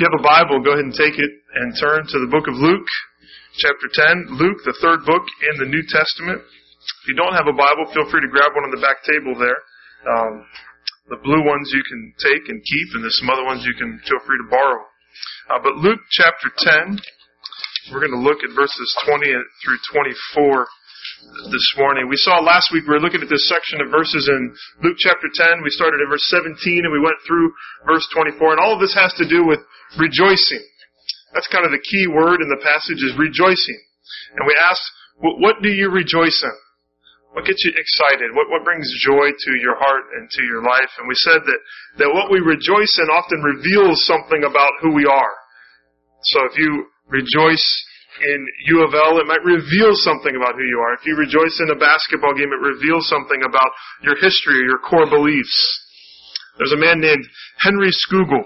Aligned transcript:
If 0.00 0.08
you 0.08 0.16
have 0.16 0.24
a 0.24 0.32
Bible, 0.32 0.64
go 0.64 0.72
ahead 0.72 0.88
and 0.88 0.96
take 0.96 1.20
it 1.20 1.28
and 1.60 1.76
turn 1.76 2.00
to 2.08 2.18
the 2.24 2.32
book 2.32 2.48
of 2.48 2.56
Luke, 2.56 2.88
chapter 3.60 3.84
10. 4.32 4.32
Luke, 4.32 4.64
the 4.64 4.72
third 4.80 5.04
book 5.04 5.28
in 5.44 5.60
the 5.60 5.68
New 5.68 5.84
Testament. 5.92 6.40
If 6.40 7.04
you 7.04 7.20
don't 7.20 7.36
have 7.36 7.44
a 7.44 7.52
Bible, 7.52 7.84
feel 7.92 8.08
free 8.08 8.24
to 8.24 8.32
grab 8.32 8.56
one 8.56 8.64
on 8.64 8.72
the 8.72 8.80
back 8.80 9.04
table 9.04 9.36
there. 9.36 9.60
Um, 10.08 10.48
the 11.12 11.20
blue 11.20 11.44
ones 11.44 11.68
you 11.76 11.84
can 11.84 12.16
take 12.16 12.48
and 12.48 12.64
keep, 12.64 12.96
and 12.96 13.04
there's 13.04 13.20
some 13.20 13.28
other 13.28 13.44
ones 13.44 13.68
you 13.68 13.76
can 13.76 14.00
feel 14.08 14.24
free 14.24 14.40
to 14.40 14.48
borrow. 14.48 14.80
Uh, 15.52 15.60
but 15.60 15.76
Luke 15.84 16.00
chapter 16.16 16.48
10, 16.48 16.96
we're 17.92 18.00
going 18.00 18.16
to 18.16 18.24
look 18.24 18.40
at 18.40 18.56
verses 18.56 18.88
20 19.04 19.20
through 19.20 19.80
24 19.92 20.64
this 21.52 21.68
morning. 21.76 22.08
We 22.08 22.16
saw 22.16 22.40
last 22.40 22.72
week 22.72 22.88
we 22.88 22.96
were 22.96 23.04
looking 23.04 23.20
at 23.20 23.28
this 23.28 23.44
section 23.52 23.84
of 23.84 23.92
verses 23.92 24.32
in 24.32 24.48
Luke 24.80 24.96
chapter 24.96 25.28
10. 25.28 25.60
We 25.60 25.68
started 25.76 26.00
in 26.00 26.08
verse 26.08 26.24
17 26.32 26.56
and 26.56 26.88
we 26.88 27.04
went 27.04 27.20
through 27.28 27.52
verse 27.84 28.08
24. 28.16 28.56
And 28.56 28.60
all 28.64 28.72
of 28.72 28.80
this 28.80 28.96
has 28.96 29.12
to 29.20 29.28
do 29.28 29.44
with 29.44 29.60
rejoicing. 29.98 30.62
That's 31.34 31.48
kind 31.48 31.64
of 31.64 31.70
the 31.70 31.82
key 31.82 32.06
word 32.06 32.42
in 32.42 32.50
the 32.50 32.62
passage 32.62 33.02
is 33.02 33.14
rejoicing. 33.18 33.80
And 34.36 34.46
we 34.46 34.54
asked, 34.70 34.86
what 35.18 35.62
do 35.62 35.70
you 35.70 35.90
rejoice 35.90 36.42
in? 36.42 36.56
What 37.32 37.46
gets 37.46 37.62
you 37.62 37.70
excited? 37.78 38.34
What, 38.34 38.50
what 38.50 38.66
brings 38.66 38.90
joy 39.06 39.30
to 39.30 39.50
your 39.62 39.78
heart 39.78 40.10
and 40.18 40.26
to 40.30 40.42
your 40.42 40.66
life? 40.66 40.90
And 40.98 41.06
we 41.06 41.14
said 41.14 41.38
that, 41.46 41.60
that 42.02 42.10
what 42.10 42.30
we 42.30 42.42
rejoice 42.42 42.98
in 42.98 43.06
often 43.06 43.38
reveals 43.38 44.02
something 44.06 44.42
about 44.42 44.74
who 44.82 44.90
we 44.94 45.06
are. 45.06 45.34
So 46.34 46.42
if 46.50 46.58
you 46.58 46.90
rejoice 47.06 47.62
in 48.26 48.46
U 48.74 48.82
of 48.82 48.94
L, 48.94 49.22
it 49.22 49.30
might 49.30 49.46
reveal 49.46 49.94
something 49.94 50.34
about 50.34 50.58
who 50.58 50.66
you 50.66 50.82
are. 50.82 50.94
If 50.98 51.06
you 51.06 51.14
rejoice 51.14 51.62
in 51.62 51.70
a 51.70 51.78
basketball 51.78 52.34
game, 52.34 52.50
it 52.50 52.66
reveals 52.66 53.06
something 53.08 53.40
about 53.46 53.70
your 54.02 54.18
history 54.18 54.58
or 54.58 54.66
your 54.66 54.82
core 54.82 55.06
beliefs. 55.06 55.54
There's 56.58 56.74
a 56.74 56.82
man 56.82 57.00
named 57.00 57.24
Henry 57.62 57.90
Scougal. 57.94 58.42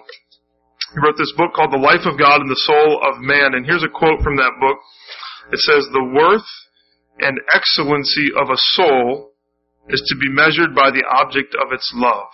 He 0.94 1.02
wrote 1.02 1.18
this 1.18 1.34
book 1.34 1.58
called 1.58 1.74
The 1.74 1.82
Life 1.82 2.06
of 2.06 2.14
God 2.14 2.38
and 2.38 2.46
the 2.46 2.64
Soul 2.70 3.02
of 3.02 3.18
Man. 3.18 3.58
And 3.58 3.66
here's 3.66 3.82
a 3.82 3.90
quote 3.90 4.22
from 4.22 4.38
that 4.38 4.54
book. 4.62 4.78
It 5.50 5.58
says, 5.58 5.90
The 5.90 6.06
worth 6.14 6.46
and 7.18 7.34
excellency 7.50 8.30
of 8.38 8.46
a 8.46 8.62
soul 8.78 9.34
is 9.90 10.00
to 10.06 10.14
be 10.16 10.30
measured 10.30 10.70
by 10.70 10.94
the 10.94 11.02
object 11.18 11.58
of 11.58 11.74
its 11.74 11.90
love. 11.98 12.30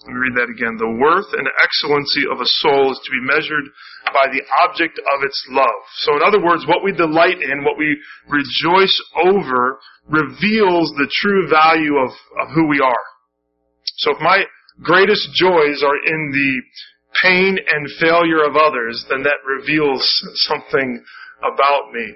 Let 0.00 0.16
me 0.16 0.20
read 0.24 0.36
that 0.40 0.48
again. 0.48 0.80
The 0.80 0.96
worth 0.96 1.28
and 1.36 1.44
excellency 1.60 2.24
of 2.24 2.40
a 2.40 2.48
soul 2.64 2.88
is 2.88 3.00
to 3.04 3.10
be 3.12 3.20
measured 3.20 3.68
by 4.16 4.32
the 4.32 4.40
object 4.64 4.96
of 4.96 5.20
its 5.20 5.36
love. 5.52 5.80
So 6.00 6.16
in 6.16 6.24
other 6.24 6.40
words, 6.40 6.64
what 6.64 6.82
we 6.82 6.96
delight 6.96 7.36
in, 7.36 7.68
what 7.68 7.76
we 7.76 8.00
rejoice 8.32 8.96
over, 9.28 9.76
reveals 10.08 10.88
the 10.96 11.10
true 11.20 11.52
value 11.52 12.00
of, 12.00 12.16
of 12.40 12.48
who 12.56 12.64
we 12.66 12.80
are. 12.80 13.06
So 14.00 14.16
if 14.16 14.20
my 14.24 14.48
greatest 14.80 15.28
joys 15.36 15.84
are 15.84 16.00
in 16.00 16.32
the 16.32 16.50
pain 17.22 17.58
and 17.58 17.82
failure 18.00 18.44
of 18.44 18.56
others, 18.56 19.04
then 19.10 19.22
that 19.24 19.42
reveals 19.46 20.04
something 20.46 21.02
about 21.42 21.92
me. 21.92 22.14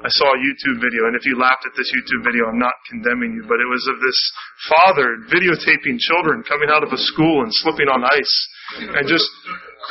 I 0.00 0.08
saw 0.08 0.26
a 0.32 0.40
YouTube 0.40 0.80
video, 0.80 1.06
and 1.06 1.14
if 1.14 1.28
you 1.28 1.38
laughed 1.38 1.62
at 1.68 1.76
this 1.76 1.92
YouTube 1.92 2.24
video, 2.24 2.48
I'm 2.48 2.58
not 2.58 2.74
condemning 2.88 3.36
you, 3.36 3.44
but 3.46 3.60
it 3.60 3.68
was 3.68 3.84
of 3.86 4.00
this 4.00 4.18
father 4.66 5.20
videotaping 5.28 6.00
children 6.00 6.42
coming 6.42 6.72
out 6.72 6.82
of 6.82 6.90
a 6.90 6.98
school 6.98 7.44
and 7.44 7.52
slipping 7.62 7.86
on 7.86 8.02
ice 8.02 8.36
and 8.96 9.06
just 9.06 9.28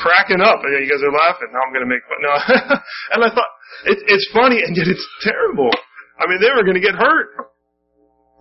cracking 0.02 0.42
up. 0.42 0.66
And 0.66 0.74
you 0.82 0.90
guys 0.90 1.00
are 1.06 1.14
laughing. 1.14 1.54
Now 1.54 1.62
I'm 1.64 1.72
going 1.72 1.86
to 1.86 1.92
make 1.94 2.04
fun. 2.10 2.20
No. 2.26 2.34
and 3.16 3.20
I 3.24 3.30
thought, 3.32 3.54
it, 3.86 4.02
it's 4.10 4.28
funny, 4.34 4.60
and 4.66 4.76
yet 4.76 4.90
it's 4.90 5.06
terrible. 5.22 5.72
I 6.20 6.28
mean, 6.28 6.42
they 6.42 6.52
were 6.52 6.66
going 6.66 6.80
to 6.80 6.84
get 6.84 6.98
hurt. 6.98 7.54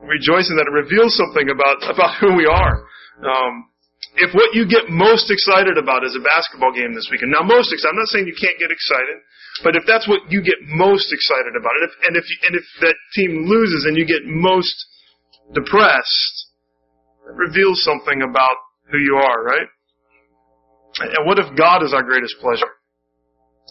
Rejoicing 0.03 0.56
that 0.56 0.67
it 0.67 0.75
reveals 0.75 1.14
something 1.14 1.51
about, 1.53 1.84
about 1.86 2.19
who 2.19 2.34
we 2.34 2.47
are. 2.47 2.83
Um, 3.23 3.69
if 4.19 4.34
what 4.34 4.55
you 4.55 4.66
get 4.66 4.88
most 4.88 5.30
excited 5.30 5.78
about 5.78 6.05
is 6.05 6.16
a 6.16 6.22
basketball 6.22 6.72
game 6.72 6.94
this 6.94 7.08
weekend, 7.11 7.30
now 7.30 7.47
most 7.47 7.72
excited, 7.72 7.94
I'm 7.94 8.02
not 8.02 8.11
saying 8.11 8.27
you 8.27 8.38
can't 8.38 8.58
get 8.58 8.70
excited, 8.70 9.22
but 9.62 9.74
if 9.74 9.84
that's 9.86 10.06
what 10.06 10.27
you 10.30 10.42
get 10.42 10.58
most 10.66 11.12
excited 11.12 11.55
about, 11.58 11.74
and 11.78 11.84
if, 11.86 11.94
and 12.06 12.14
if, 12.16 12.27
and 12.46 12.55
if 12.56 12.66
that 12.83 12.96
team 13.14 13.46
loses 13.46 13.86
and 13.86 13.96
you 13.96 14.06
get 14.06 14.22
most 14.24 14.74
depressed, 15.55 16.36
it 17.27 17.34
reveals 17.36 17.83
something 17.83 18.23
about 18.23 18.56
who 18.90 18.98
you 18.98 19.17
are, 19.17 19.42
right? 19.45 19.68
And 21.00 21.27
what 21.27 21.39
if 21.39 21.55
God 21.55 21.83
is 21.83 21.92
our 21.92 22.02
greatest 22.02 22.36
pleasure? 22.40 22.70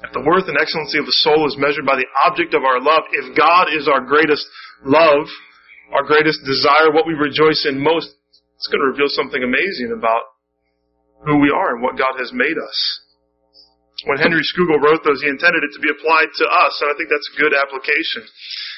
If 0.05 0.13
the 0.13 0.21
worth 0.21 0.45
and 0.45 0.57
excellency 0.61 1.01
of 1.01 1.09
the 1.09 1.19
soul 1.25 1.49
is 1.49 1.57
measured 1.57 1.85
by 1.85 1.97
the 1.97 2.05
object 2.29 2.53
of 2.53 2.61
our 2.61 2.79
love, 2.79 3.03
if 3.11 3.33
God 3.33 3.73
is 3.73 3.89
our 3.89 3.99
greatest 3.99 4.45
love, 4.85 5.25
our 5.91 6.05
greatest 6.05 6.45
desire, 6.45 6.93
what 6.93 7.07
we 7.07 7.17
rejoice 7.17 7.65
in 7.65 7.81
most, 7.81 8.13
it's 8.55 8.69
going 8.69 8.81
to 8.81 8.93
reveal 8.93 9.09
something 9.09 9.41
amazing 9.41 9.89
about 9.97 10.36
who 11.25 11.39
we 11.39 11.49
are 11.49 11.73
and 11.73 11.81
what 11.81 11.97
God 11.97 12.19
has 12.19 12.31
made 12.33 12.57
us. 12.57 12.77
When 14.05 14.21
Henry 14.21 14.45
Scougal 14.45 14.77
wrote 14.77 15.01
those, 15.01 15.25
he 15.25 15.29
intended 15.29 15.65
it 15.65 15.73
to 15.73 15.81
be 15.81 15.89
applied 15.89 16.29
to 16.29 16.45
us, 16.45 16.73
and 16.85 16.93
I 16.93 16.95
think 17.01 17.09
that's 17.09 17.31
a 17.33 17.39
good 17.41 17.53
application. 17.57 18.21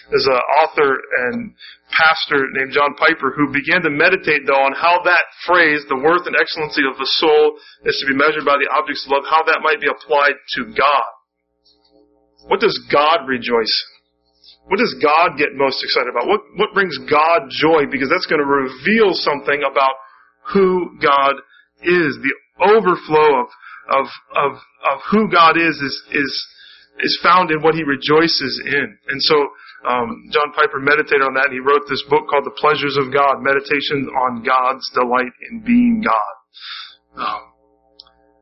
There's 0.07 0.31
an 0.31 0.39
author 0.63 0.95
and 0.95 1.51
pastor 1.91 2.47
named 2.55 2.71
John 2.71 2.95
Piper 2.95 3.35
who 3.35 3.51
began 3.51 3.83
to 3.83 3.91
meditate, 3.91 4.47
though, 4.47 4.63
on 4.63 4.71
how 4.79 5.03
that 5.03 5.27
phrase, 5.43 5.83
the 5.91 5.99
worth 5.99 6.23
and 6.23 6.39
excellency 6.39 6.87
of 6.87 6.95
the 6.95 7.09
soul 7.19 7.59
is 7.83 7.99
to 7.99 8.07
be 8.07 8.15
measured 8.15 8.47
by 8.47 8.55
the 8.55 8.71
objects 8.71 9.03
of 9.03 9.11
love, 9.11 9.27
how 9.27 9.43
that 9.43 9.59
might 9.59 9.83
be 9.83 9.91
applied 9.91 10.39
to 10.55 10.71
God. 10.71 11.11
What 12.47 12.63
does 12.63 12.79
God 12.87 13.27
rejoice 13.27 13.75
in? 13.75 13.99
What 14.71 14.79
does 14.79 14.95
God 15.01 15.35
get 15.35 15.57
most 15.57 15.83
excited 15.83 16.13
about? 16.13 16.29
What, 16.29 16.41
what 16.55 16.73
brings 16.77 16.95
God 17.09 17.49
joy? 17.49 17.89
Because 17.89 18.07
that's 18.07 18.29
going 18.29 18.39
to 18.39 18.47
reveal 18.47 19.17
something 19.17 19.65
about 19.65 19.97
who 20.53 20.95
God 21.01 21.41
is. 21.83 22.17
The 22.19 22.35
overflow 22.59 23.41
of, 23.41 23.47
of, 23.89 24.05
of, 24.35 24.51
of 24.91 24.97
who 25.11 25.31
God 25.31 25.57
is, 25.57 25.75
is, 25.79 25.95
is, 26.11 26.47
is 26.99 27.19
found 27.23 27.51
in 27.51 27.61
what 27.61 27.75
he 27.75 27.83
rejoices 27.83 28.61
in. 28.65 28.97
And 29.07 29.21
so, 29.21 29.35
um, 29.87 30.27
John 30.31 30.51
Piper 30.51 30.79
meditated 30.79 31.23
on 31.23 31.33
that 31.39 31.47
and 31.47 31.55
he 31.55 31.63
wrote 31.63 31.87
this 31.87 32.03
book 32.09 32.27
called 32.27 32.43
The 32.43 32.57
Pleasures 32.59 32.99
of 32.99 33.13
God, 33.13 33.39
Meditations 33.39 34.11
on 34.27 34.43
God's 34.43 34.83
Delight 34.91 35.31
in 35.49 35.63
Being 35.63 36.03
God. 36.03 36.35
Um, 37.15 37.49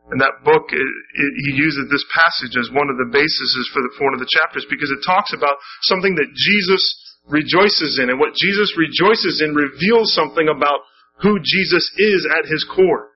and 0.10 0.24
that 0.24 0.40
book, 0.44 0.72
it, 0.72 0.80
it, 0.80 1.32
he 1.46 1.60
uses 1.60 1.92
this 1.92 2.06
passage 2.16 2.56
as 2.56 2.72
one 2.72 2.88
of 2.88 2.96
the 2.96 3.12
bases 3.12 3.52
for, 3.76 3.84
the, 3.84 3.92
for 4.00 4.08
one 4.08 4.16
of 4.16 4.24
the 4.24 4.32
chapters 4.32 4.66
because 4.72 4.88
it 4.88 5.04
talks 5.04 5.36
about 5.36 5.60
something 5.84 6.16
that 6.16 6.32
Jesus 6.32 6.80
rejoices 7.28 8.00
in. 8.00 8.10
And 8.10 8.20
what 8.20 8.32
Jesus 8.34 8.72
rejoices 8.80 9.44
in 9.44 9.52
reveals 9.52 10.16
something 10.16 10.48
about 10.48 10.80
who 11.20 11.44
Jesus 11.44 11.92
is 12.00 12.24
at 12.24 12.48
his 12.48 12.64
core. 12.64 13.12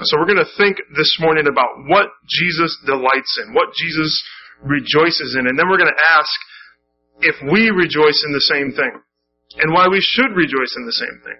So 0.00 0.16
we're 0.16 0.26
going 0.26 0.40
to 0.40 0.56
think 0.56 0.80
this 0.96 1.20
morning 1.20 1.44
about 1.44 1.84
what 1.84 2.08
Jesus 2.24 2.72
delights 2.86 3.38
in, 3.44 3.52
what 3.52 3.76
Jesus 3.76 4.24
rejoices 4.64 5.36
in, 5.38 5.46
and 5.46 5.58
then 5.58 5.68
we're 5.68 5.76
going 5.76 5.92
to 5.92 6.04
ask 6.16 6.32
if 7.20 7.36
we 7.52 7.68
rejoice 7.68 8.24
in 8.24 8.32
the 8.32 8.46
same 8.48 8.72
thing 8.72 8.92
and 9.60 9.68
why 9.74 9.88
we 9.88 10.00
should 10.00 10.32
rejoice 10.32 10.72
in 10.80 10.86
the 10.86 10.96
same 10.96 11.20
thing. 11.24 11.38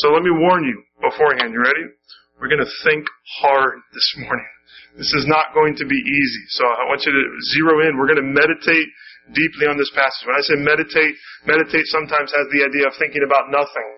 So 0.00 0.16
let 0.16 0.22
me 0.22 0.32
warn 0.32 0.64
you 0.64 0.80
beforehand. 0.96 1.52
You 1.52 1.60
ready? 1.60 1.92
We're 2.40 2.48
going 2.48 2.64
to 2.64 2.74
think 2.88 3.04
hard 3.40 3.84
this 3.92 4.08
morning. 4.16 4.48
This 4.96 5.12
is 5.12 5.28
not 5.28 5.52
going 5.52 5.76
to 5.76 5.84
be 5.84 6.00
easy. 6.00 6.44
So 6.56 6.64
I 6.64 6.88
want 6.88 7.04
you 7.04 7.12
to 7.12 7.24
zero 7.52 7.84
in. 7.84 8.00
We're 8.00 8.08
going 8.08 8.24
to 8.24 8.32
meditate 8.32 8.88
deeply 9.34 9.66
on 9.66 9.74
this 9.74 9.90
passage. 9.94 10.24
When 10.26 10.38
I 10.38 10.44
say 10.44 10.56
meditate, 10.60 11.14
meditate 11.46 11.86
sometimes 11.90 12.30
has 12.30 12.46
the 12.54 12.62
idea 12.62 12.86
of 12.86 12.94
thinking 12.98 13.26
about 13.26 13.50
nothing 13.50 13.88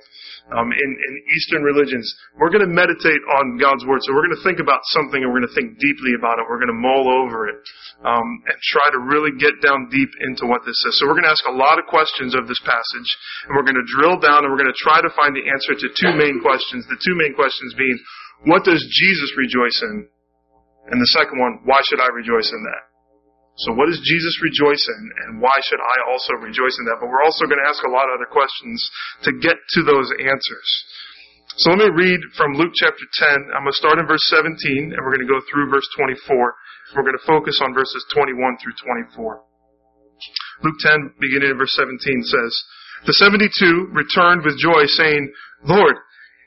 um, 0.57 0.73
in, 0.73 0.91
in 0.97 1.13
Eastern 1.37 1.61
religions. 1.61 2.09
We're 2.41 2.49
going 2.49 2.65
to 2.65 2.73
meditate 2.73 3.21
on 3.37 3.61
God's 3.61 3.85
Word. 3.85 4.01
So 4.05 4.17
we're 4.17 4.25
going 4.25 4.39
to 4.41 4.47
think 4.47 4.61
about 4.61 4.81
something 4.97 5.21
and 5.21 5.29
we're 5.29 5.45
going 5.45 5.51
to 5.51 5.57
think 5.59 5.77
deeply 5.77 6.17
about 6.17 6.41
it. 6.41 6.49
We're 6.49 6.61
going 6.61 6.73
to 6.73 6.81
mull 6.81 7.13
over 7.13 7.53
it 7.53 7.61
um, 8.05 8.29
and 8.49 8.57
try 8.73 8.89
to 8.97 9.01
really 9.05 9.37
get 9.37 9.61
down 9.61 9.93
deep 9.93 10.09
into 10.25 10.49
what 10.49 10.65
this 10.65 10.77
says. 10.81 10.97
So 10.97 11.05
we're 11.05 11.19
going 11.21 11.29
to 11.29 11.35
ask 11.35 11.45
a 11.45 11.57
lot 11.57 11.77
of 11.77 11.85
questions 11.85 12.33
of 12.33 12.49
this 12.49 12.61
passage 12.65 13.11
and 13.49 13.53
we're 13.53 13.67
going 13.67 13.81
to 13.81 13.89
drill 13.93 14.17
down 14.17 14.45
and 14.45 14.49
we're 14.49 14.61
going 14.61 14.73
to 14.73 14.81
try 14.81 15.05
to 15.05 15.13
find 15.13 15.37
the 15.37 15.45
answer 15.45 15.77
to 15.77 15.87
two 15.93 16.13
main 16.17 16.41
questions. 16.41 16.89
The 16.89 17.01
two 17.05 17.17
main 17.21 17.37
questions 17.37 17.77
being, 17.77 17.97
what 18.49 18.65
does 18.65 18.81
Jesus 18.81 19.31
rejoice 19.37 19.79
in? 19.93 20.09
And 20.89 20.97
the 20.97 21.13
second 21.13 21.37
one, 21.37 21.61
why 21.69 21.77
should 21.85 22.01
I 22.01 22.09
rejoice 22.17 22.49
in 22.49 22.65
that? 22.65 22.88
So 23.67 23.75
what 23.75 23.91
does 23.91 23.99
Jesus 24.07 24.39
rejoice 24.39 24.85
in, 24.87 25.03
and 25.27 25.43
why 25.43 25.55
should 25.67 25.83
I 25.83 25.97
also 26.07 26.39
rejoice 26.39 26.79
in 26.79 26.87
that? 26.87 27.03
But 27.03 27.11
we're 27.11 27.27
also 27.27 27.47
going 27.51 27.59
to 27.59 27.67
ask 27.67 27.83
a 27.83 27.91
lot 27.91 28.07
of 28.07 28.23
other 28.23 28.31
questions 28.31 28.79
to 29.27 29.35
get 29.43 29.59
to 29.59 29.81
those 29.83 30.09
answers. 30.15 30.69
So 31.59 31.75
let 31.75 31.91
me 31.91 31.91
read 31.91 32.21
from 32.39 32.55
Luke 32.55 32.71
chapter 32.79 33.03
10. 33.03 33.51
I'm 33.51 33.67
going 33.67 33.75
to 33.75 33.83
start 33.83 33.99
in 33.99 34.07
verse 34.07 34.23
17, 34.31 34.95
and 34.95 35.01
we're 35.03 35.11
going 35.11 35.27
to 35.27 35.33
go 35.33 35.43
through 35.51 35.75
verse 35.75 35.87
24. 35.99 36.15
We're 36.95 37.03
going 37.03 37.19
to 37.19 37.27
focus 37.27 37.59
on 37.59 37.75
verses 37.75 38.07
21 38.15 38.63
through 38.63 38.79
24. 38.79 39.43
Luke 40.63 40.79
10, 40.79 41.19
beginning 41.19 41.51
in 41.51 41.59
verse 41.59 41.75
17, 41.75 41.99
says, 41.99 42.53
The 43.11 43.19
72 43.19 43.91
returned 43.91 44.47
with 44.47 44.55
joy, 44.63 44.87
saying, 44.87 45.35
Lord, 45.67 45.99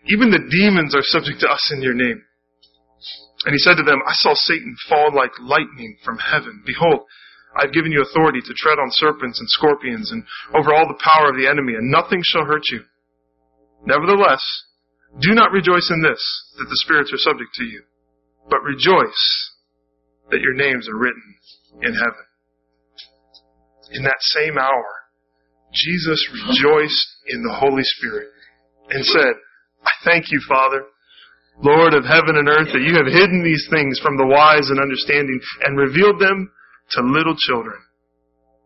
even 0.07 0.31
the 0.31 0.47
demons 0.47 0.95
are 0.95 1.03
subject 1.03 1.43
to 1.43 1.51
us 1.51 1.71
in 1.75 1.83
your 1.83 1.93
name. 1.93 2.23
And 3.45 3.53
he 3.53 3.59
said 3.59 3.75
to 3.77 3.83
them, 3.83 4.01
I 4.05 4.13
saw 4.13 4.33
Satan 4.35 4.75
fall 4.87 5.13
like 5.15 5.31
lightning 5.39 5.97
from 6.05 6.17
heaven. 6.17 6.61
Behold, 6.65 7.01
I 7.57 7.65
have 7.65 7.73
given 7.73 7.91
you 7.91 8.01
authority 8.01 8.39
to 8.39 8.53
tread 8.55 8.79
on 8.79 8.91
serpents 8.91 9.39
and 9.39 9.49
scorpions 9.49 10.11
and 10.11 10.23
over 10.55 10.73
all 10.73 10.87
the 10.87 11.01
power 11.13 11.29
of 11.29 11.37
the 11.37 11.49
enemy, 11.49 11.73
and 11.73 11.91
nothing 11.91 12.21
shall 12.23 12.45
hurt 12.45 12.63
you. 12.71 12.81
Nevertheless, 13.85 14.43
do 15.19 15.33
not 15.33 15.51
rejoice 15.51 15.89
in 15.91 16.01
this, 16.01 16.21
that 16.57 16.69
the 16.69 16.81
spirits 16.85 17.11
are 17.11 17.17
subject 17.17 17.49
to 17.55 17.63
you, 17.65 17.83
but 18.49 18.63
rejoice 18.63 19.51
that 20.29 20.39
your 20.39 20.53
names 20.53 20.87
are 20.87 20.97
written 20.97 21.35
in 21.81 21.93
heaven. 21.93 22.25
In 23.91 24.03
that 24.03 24.21
same 24.21 24.57
hour, 24.57 24.85
Jesus 25.73 26.29
rejoiced 26.31 27.07
in 27.27 27.43
the 27.43 27.53
Holy 27.53 27.83
Spirit 27.83 28.29
and 28.89 29.03
said, 29.03 29.33
I 29.83 29.91
thank 30.05 30.31
you, 30.31 30.39
Father, 30.47 30.85
Lord 31.61 31.93
of 31.93 32.09
heaven 32.09 32.41
and 32.41 32.49
earth, 32.49 32.73
that 32.73 32.81
you 32.81 32.97
have 32.97 33.05
hidden 33.05 33.45
these 33.45 33.69
things 33.69 34.01
from 34.01 34.17
the 34.17 34.25
wise 34.25 34.69
and 34.73 34.81
understanding 34.81 35.39
and 35.63 35.77
revealed 35.77 36.17
them 36.17 36.49
to 36.97 36.99
little 37.05 37.37
children. 37.37 37.77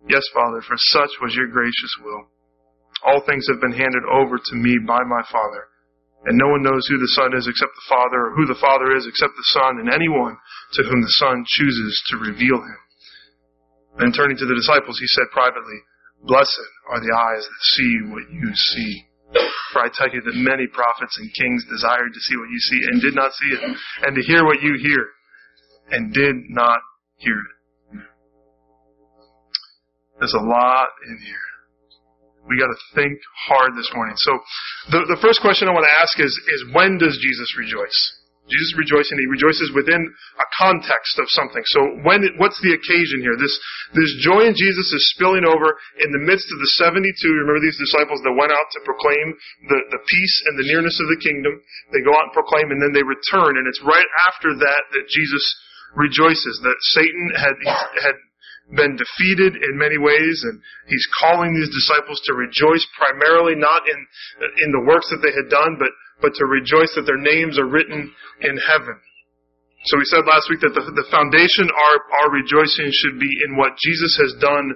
Yes, 0.07 0.23
Father, 0.33 0.63
for 0.63 0.79
such 0.95 1.11
was 1.21 1.35
your 1.35 1.51
gracious 1.51 1.93
will. 1.99 2.31
All 3.03 3.21
things 3.27 3.45
have 3.51 3.59
been 3.59 3.75
handed 3.75 4.05
over 4.07 4.37
to 4.39 4.55
me 4.55 4.79
by 4.87 5.03
my 5.03 5.21
Father. 5.27 5.67
And 6.25 6.39
no 6.39 6.49
one 6.49 6.63
knows 6.63 6.87
who 6.89 6.97
the 6.97 7.13
Son 7.13 7.37
is 7.37 7.45
except 7.45 7.75
the 7.75 7.89
Father, 7.89 8.31
or 8.31 8.33
who 8.33 8.49
the 8.49 8.57
Father 8.57 8.95
is 8.97 9.05
except 9.05 9.35
the 9.37 9.51
Son, 9.53 9.77
and 9.77 9.93
anyone 9.93 10.37
to 10.73 10.81
whom 10.81 11.01
the 11.01 11.17
Son 11.21 11.45
chooses 11.45 12.01
to 12.09 12.17
reveal 12.17 12.57
him. 12.57 12.81
Then 13.99 14.11
turning 14.11 14.37
to 14.37 14.47
the 14.47 14.57
disciples, 14.57 14.97
he 14.97 15.07
said 15.07 15.29
privately, 15.31 15.77
Blessed 16.25 16.71
are 16.89 16.99
the 16.99 17.13
eyes 17.13 17.45
that 17.45 17.71
see 17.77 17.93
what 18.09 18.25
you 18.31 18.49
see. 18.55 19.05
For 19.73 19.83
I 19.83 19.89
tell 19.93 20.09
you 20.09 20.21
that 20.21 20.35
many 20.35 20.67
prophets 20.67 21.17
and 21.19 21.27
kings 21.33 21.65
desired 21.69 22.13
to 22.13 22.19
see 22.19 22.37
what 22.37 22.49
you 22.49 22.59
see 22.59 22.79
and 22.87 23.01
did 23.01 23.15
not 23.15 23.31
see 23.33 23.51
it, 23.55 23.61
and 24.07 24.15
to 24.15 24.21
hear 24.21 24.45
what 24.45 24.61
you 24.61 24.77
hear 24.79 25.03
and 25.91 26.13
did 26.13 26.35
not 26.49 26.79
hear 27.17 27.35
it. 27.35 27.55
There's 30.19 30.33
a 30.33 30.45
lot 30.45 30.87
in 31.07 31.17
here. 31.19 31.35
We 32.47 32.59
got 32.59 32.67
to 32.67 32.79
think 32.93 33.19
hard 33.47 33.75
this 33.75 33.89
morning. 33.93 34.15
So, 34.17 34.31
the, 34.91 34.99
the 35.15 35.19
first 35.21 35.41
question 35.41 35.67
I 35.67 35.73
want 35.73 35.85
to 35.89 36.01
ask 36.01 36.19
is, 36.19 36.31
is 36.53 36.65
when 36.73 36.97
does 36.97 37.17
Jesus 37.19 37.57
rejoice? 37.57 37.99
Jesus 38.45 38.77
rejoices, 38.77 39.09
and 39.09 39.21
he 39.21 39.25
rejoices 39.25 39.73
within 39.73 40.05
a 40.05 40.47
context 40.61 41.17
of 41.17 41.25
something. 41.33 41.65
So, 41.65 41.81
when, 42.05 42.21
what's 42.37 42.61
the 42.61 42.77
occasion 42.77 43.25
here? 43.25 43.33
This, 43.41 43.53
this 43.97 44.11
joy 44.21 44.45
in 44.45 44.53
Jesus 44.53 44.85
is 44.93 45.13
spilling 45.17 45.49
over 45.49 45.73
in 45.97 46.13
the 46.13 46.21
midst 46.21 46.45
of 46.53 46.61
the 46.61 46.71
72. 46.77 47.09
Remember 47.25 47.57
these 47.57 47.81
disciples 47.81 48.21
that 48.21 48.37
went 48.37 48.53
out 48.53 48.69
to 48.77 48.85
proclaim 48.85 49.33
the, 49.65 49.79
the 49.89 50.01
peace 50.05 50.35
and 50.45 50.53
the 50.61 50.69
nearness 50.69 50.93
of 51.01 51.09
the 51.09 51.21
kingdom? 51.25 51.57
They 51.89 52.05
go 52.05 52.13
out 52.13 52.29
and 52.29 52.37
proclaim, 52.37 52.69
and 52.69 52.77
then 52.77 52.93
they 52.93 53.01
return, 53.01 53.57
and 53.57 53.65
it's 53.65 53.81
right 53.81 54.09
after 54.29 54.53
that 54.53 54.81
that 54.93 55.09
Jesus 55.09 55.45
rejoices. 55.97 56.61
That 56.61 56.77
Satan 56.93 57.25
had, 57.33 57.57
had 58.05 58.17
been 58.73 58.97
defeated 58.97 59.57
in 59.61 59.77
many 59.77 59.97
ways, 59.97 60.41
and 60.45 60.61
he's 60.85 61.07
calling 61.21 61.53
these 61.53 61.69
disciples 61.69 62.21
to 62.25 62.33
rejoice 62.33 62.85
primarily 62.97 63.53
not 63.53 63.85
in 63.89 63.99
in 64.65 64.69
the 64.73 64.85
works 64.85 65.09
that 65.09 65.21
they 65.21 65.33
had 65.33 65.49
done, 65.49 65.77
but 65.77 65.89
but 66.21 66.33
to 66.35 66.45
rejoice 66.45 66.93
that 66.95 67.05
their 67.05 67.19
names 67.19 67.59
are 67.59 67.67
written 67.67 68.11
in 68.41 68.55
heaven. 68.57 68.97
So 69.85 69.97
we 69.97 70.05
said 70.05 70.25
last 70.25 70.49
week 70.49 70.61
that 70.61 70.73
the, 70.73 70.81
the 70.81 71.09
foundation 71.11 71.69
our 71.69 71.97
our 72.23 72.29
rejoicing 72.33 72.89
should 72.89 73.19
be 73.19 73.29
in 73.45 73.57
what 73.57 73.77
Jesus 73.77 74.17
has 74.17 74.33
done 74.41 74.73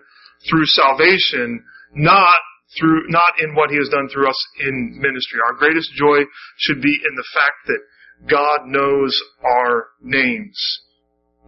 through 0.49 0.65
salvation, 0.65 1.63
not 1.95 2.39
through 2.77 3.09
not 3.09 3.33
in 3.41 3.55
what 3.55 3.71
he 3.71 3.77
has 3.77 3.89
done 3.89 4.07
through 4.13 4.29
us 4.29 4.41
in 4.61 5.01
ministry. 5.01 5.41
Our 5.47 5.57
greatest 5.57 5.89
joy 5.97 6.21
should 6.57 6.81
be 6.81 6.93
in 6.93 7.13
the 7.17 7.27
fact 7.33 7.59
that 7.67 7.81
God 8.29 8.69
knows 8.69 9.15
our 9.41 9.87
names 10.01 10.57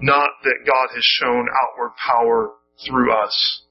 not 0.02 0.30
that 0.44 0.66
God 0.66 0.94
has 0.94 1.04
shown 1.04 1.46
outward 1.64 1.92
power 2.10 2.52
through 2.88 3.14
us. 3.14 3.64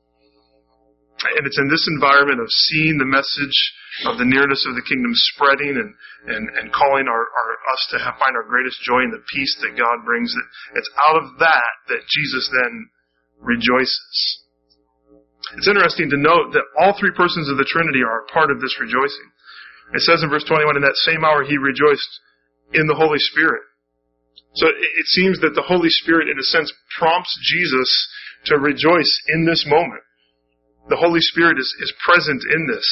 And 1.21 1.45
it's 1.45 1.61
in 1.61 1.69
this 1.69 1.85
environment 2.01 2.41
of 2.41 2.49
seeing 2.49 2.97
the 2.97 3.09
message 3.09 3.59
of 4.09 4.17
the 4.17 4.25
nearness 4.25 4.65
of 4.65 4.73
the 4.73 4.87
kingdom 4.89 5.13
spreading 5.35 5.77
and, 5.77 5.93
and, 6.33 6.45
and 6.57 6.73
calling 6.73 7.05
our, 7.05 7.25
our, 7.29 7.51
us 7.77 7.83
to 7.93 7.97
have, 8.01 8.17
find 8.17 8.33
our 8.33 8.49
greatest 8.49 8.81
joy 8.81 9.05
in 9.05 9.13
the 9.13 9.21
peace 9.29 9.53
that 9.61 9.77
God 9.77 10.01
brings. 10.09 10.33
That 10.33 10.49
it's 10.81 10.93
out 11.11 11.21
of 11.21 11.37
that 11.45 11.73
that 11.93 12.09
Jesus 12.09 12.49
then 12.49 12.89
rejoices. 13.37 14.17
It's 15.61 15.69
interesting 15.69 16.09
to 16.09 16.21
note 16.21 16.57
that 16.57 16.65
all 16.81 16.97
three 16.97 17.13
persons 17.13 17.53
of 17.53 17.61
the 17.61 17.69
Trinity 17.69 18.01
are 18.01 18.25
a 18.25 18.31
part 18.33 18.49
of 18.49 18.61
this 18.61 18.77
rejoicing. 18.81 19.29
It 19.93 20.01
says 20.07 20.23
in 20.23 20.31
verse 20.31 20.45
21, 20.47 20.77
in 20.77 20.83
that 20.87 20.97
same 21.05 21.25
hour 21.25 21.43
he 21.43 21.59
rejoiced 21.59 22.13
in 22.73 22.87
the 22.87 22.95
Holy 22.95 23.19
Spirit. 23.19 23.61
So 24.55 24.67
it 24.69 25.07
seems 25.07 25.41
that 25.41 25.55
the 25.55 25.67
Holy 25.67 25.91
Spirit, 25.91 26.29
in 26.29 26.39
a 26.39 26.43
sense, 26.43 26.73
prompts 26.99 27.37
Jesus 27.43 27.91
to 28.47 28.59
rejoice 28.59 29.11
in 29.29 29.45
this 29.45 29.65
moment. 29.67 30.03
The 30.91 30.99
Holy 30.99 31.23
Spirit 31.23 31.57
is, 31.57 31.71
is 31.81 31.95
present 32.05 32.43
in 32.51 32.67
this. 32.67 32.87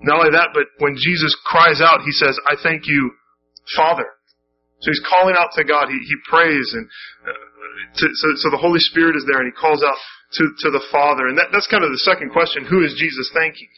Not 0.00 0.24
only 0.24 0.32
that, 0.32 0.50
but 0.54 0.64
when 0.78 0.96
Jesus 0.96 1.36
cries 1.44 1.84
out, 1.84 2.00
he 2.02 2.12
says, 2.12 2.38
I 2.48 2.56
thank 2.62 2.88
you, 2.88 3.12
Father. 3.76 4.06
So 4.80 4.90
he's 4.90 5.02
calling 5.04 5.34
out 5.36 5.50
to 5.58 5.64
God. 5.66 5.90
He, 5.90 5.98
he 5.98 6.16
prays 6.30 6.70
and 6.72 6.86
uh, 7.26 7.34
to, 7.98 8.04
so, 8.14 8.26
so 8.36 8.50
the 8.50 8.62
Holy 8.62 8.78
Spirit 8.78 9.18
is 9.18 9.26
there 9.26 9.42
and 9.42 9.50
he 9.50 9.56
calls 9.58 9.82
out 9.82 9.98
to, 10.38 10.44
to 10.66 10.68
the 10.70 10.84
Father. 10.90 11.26
And 11.26 11.36
that, 11.36 11.50
that's 11.50 11.66
kind 11.66 11.82
of 11.82 11.90
the 11.90 12.06
second 12.06 12.30
question. 12.30 12.64
Who 12.64 12.86
is 12.86 12.94
Jesus 12.94 13.30
thanking? 13.34 13.68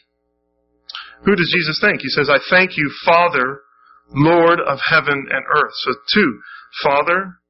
Who 1.25 1.35
does 1.35 1.49
Jesus 1.53 1.81
thank? 1.81 2.01
He 2.01 2.09
says, 2.09 2.29
I 2.29 2.37
thank 2.49 2.77
you, 2.77 2.85
Father, 3.05 3.61
Lord 4.13 4.59
of 4.61 4.77
heaven 4.89 5.25
and 5.29 5.43
earth. 5.57 5.73
So 5.85 5.91
two, 6.13 6.39
Father, 6.83 7.41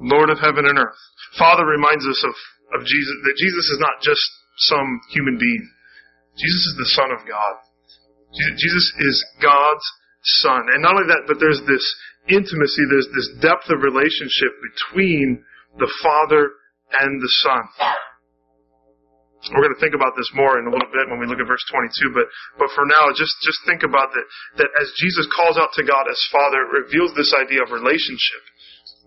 Lord 0.00 0.30
of 0.30 0.38
heaven 0.38 0.68
and 0.68 0.78
earth. 0.78 1.00
Father 1.38 1.64
reminds 1.64 2.04
us 2.06 2.20
of, 2.24 2.34
of 2.80 2.86
Jesus, 2.86 3.16
that 3.24 3.36
Jesus 3.36 3.66
is 3.72 3.78
not 3.80 4.00
just 4.04 4.24
some 4.56 5.00
human 5.10 5.38
being. 5.38 5.64
Jesus 6.36 6.62
is 6.72 6.76
the 6.78 6.90
Son 6.96 7.10
of 7.12 7.26
God. 7.28 7.54
Jesus 8.32 8.86
is 9.00 9.16
God's 9.42 9.86
Son. 10.40 10.62
And 10.72 10.82
not 10.82 10.96
only 10.96 11.08
that, 11.12 11.28
but 11.28 11.36
there's 11.38 11.60
this 11.68 11.84
intimacy, 12.28 12.82
there's 12.88 13.10
this 13.12 13.28
depth 13.42 13.68
of 13.68 13.82
relationship 13.84 14.52
between 14.62 15.44
the 15.76 15.90
Father 16.00 16.56
and 17.00 17.20
the 17.20 17.32
Son. 17.44 17.62
We're 19.50 19.66
going 19.66 19.74
to 19.74 19.82
think 19.82 19.98
about 19.98 20.14
this 20.14 20.30
more 20.38 20.62
in 20.62 20.70
a 20.70 20.72
little 20.72 20.86
bit 20.94 21.10
when 21.10 21.18
we 21.18 21.26
look 21.26 21.42
at 21.42 21.50
verse 21.50 21.66
22, 21.74 22.14
but, 22.14 22.30
but 22.62 22.70
for 22.78 22.86
now, 22.86 23.10
just, 23.10 23.34
just 23.42 23.58
think 23.66 23.82
about 23.82 24.14
that, 24.14 24.26
that 24.62 24.70
as 24.78 24.86
Jesus 25.02 25.26
calls 25.34 25.58
out 25.58 25.74
to 25.74 25.82
God 25.82 26.06
as 26.06 26.20
Father, 26.30 26.62
it 26.62 26.86
reveals 26.86 27.10
this 27.18 27.34
idea 27.34 27.58
of 27.66 27.74
relationship. 27.74 28.42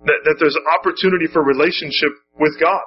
That, 0.03 0.19
that 0.27 0.35
there's 0.43 0.59
opportunity 0.75 1.31
for 1.31 1.39
relationship 1.39 2.11
with 2.35 2.59
God. 2.59 2.83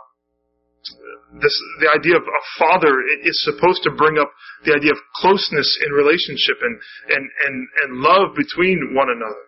This, 1.28 1.52
the 1.84 1.92
idea 1.92 2.16
of 2.16 2.24
a 2.24 2.42
father 2.56 3.04
is 3.20 3.36
supposed 3.44 3.84
to 3.84 3.92
bring 3.92 4.16
up 4.16 4.32
the 4.64 4.72
idea 4.72 4.92
of 4.92 5.00
closeness 5.20 5.68
in 5.84 5.92
relationship 5.92 6.56
and, 6.64 6.74
and, 7.12 7.24
and, 7.44 7.56
and 7.84 7.90
love 8.00 8.32
between 8.32 8.96
one 8.96 9.12
another. 9.12 9.44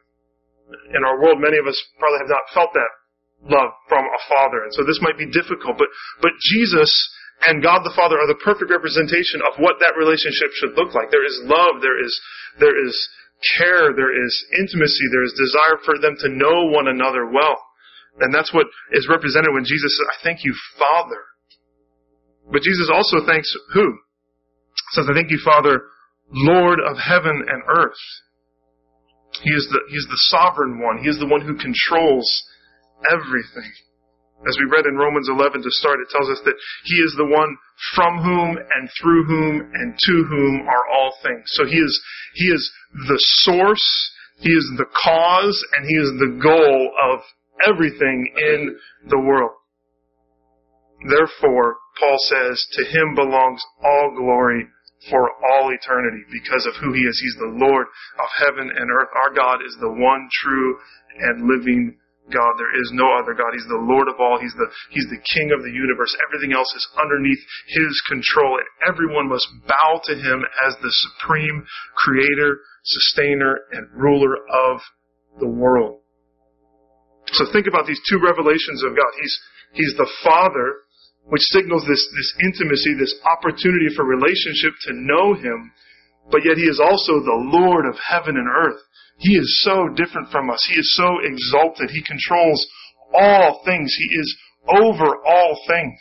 In 0.93 1.03
our 1.03 1.17
world, 1.17 1.41
many 1.41 1.57
of 1.57 1.67
us 1.67 1.81
probably 1.99 2.21
have 2.21 2.31
not 2.31 2.47
felt 2.53 2.71
that 2.77 2.93
love 3.49 3.73
from 3.89 4.05
a 4.05 4.21
father, 4.29 4.63
and 4.63 4.73
so 4.77 4.85
this 4.85 5.01
might 5.01 5.17
be 5.17 5.25
difficult, 5.33 5.81
but, 5.81 5.89
but 6.21 6.37
Jesus 6.53 6.93
and 7.49 7.65
God 7.65 7.81
the 7.89 7.97
Father 7.97 8.21
are 8.21 8.29
the 8.29 8.45
perfect 8.45 8.69
representation 8.69 9.41
of 9.49 9.57
what 9.57 9.81
that 9.81 9.97
relationship 9.97 10.53
should 10.61 10.77
look 10.77 10.93
like. 10.93 11.09
There 11.09 11.25
is 11.25 11.41
love, 11.49 11.81
there 11.81 11.97
is, 11.97 12.13
there 12.61 12.77
is 12.77 12.93
care, 13.57 13.97
there 13.97 14.13
is 14.13 14.33
intimacy, 14.61 15.09
there 15.09 15.25
is 15.25 15.33
desire 15.33 15.81
for 15.81 15.97
them 15.97 16.21
to 16.21 16.29
know 16.29 16.69
one 16.69 16.89
another 16.89 17.33
well. 17.33 17.57
And 18.21 18.35
that's 18.35 18.53
what 18.53 18.69
is 18.93 19.09
represented 19.09 19.55
when 19.57 19.65
Jesus 19.65 19.97
says, 19.97 20.09
I 20.13 20.19
thank 20.21 20.45
you, 20.45 20.53
Father. 20.77 21.30
But 22.53 22.63
Jesus 22.63 22.91
also 22.93 23.25
thanks 23.27 23.53
who? 23.73 23.99
Says, 24.93 25.07
I 25.09 25.15
thank 25.15 25.31
you, 25.31 25.41
Father, 25.45 25.83
Lord 26.33 26.79
of 26.81 26.97
heaven 26.99 27.43
and 27.47 27.63
earth. 27.69 28.01
He 29.43 29.51
is 29.51 29.69
the, 29.71 29.81
he 29.89 29.97
is 29.97 30.07
the 30.11 30.23
sovereign 30.35 30.81
one. 30.81 30.99
He 30.99 31.09
is 31.09 31.19
the 31.19 31.27
one 31.27 31.41
who 31.41 31.55
controls 31.55 32.27
everything. 33.11 33.71
As 34.49 34.57
we 34.59 34.73
read 34.73 34.87
in 34.87 34.97
Romans 34.97 35.29
11 35.29 35.63
to 35.63 35.71
start, 35.71 36.01
it 36.01 36.09
tells 36.09 36.31
us 36.31 36.41
that 36.45 36.57
He 36.85 36.97
is 36.97 37.15
the 37.17 37.27
one 37.27 37.57
from 37.95 38.23
whom 38.23 38.57
and 38.57 38.89
through 39.01 39.25
whom 39.25 39.61
and 39.75 39.95
to 39.99 40.25
whom 40.25 40.67
are 40.67 40.89
all 40.97 41.13
things. 41.23 41.45
So 41.47 41.67
He 41.67 41.77
is, 41.77 42.01
He 42.35 42.47
is 42.47 42.73
the 43.07 43.19
source, 43.45 44.13
He 44.39 44.51
is 44.51 44.65
the 44.79 44.87
cause, 45.05 45.63
and 45.77 45.87
He 45.87 45.95
is 45.95 46.11
the 46.19 46.41
goal 46.43 46.91
of 47.13 47.21
everything 47.69 48.33
in 48.37 48.77
the 49.09 49.19
world. 49.19 49.53
Therefore, 51.07 51.77
Paul 51.99 52.17
says, 52.29 52.57
to 52.79 52.85
Him 52.85 53.15
belongs 53.15 53.63
all 53.83 54.15
glory 54.17 54.67
for 55.09 55.31
all 55.51 55.73
eternity 55.73 56.25
because 56.31 56.67
of 56.67 56.77
who 56.77 56.93
He 56.93 57.01
is. 57.01 57.17
He's 57.21 57.41
the 57.41 57.57
Lord 57.57 57.87
of 57.87 58.29
heaven 58.45 58.69
and 58.69 58.91
earth. 58.91 59.09
Our 59.25 59.35
God 59.35 59.65
is 59.65 59.77
the 59.81 59.91
one 59.91 60.29
true 60.43 60.77
and 61.19 61.49
living 61.49 61.97
God. 62.29 62.55
There 62.59 62.77
is 62.77 62.91
no 62.93 63.09
other 63.17 63.35
God. 63.35 63.53
He's 63.53 63.69
the 63.69 63.81
Lord 63.81 64.09
of 64.09 64.21
all. 64.21 64.39
He's 64.39 64.55
the, 64.55 64.69
He's 64.91 65.09
the 65.09 65.21
King 65.25 65.51
of 65.57 65.65
the 65.65 65.73
universe. 65.73 66.15
Everything 66.29 66.53
else 66.53 66.69
is 66.77 66.87
underneath 67.01 67.41
His 67.69 67.93
control 68.09 68.61
and 68.61 68.69
everyone 68.87 69.29
must 69.29 69.49
bow 69.67 70.01
to 70.05 70.15
Him 70.15 70.45
as 70.67 70.77
the 70.81 70.93
supreme 70.93 71.65
creator, 71.97 72.61
sustainer, 72.85 73.57
and 73.73 73.89
ruler 73.93 74.37
of 74.37 74.81
the 75.41 75.49
world. 75.49 76.01
So 77.33 77.47
think 77.53 77.67
about 77.67 77.87
these 77.87 78.01
two 78.09 78.19
revelations 78.19 78.83
of 78.83 78.97
God. 78.97 79.13
He's, 79.21 79.41
He's 79.73 79.95
the 79.97 80.11
Father, 80.25 80.87
which 81.31 81.47
signals 81.55 81.87
this, 81.87 82.03
this 82.19 82.35
intimacy, 82.43 82.95
this 82.99 83.15
opportunity 83.23 83.87
for 83.95 84.05
relationship 84.05 84.75
to 84.83 84.93
know 84.95 85.35
Him, 85.35 85.71
but 86.31 86.43
yet 86.45 86.59
He 86.59 86.67
is 86.67 86.83
also 86.83 87.23
the 87.23 87.41
Lord 87.55 87.87
of 87.87 87.95
heaven 88.03 88.35
and 88.35 88.51
earth. 88.51 88.83
He 89.19 89.39
is 89.39 89.63
so 89.63 89.89
different 89.95 90.31
from 90.31 90.51
us. 90.51 90.59
He 90.67 90.79
is 90.79 90.91
so 90.97 91.09
exalted. 91.23 91.91
He 91.91 92.03
controls 92.03 92.67
all 93.15 93.63
things. 93.65 93.95
He 93.95 94.19
is 94.19 94.29
over 94.69 95.07
all 95.25 95.61
things. 95.69 96.01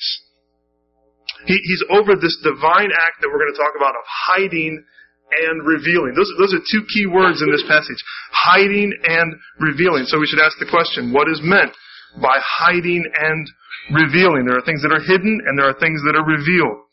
He, 1.45 1.53
he's 1.53 1.83
over 1.91 2.15
this 2.15 2.35
divine 2.43 2.89
act 2.89 3.21
that 3.21 3.29
we're 3.29 3.39
going 3.39 3.53
to 3.53 3.61
talk 3.61 3.75
about 3.77 3.95
of 3.95 4.05
hiding 4.07 4.83
and 5.29 5.55
revealing. 5.61 6.17
Those, 6.17 6.31
those 6.41 6.57
are 6.57 6.63
two 6.65 6.83
key 6.89 7.05
words 7.05 7.41
in 7.41 7.51
this 7.51 7.63
passage. 7.69 8.01
Hiding 8.33 8.91
and 9.05 9.35
revealing. 9.59 10.09
So 10.09 10.17
we 10.17 10.25
should 10.25 10.41
ask 10.41 10.57
the 10.57 10.69
question, 10.69 11.13
what 11.13 11.29
is 11.29 11.39
meant 11.43 11.71
by 12.17 12.37
hiding 12.41 13.05
and 13.05 13.45
revealing? 13.93 14.45
There 14.45 14.57
are 14.57 14.65
things 14.65 14.81
that 14.81 14.91
are 14.91 15.03
hidden 15.03 15.41
and 15.45 15.53
there 15.57 15.69
are 15.69 15.77
things 15.77 16.01
that 16.09 16.17
are 16.17 16.25
revealed. 16.25 16.89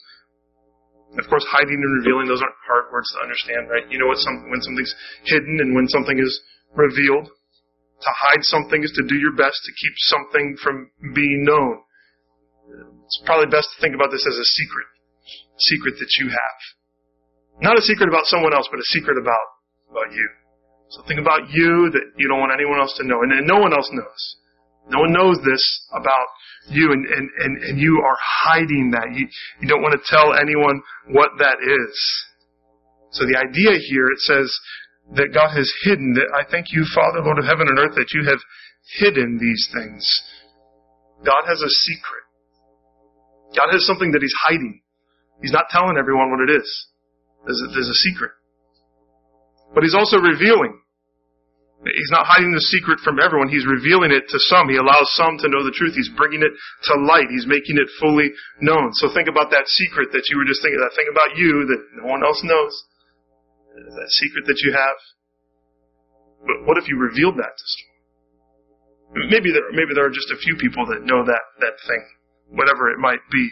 Of 1.16 1.24
course, 1.32 1.46
hiding 1.48 1.80
and 1.80 1.92
revealing, 2.04 2.28
those 2.28 2.44
aren't 2.44 2.60
hard 2.68 2.92
words 2.92 3.08
to 3.16 3.24
understand, 3.24 3.72
right? 3.72 3.88
You 3.88 3.96
know 3.96 4.06
what 4.06 4.20
some, 4.20 4.52
when 4.52 4.60
something's 4.60 4.92
hidden 5.24 5.64
and 5.64 5.72
when 5.72 5.88
something 5.88 6.18
is 6.20 6.32
revealed. 6.76 7.24
To 7.26 8.10
hide 8.12 8.44
something 8.44 8.84
is 8.84 8.92
to 9.00 9.04
do 9.08 9.16
your 9.16 9.32
best 9.32 9.56
to 9.64 9.72
keep 9.72 9.94
something 10.12 10.56
from 10.60 10.92
being 11.16 11.48
known. 11.48 11.80
It's 13.08 13.22
probably 13.24 13.48
best 13.48 13.72
to 13.72 13.80
think 13.80 13.94
about 13.96 14.12
this 14.12 14.28
as 14.28 14.36
a 14.36 14.44
secret. 14.44 14.88
Secret 15.56 15.96
that 15.96 16.12
you 16.20 16.28
have. 16.28 16.60
Not 17.64 17.78
a 17.78 17.82
secret 17.82 18.08
about 18.12 18.28
someone 18.28 18.52
else, 18.52 18.68
but 18.68 18.76
a 18.76 18.88
secret 18.92 19.16
about, 19.16 19.46
about 19.88 20.12
you. 20.12 20.28
Something 20.90 21.18
about 21.18 21.48
you 21.48 21.88
that 21.96 22.04
you 22.20 22.28
don't 22.28 22.38
want 22.38 22.52
anyone 22.52 22.78
else 22.78 22.92
to 23.00 23.04
know. 23.06 23.22
And, 23.22 23.32
and 23.32 23.46
no 23.46 23.56
one 23.58 23.72
else 23.72 23.88
knows. 23.92 24.22
No 24.88 25.00
one 25.00 25.12
knows 25.12 25.38
this 25.42 25.62
about 25.90 26.28
you 26.68 26.92
and, 26.92 27.06
and, 27.06 27.30
and, 27.42 27.52
and 27.64 27.78
you 27.78 28.02
are 28.04 28.16
hiding 28.20 28.90
that. 28.94 29.14
You, 29.14 29.26
you 29.60 29.68
don't 29.68 29.82
want 29.82 29.94
to 29.98 30.02
tell 30.06 30.34
anyone 30.34 30.82
what 31.10 31.30
that 31.38 31.58
is. 31.62 31.94
So 33.10 33.24
the 33.24 33.38
idea 33.38 33.78
here, 33.88 34.06
it 34.06 34.20
says 34.20 34.46
that 35.14 35.34
God 35.34 35.54
has 35.54 35.70
hidden, 35.82 36.14
that 36.14 36.30
I 36.34 36.48
thank 36.50 36.70
you, 36.70 36.84
Father, 36.94 37.22
Lord 37.22 37.38
of 37.38 37.46
heaven 37.46 37.66
and 37.66 37.78
earth, 37.78 37.94
that 37.96 38.10
you 38.14 38.26
have 38.26 38.38
hidden 38.98 39.38
these 39.38 39.68
things. 39.74 40.02
God 41.24 41.46
has 41.46 41.62
a 41.62 41.70
secret. 41.70 42.24
God 43.54 43.72
has 43.72 43.86
something 43.86 44.12
that 44.12 44.22
He's 44.22 44.34
hiding. 44.46 44.82
He's 45.42 45.52
not 45.52 45.70
telling 45.70 45.96
everyone 45.98 46.30
what 46.30 46.50
it 46.50 46.52
is. 46.54 46.68
There's 47.44 47.62
a, 47.62 47.72
there's 47.72 47.88
a 47.88 48.00
secret. 48.10 48.32
But 49.74 49.82
He's 49.82 49.94
also 49.94 50.18
revealing. 50.18 50.78
He's 51.84 52.10
not 52.10 52.24
hiding 52.24 52.56
the 52.56 52.64
secret 52.72 52.98
from 53.04 53.20
everyone. 53.20 53.52
He's 53.52 53.68
revealing 53.68 54.08
it 54.08 54.24
to 54.32 54.38
some. 54.48 54.72
He 54.72 54.80
allows 54.80 55.12
some 55.12 55.36
to 55.36 55.48
know 55.52 55.60
the 55.60 55.76
truth. 55.76 55.92
He's 55.92 56.08
bringing 56.16 56.40
it 56.40 56.56
to 56.88 56.92
light. 57.04 57.28
He's 57.28 57.44
making 57.44 57.76
it 57.76 57.86
fully 58.00 58.32
known. 58.64 58.96
So 58.96 59.12
think 59.12 59.28
about 59.28 59.52
that 59.52 59.68
secret 59.68 60.08
that 60.16 60.24
you 60.32 60.40
were 60.40 60.48
just 60.48 60.64
thinking, 60.64 60.80
that 60.80 60.96
thing 60.96 61.06
about 61.12 61.36
you 61.36 61.68
that 61.68 61.82
no 62.00 62.08
one 62.08 62.24
else 62.24 62.40
knows. 62.42 62.72
That 63.76 64.10
secret 64.24 64.48
that 64.48 64.56
you 64.64 64.72
have. 64.72 64.98
But 66.48 66.64
what 66.64 66.80
if 66.80 66.88
you 66.88 66.96
revealed 66.96 67.36
that 67.36 67.52
to 67.52 67.64
someone? 67.68 69.28
Maybe 69.28 69.52
there, 69.52 69.68
maybe 69.70 69.92
there 69.92 70.08
are 70.08 70.16
just 70.16 70.32
a 70.32 70.40
few 70.40 70.56
people 70.56 70.88
that 70.88 71.04
know 71.04 71.22
that, 71.28 71.44
that 71.60 71.76
thing 71.86 72.02
whatever 72.48 72.90
it 72.90 72.98
might 72.98 73.22
be. 73.30 73.50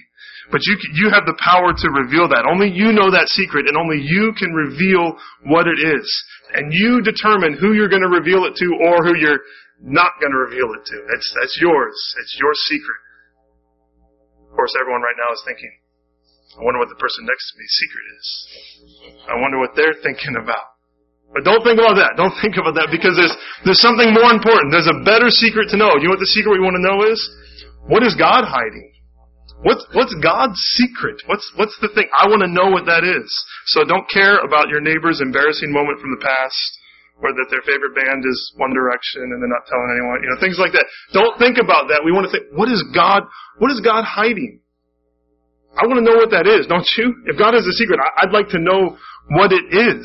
But 0.52 0.60
you, 0.64 0.76
you 0.94 1.10
have 1.10 1.24
the 1.24 1.38
power 1.40 1.72
to 1.72 1.86
reveal 1.90 2.28
that. 2.28 2.46
Only 2.46 2.70
you 2.70 2.92
know 2.92 3.10
that 3.10 3.32
secret 3.32 3.66
and 3.66 3.76
only 3.76 3.98
you 3.98 4.32
can 4.36 4.52
reveal 4.52 5.16
what 5.48 5.66
it 5.66 5.80
is. 5.80 6.06
And 6.52 6.70
you 6.70 7.00
determine 7.02 7.56
who 7.56 7.72
you're 7.72 7.90
going 7.90 8.04
to 8.04 8.12
reveal 8.12 8.44
it 8.44 8.54
to 8.60 8.68
or 8.86 9.02
who 9.02 9.16
you're 9.16 9.42
not 9.80 10.20
going 10.20 10.30
to 10.30 10.40
reveal 10.46 10.70
it 10.76 10.84
to. 10.84 10.96
It's, 11.16 11.28
that's 11.34 11.58
yours. 11.60 11.96
It's 12.22 12.36
your 12.38 12.52
secret. 12.68 13.00
Of 14.46 14.54
course, 14.54 14.72
everyone 14.78 15.02
right 15.02 15.18
now 15.18 15.32
is 15.34 15.42
thinking, 15.42 15.72
I 16.54 16.62
wonder 16.62 16.78
what 16.78 16.92
the 16.92 17.00
person 17.00 17.26
next 17.26 17.50
to 17.50 17.54
me's 17.58 17.74
secret 17.74 18.06
is. 18.14 18.26
I 19.26 19.34
wonder 19.42 19.58
what 19.58 19.74
they're 19.74 19.98
thinking 19.98 20.38
about. 20.38 20.78
But 21.34 21.42
don't 21.42 21.66
think 21.66 21.82
about 21.82 21.98
that. 21.98 22.14
Don't 22.14 22.36
think 22.44 22.54
about 22.54 22.78
that 22.78 22.94
because 22.94 23.18
there's, 23.18 23.34
there's 23.66 23.82
something 23.82 24.14
more 24.14 24.30
important. 24.30 24.70
There's 24.70 24.86
a 24.86 25.02
better 25.02 25.32
secret 25.34 25.72
to 25.74 25.76
know. 25.80 25.98
You 25.98 26.06
know 26.06 26.14
what 26.14 26.22
the 26.22 26.30
secret 26.30 26.54
we 26.54 26.62
want 26.62 26.78
to 26.78 26.84
know 26.84 27.02
is? 27.10 27.18
What 27.86 28.02
is 28.02 28.14
God 28.16 28.44
hiding? 28.48 28.92
What's, 29.64 29.84
what's 29.92 30.12
God's 30.20 30.60
secret? 30.76 31.22
What's, 31.24 31.48
what's 31.56 31.76
the 31.80 31.88
thing? 31.96 32.04
I 32.20 32.28
want 32.28 32.44
to 32.44 32.50
know 32.52 32.68
what 32.68 32.84
that 32.84 33.04
is. 33.04 33.28
So 33.72 33.84
don't 33.84 34.04
care 34.12 34.44
about 34.44 34.68
your 34.68 34.80
neighbor's 34.80 35.24
embarrassing 35.24 35.72
moment 35.72 36.00
from 36.00 36.12
the 36.12 36.20
past, 36.20 36.68
or 37.22 37.32
that 37.32 37.48
their 37.48 37.64
favorite 37.64 37.96
band 37.96 38.24
is 38.28 38.36
One 38.60 38.76
Direction 38.76 39.24
and 39.24 39.40
they're 39.40 39.52
not 39.52 39.64
telling 39.64 39.88
anyone, 39.88 40.20
you 40.20 40.28
know, 40.28 40.40
things 40.40 40.60
like 40.60 40.76
that. 40.76 40.84
Don't 41.16 41.38
think 41.40 41.56
about 41.56 41.88
that. 41.88 42.04
We 42.04 42.12
want 42.12 42.28
to 42.28 42.32
think, 42.32 42.52
what 42.52 42.68
is 42.68 42.84
God, 42.92 43.24
what 43.56 43.72
is 43.72 43.80
God 43.80 44.04
hiding? 44.04 44.60
I 45.80 45.88
want 45.88 45.98
to 45.98 46.06
know 46.06 46.20
what 46.20 46.30
that 46.30 46.46
is, 46.46 46.68
don't 46.68 46.86
you? 47.00 47.24
If 47.26 47.40
God 47.40 47.56
has 47.56 47.66
a 47.66 47.74
secret, 47.74 47.98
I'd 48.20 48.36
like 48.36 48.52
to 48.52 48.60
know 48.60 48.96
what 49.32 49.50
it 49.50 49.64
is. 49.72 50.04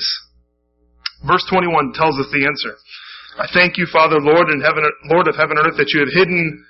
Verse 1.27 1.43
21 1.51 1.93
tells 1.93 2.15
us 2.15 2.31
the 2.31 2.47
answer. 2.47 2.79
I 3.37 3.47
thank 3.51 3.77
you, 3.77 3.85
Father, 3.91 4.23
Lord 4.23 4.49
and 4.49 4.63
heaven, 4.63 4.87
Lord 5.11 5.27
of 5.27 5.35
heaven 5.35 5.59
and 5.59 5.67
earth, 5.67 5.77
that 5.77 5.91
you 5.91 5.99
have 5.99 6.11
hidden 6.15 6.65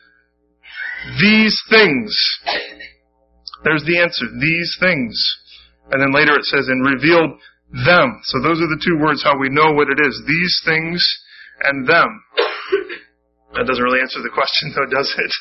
these 1.20 1.56
things. 1.70 2.12
There's 3.63 3.84
the 3.84 4.00
answer. 4.00 4.25
These 4.39 4.77
things. 4.79 5.15
And 5.91 6.01
then 6.01 6.13
later 6.13 6.36
it 6.38 6.46
says, 6.46 6.68
and 6.68 6.86
revealed 6.86 7.39
them. 7.86 8.22
So 8.24 8.41
those 8.41 8.62
are 8.62 8.72
the 8.72 8.82
two 8.82 8.98
words 8.98 9.24
how 9.24 9.38
we 9.38 9.50
know 9.50 9.74
what 9.74 9.89
it 9.89 10.00
is. 10.01 10.22
These 10.27 10.62
things 10.65 11.01
and 11.63 11.88
them. 11.88 12.10
That 13.58 13.65
doesn't 13.65 13.84
really 13.84 14.01
answer 14.01 14.22
the 14.22 14.29
question 14.34 14.70
though, 14.77 14.89
does 14.89 15.10
it? 15.18 15.34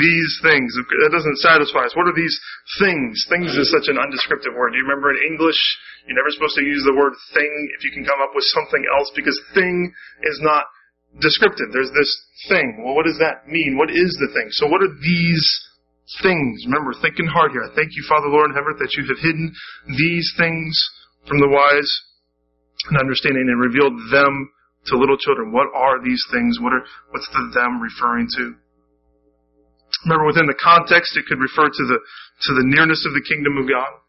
These 0.00 0.32
things. 0.40 0.72
That 1.04 1.12
doesn't 1.12 1.44
satisfy 1.44 1.84
us. 1.84 1.92
What 1.92 2.08
are 2.08 2.16
these 2.16 2.32
things? 2.80 3.20
Things 3.28 3.52
is 3.52 3.68
such 3.68 3.92
an 3.92 4.00
undescriptive 4.00 4.56
word. 4.56 4.72
Do 4.72 4.80
you 4.80 4.88
remember 4.88 5.12
in 5.12 5.20
English, 5.28 5.60
you're 6.08 6.16
never 6.16 6.32
supposed 6.32 6.56
to 6.56 6.64
use 6.64 6.80
the 6.88 6.96
word 6.96 7.12
thing 7.36 7.52
if 7.76 7.84
you 7.84 7.92
can 7.92 8.08
come 8.08 8.20
up 8.24 8.32
with 8.32 8.48
something 8.48 8.80
else 8.96 9.12
because 9.12 9.36
thing 9.52 9.92
is 10.24 10.40
not 10.40 10.64
descriptive. 11.20 11.70
There's 11.72 11.92
this 11.94 12.10
thing. 12.48 12.82
Well, 12.82 12.94
what 12.94 13.06
does 13.06 13.18
that 13.18 13.46
mean? 13.46 13.76
What 13.78 13.90
is 13.90 14.10
the 14.18 14.30
thing? 14.34 14.48
So 14.50 14.66
what 14.66 14.82
are 14.82 14.94
these 15.02 15.44
things? 16.22 16.64
Remember, 16.66 16.92
thinking 17.00 17.26
hard 17.26 17.52
here. 17.52 17.62
I 17.62 17.74
thank 17.74 17.94
you, 17.94 18.04
Father, 18.08 18.28
Lord, 18.28 18.50
in 18.50 18.56
heaven, 18.56 18.74
that 18.78 18.92
you 18.96 19.06
have 19.06 19.20
hidden 19.22 19.52
these 19.96 20.28
things 20.38 20.74
from 21.28 21.38
the 21.38 21.48
wise 21.48 21.90
and 22.90 22.98
understanding 22.98 23.46
and 23.48 23.60
revealed 23.60 23.96
them 24.12 24.50
to 24.86 24.98
little 24.98 25.16
children. 25.16 25.52
What 25.52 25.72
are 25.72 26.02
these 26.04 26.20
things? 26.32 26.58
What 26.60 26.72
are, 26.72 26.84
what's 27.10 27.28
the 27.32 27.50
them 27.54 27.80
referring 27.80 28.28
to? 28.36 28.54
Remember, 30.04 30.26
within 30.26 30.46
the 30.46 30.58
context, 30.60 31.16
it 31.16 31.24
could 31.24 31.40
refer 31.40 31.70
to 31.70 31.84
the, 31.88 31.98
to 31.98 32.50
the 32.60 32.66
nearness 32.68 33.06
of 33.06 33.14
the 33.14 33.24
kingdom 33.24 33.56
of 33.56 33.64
God. 33.64 34.03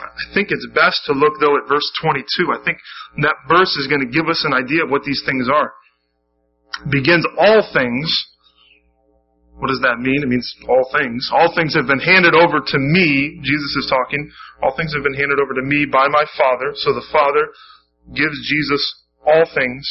I 0.00 0.34
think 0.34 0.50
it's 0.50 0.66
best 0.74 1.02
to 1.06 1.12
look 1.12 1.38
though 1.40 1.56
at 1.56 1.68
verse 1.68 1.86
22. 2.02 2.50
I 2.50 2.62
think 2.64 2.78
that 3.22 3.36
verse 3.48 3.70
is 3.78 3.86
going 3.86 4.02
to 4.02 4.10
give 4.10 4.28
us 4.28 4.42
an 4.44 4.52
idea 4.52 4.84
of 4.84 4.90
what 4.90 5.04
these 5.04 5.22
things 5.24 5.48
are. 5.48 5.72
begins 6.90 7.24
all 7.38 7.62
things. 7.72 8.10
What 9.54 9.68
does 9.70 9.80
that 9.86 10.02
mean? 10.02 10.18
It 10.22 10.28
means 10.28 10.50
all 10.68 10.90
things. 10.90 11.30
All 11.30 11.54
things 11.54 11.74
have 11.78 11.86
been 11.86 12.02
handed 12.02 12.34
over 12.34 12.58
to 12.58 12.78
me. 12.78 13.38
Jesus 13.38 13.72
is 13.78 13.86
talking. 13.86 14.26
All 14.62 14.74
things 14.76 14.92
have 14.94 15.04
been 15.04 15.14
handed 15.14 15.38
over 15.38 15.54
to 15.54 15.62
me 15.62 15.86
by 15.86 16.08
my 16.10 16.24
Father. 16.34 16.74
So 16.74 16.92
the 16.92 17.06
Father 17.12 17.54
gives 18.10 18.34
Jesus 18.50 18.82
all 19.24 19.46
things. 19.54 19.86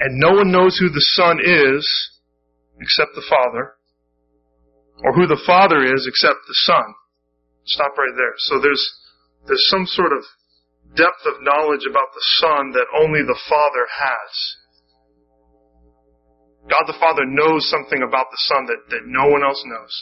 And 0.00 0.18
no 0.18 0.32
one 0.32 0.50
knows 0.50 0.78
who 0.78 0.88
the 0.88 1.04
Son 1.12 1.38
is 1.44 1.84
except 2.80 3.12
the 3.14 3.26
Father. 3.28 3.76
Or 5.04 5.12
who 5.12 5.26
the 5.26 5.42
Father 5.44 5.84
is 5.84 6.08
except 6.08 6.40
the 6.48 6.56
Son. 6.64 6.94
Stop 7.68 7.96
right 7.96 8.16
there. 8.16 8.34
So 8.48 8.60
there's, 8.60 8.80
there's 9.46 9.66
some 9.68 9.84
sort 9.86 10.12
of 10.12 10.24
depth 10.96 11.24
of 11.28 11.44
knowledge 11.44 11.84
about 11.84 12.10
the 12.16 12.24
Son 12.40 12.72
that 12.72 12.88
only 12.96 13.20
the 13.20 13.38
Father 13.48 13.84
has. 13.84 14.32
God 16.68 16.84
the 16.84 16.96
Father 17.00 17.24
knows 17.24 17.68
something 17.68 18.04
about 18.04 18.28
the 18.32 18.42
Son 18.48 18.68
that, 18.68 18.80
that 18.92 19.04
no 19.08 19.28
one 19.28 19.44
else 19.44 19.60
knows. 19.64 19.92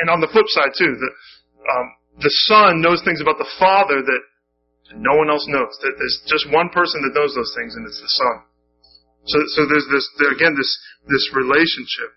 And 0.00 0.08
on 0.08 0.20
the 0.20 0.28
flip 0.32 0.48
side 0.48 0.72
too, 0.76 0.96
the, 0.96 1.10
um, 1.68 1.86
the 2.20 2.32
Son 2.48 2.80
knows 2.80 3.04
things 3.04 3.20
about 3.20 3.36
the 3.36 3.48
Father 3.60 4.00
that 4.00 4.22
no 4.96 5.16
one 5.16 5.28
else 5.28 5.44
knows. 5.48 5.72
That 5.84 5.96
there's 6.00 6.20
just 6.28 6.48
one 6.52 6.72
person 6.72 7.04
that 7.04 7.12
knows 7.12 7.34
those 7.36 7.52
things, 7.56 7.76
and 7.76 7.84
it's 7.84 8.00
the 8.00 8.08
Son. 8.08 8.36
So, 9.26 9.38
so 9.58 9.60
there's 9.66 9.88
this, 9.90 10.06
there, 10.22 10.32
again, 10.32 10.54
this, 10.54 10.70
this 11.08 11.28
relationship. 11.34 12.14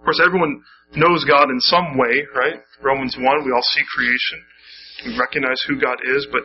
Of 0.00 0.08
course, 0.08 0.24
everyone 0.24 0.64
knows 0.96 1.28
God 1.28 1.52
in 1.52 1.60
some 1.60 2.00
way, 2.00 2.24
right? 2.32 2.56
Romans 2.80 3.12
1, 3.20 3.44
we 3.44 3.52
all 3.52 3.68
see 3.76 3.84
creation. 3.92 4.40
We 5.04 5.12
recognize 5.20 5.60
who 5.68 5.76
God 5.76 6.00
is, 6.00 6.24
but, 6.32 6.40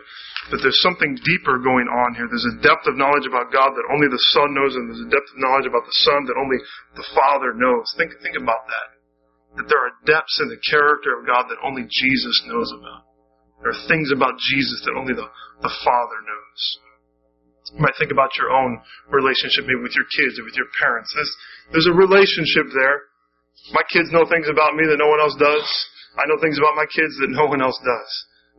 but 0.52 0.60
there's 0.60 0.84
something 0.84 1.16
deeper 1.24 1.64
going 1.64 1.88
on 1.88 2.20
here. 2.20 2.28
There's 2.28 2.52
a 2.52 2.60
depth 2.60 2.84
of 2.84 3.00
knowledge 3.00 3.24
about 3.24 3.56
God 3.56 3.72
that 3.72 3.88
only 3.96 4.12
the 4.12 4.20
Son 4.36 4.52
knows, 4.52 4.76
and 4.76 4.92
there's 4.92 5.08
a 5.08 5.12
depth 5.12 5.32
of 5.32 5.40
knowledge 5.40 5.68
about 5.72 5.88
the 5.88 6.00
Son 6.04 6.28
that 6.28 6.36
only 6.36 6.60
the 7.00 7.08
Father 7.16 7.56
knows. 7.56 7.88
Think, 7.96 8.12
think 8.20 8.36
about 8.36 8.68
that. 8.68 8.88
That 9.56 9.68
there 9.72 9.80
are 9.80 9.96
depths 10.04 10.36
in 10.44 10.52
the 10.52 10.60
character 10.60 11.16
of 11.16 11.24
God 11.24 11.48
that 11.48 11.64
only 11.64 11.88
Jesus 11.88 12.36
knows 12.52 12.76
about. 12.76 13.08
There 13.64 13.72
are 13.72 13.84
things 13.88 14.12
about 14.12 14.36
Jesus 14.52 14.84
that 14.84 15.00
only 15.00 15.16
the, 15.16 15.32
the 15.64 15.74
Father 15.80 16.20
knows. 16.28 16.60
You 17.72 17.80
might 17.80 17.96
think 17.96 18.12
about 18.12 18.36
your 18.36 18.52
own 18.52 18.84
relationship, 19.08 19.64
maybe 19.64 19.80
with 19.80 19.96
your 19.96 20.08
kids 20.12 20.36
or 20.40 20.44
with 20.44 20.60
your 20.60 20.68
parents. 20.76 21.08
There's, 21.16 21.34
there's 21.72 21.90
a 21.92 21.96
relationship 21.96 22.68
there 22.76 23.15
my 23.74 23.84
kids 23.90 24.14
know 24.14 24.26
things 24.30 24.46
about 24.52 24.76
me 24.78 24.86
that 24.86 25.02
no 25.02 25.10
one 25.10 25.22
else 25.22 25.36
does. 25.40 25.66
I 26.16 26.24
know 26.30 26.40
things 26.40 26.60
about 26.60 26.78
my 26.78 26.88
kids 26.88 27.16
that 27.20 27.32
no 27.34 27.50
one 27.50 27.60
else 27.60 27.78
does. 27.84 28.12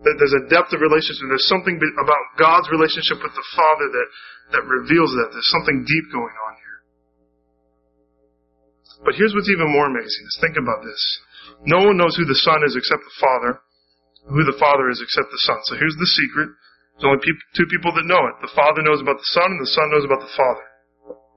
That 0.04 0.20
There's 0.20 0.36
a 0.36 0.44
depth 0.52 0.76
of 0.76 0.84
relationship. 0.84 1.24
There's 1.30 1.48
something 1.48 1.80
about 1.80 2.22
God's 2.36 2.68
relationship 2.68 3.22
with 3.24 3.32
the 3.32 3.46
Father 3.56 3.86
that, 3.88 4.08
that 4.52 4.64
reveals 4.68 5.08
that. 5.16 5.32
There's 5.32 5.52
something 5.56 5.88
deep 5.88 6.06
going 6.12 6.36
on 6.36 6.52
here. 6.60 6.78
But 9.08 9.16
here's 9.16 9.32
what's 9.32 9.48
even 9.48 9.72
more 9.72 9.88
amazing 9.88 10.24
is 10.28 10.36
think 10.40 10.60
about 10.60 10.84
this. 10.84 11.00
No 11.64 11.80
one 11.88 11.96
knows 11.96 12.12
who 12.16 12.28
the 12.28 12.36
Son 12.44 12.60
is 12.68 12.76
except 12.76 13.00
the 13.00 13.18
Father, 13.20 13.52
who 14.28 14.44
the 14.44 14.58
Father 14.60 14.92
is 14.92 15.00
except 15.00 15.32
the 15.32 15.42
Son. 15.48 15.56
So 15.64 15.80
here's 15.80 15.96
the 15.96 16.12
secret. 16.12 16.52
There's 16.96 17.08
only 17.08 17.24
two 17.56 17.68
people 17.68 17.92
that 17.96 18.08
know 18.08 18.20
it. 18.28 18.36
The 18.44 18.52
Father 18.52 18.84
knows 18.84 19.00
about 19.00 19.20
the 19.20 19.32
Son, 19.32 19.48
and 19.48 19.60
the 19.60 19.72
Son 19.72 19.86
knows 19.92 20.04
about 20.04 20.24
the 20.24 20.34
Father. 20.36 20.66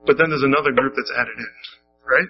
But 0.04 0.16
then 0.16 0.32
there's 0.32 0.44
another 0.44 0.72
group 0.72 0.96
that's 0.96 1.12
added 1.12 1.36
in, 1.36 1.54
right? 2.04 2.28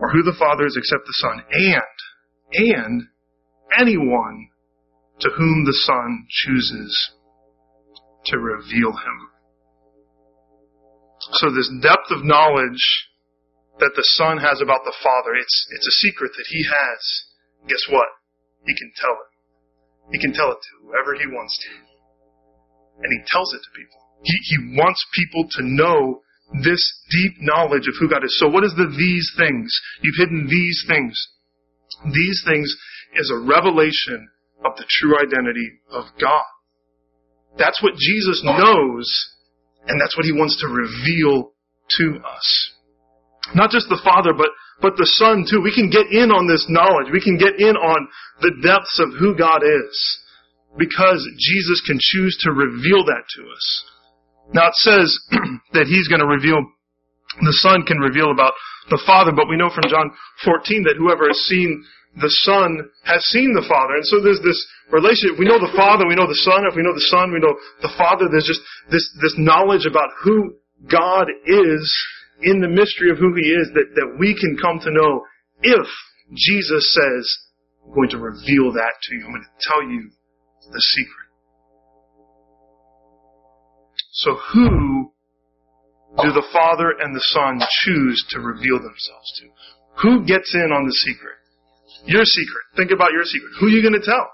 Or 0.00 0.10
who 0.10 0.22
the 0.22 0.36
Father 0.38 0.66
is 0.66 0.76
except 0.76 1.04
the 1.06 1.12
Son. 1.20 1.42
And, 1.52 1.82
and 2.52 3.02
anyone 3.78 4.48
to 5.20 5.30
whom 5.36 5.64
the 5.64 5.76
Son 5.84 6.26
chooses 6.28 7.12
to 8.26 8.38
reveal 8.38 8.92
him. 8.92 9.30
So 11.32 11.50
this 11.52 11.70
depth 11.82 12.10
of 12.10 12.24
knowledge 12.24 13.10
that 13.78 13.92
the 13.96 14.08
Son 14.16 14.38
has 14.38 14.60
about 14.60 14.84
the 14.84 14.96
Father, 15.02 15.36
it's, 15.36 15.68
it's 15.72 15.86
a 15.86 15.98
secret 16.08 16.32
that 16.36 16.48
He 16.48 16.64
has. 16.64 17.00
Guess 17.68 17.84
what? 17.92 18.08
He 18.66 18.74
can 18.76 18.92
tell 18.96 19.12
it. 19.12 19.30
He 20.12 20.18
can 20.18 20.32
tell 20.32 20.50
it 20.52 20.60
to 20.60 20.72
whoever 20.84 21.14
He 21.16 21.28
wants 21.28 21.56
to. 21.60 21.72
And 23.04 23.10
He 23.12 23.20
tells 23.28 23.52
it 23.52 23.60
to 23.60 23.70
people. 23.76 24.00
He, 24.22 24.36
he 24.36 24.76
wants 24.76 25.00
people 25.16 25.48
to 25.48 25.62
know 25.64 26.20
this 26.62 26.82
deep 27.10 27.32
knowledge 27.40 27.86
of 27.86 27.94
who 27.98 28.08
God 28.08 28.24
is. 28.24 28.36
So 28.38 28.48
what 28.48 28.64
is 28.64 28.74
the 28.76 28.90
these 28.98 29.32
things? 29.38 29.70
You've 30.02 30.18
hidden 30.18 30.46
these 30.50 30.84
things. 30.88 31.14
These 32.12 32.42
things 32.46 32.74
is 33.14 33.30
a 33.30 33.38
revelation 33.38 34.28
of 34.64 34.76
the 34.76 34.84
true 34.88 35.16
identity 35.16 35.80
of 35.90 36.04
God. 36.20 36.44
That's 37.58 37.82
what 37.82 37.94
Jesus 37.96 38.42
knows, 38.44 39.34
and 39.86 40.00
that's 40.00 40.16
what 40.16 40.26
he 40.26 40.32
wants 40.32 40.60
to 40.60 40.68
reveal 40.68 41.52
to 41.98 42.20
us. 42.24 42.70
Not 43.54 43.70
just 43.70 43.88
the 43.88 44.00
Father, 44.04 44.32
but, 44.36 44.48
but 44.80 44.96
the 44.96 45.06
Son 45.06 45.44
too. 45.48 45.60
We 45.62 45.74
can 45.74 45.90
get 45.90 46.06
in 46.12 46.30
on 46.30 46.46
this 46.46 46.66
knowledge. 46.68 47.10
We 47.12 47.22
can 47.22 47.36
get 47.36 47.58
in 47.58 47.74
on 47.74 48.08
the 48.40 48.54
depths 48.62 49.00
of 49.00 49.18
who 49.18 49.34
God 49.36 49.62
is 49.64 50.18
because 50.78 51.26
Jesus 51.38 51.82
can 51.84 51.98
choose 51.98 52.38
to 52.42 52.52
reveal 52.52 53.04
that 53.04 53.24
to 53.36 53.42
us. 53.50 53.84
Now 54.52 54.68
it 54.68 54.78
says 54.82 55.08
that 55.72 55.86
He's 55.86 56.08
going 56.08 56.20
to 56.20 56.26
reveal, 56.26 56.58
the 57.40 57.56
Son 57.62 57.82
can 57.86 57.98
reveal 57.98 58.30
about 58.30 58.52
the 58.90 59.00
Father, 59.06 59.30
but 59.30 59.48
we 59.48 59.56
know 59.56 59.70
from 59.70 59.86
John 59.88 60.10
14 60.44 60.84
that 60.84 60.98
whoever 60.98 61.28
has 61.28 61.38
seen 61.46 61.84
the 62.18 62.32
Son 62.42 62.90
has 63.06 63.22
seen 63.30 63.54
the 63.54 63.62
Father. 63.70 63.94
And 63.94 64.06
so 64.06 64.18
there's 64.18 64.42
this 64.42 64.58
relationship. 64.90 65.38
We 65.38 65.46
know 65.46 65.62
the 65.62 65.70
Father, 65.78 66.10
we 66.10 66.18
know 66.18 66.26
the 66.26 66.42
Son. 66.42 66.66
If 66.66 66.74
we 66.74 66.82
know 66.82 66.94
the 66.94 67.06
Son, 67.06 67.30
we 67.30 67.38
know 67.38 67.54
the 67.82 67.94
Father. 67.94 68.26
There's 68.26 68.50
just 68.50 68.62
this, 68.90 69.06
this 69.22 69.38
knowledge 69.38 69.86
about 69.86 70.10
who 70.18 70.58
God 70.90 71.30
is 71.46 71.86
in 72.42 72.58
the 72.60 72.68
mystery 72.68 73.14
of 73.14 73.18
who 73.18 73.30
He 73.38 73.54
is 73.54 73.70
that, 73.78 73.94
that 73.94 74.16
we 74.18 74.34
can 74.34 74.58
come 74.58 74.82
to 74.82 74.90
know 74.90 75.22
if 75.62 75.86
Jesus 76.34 76.82
says, 76.90 77.22
I'm 77.86 77.94
going 77.94 78.10
to 78.10 78.18
reveal 78.18 78.74
that 78.74 78.94
to 79.06 79.14
you. 79.14 79.22
I'm 79.26 79.32
going 79.32 79.46
to 79.46 79.62
tell 79.62 79.82
you 79.86 80.10
the 80.72 80.80
secret. 80.80 81.19
So 84.20 84.36
who 84.52 85.12
do 86.20 86.28
the 86.32 86.44
Father 86.52 86.92
and 87.00 87.16
the 87.16 87.24
Son 87.32 87.56
choose 87.84 88.20
to 88.36 88.40
reveal 88.40 88.76
themselves 88.76 89.28
to? 89.40 89.44
Who 90.04 90.24
gets 90.28 90.52
in 90.52 90.68
on 90.76 90.84
the 90.84 90.92
secret? 90.92 91.40
Your 92.04 92.24
secret. 92.24 92.64
Think 92.76 92.92
about 92.92 93.16
your 93.16 93.24
secret. 93.24 93.48
Who 93.60 93.72
are 93.72 93.74
you 93.74 93.80
going 93.80 93.96
to 93.96 94.04
tell? 94.04 94.28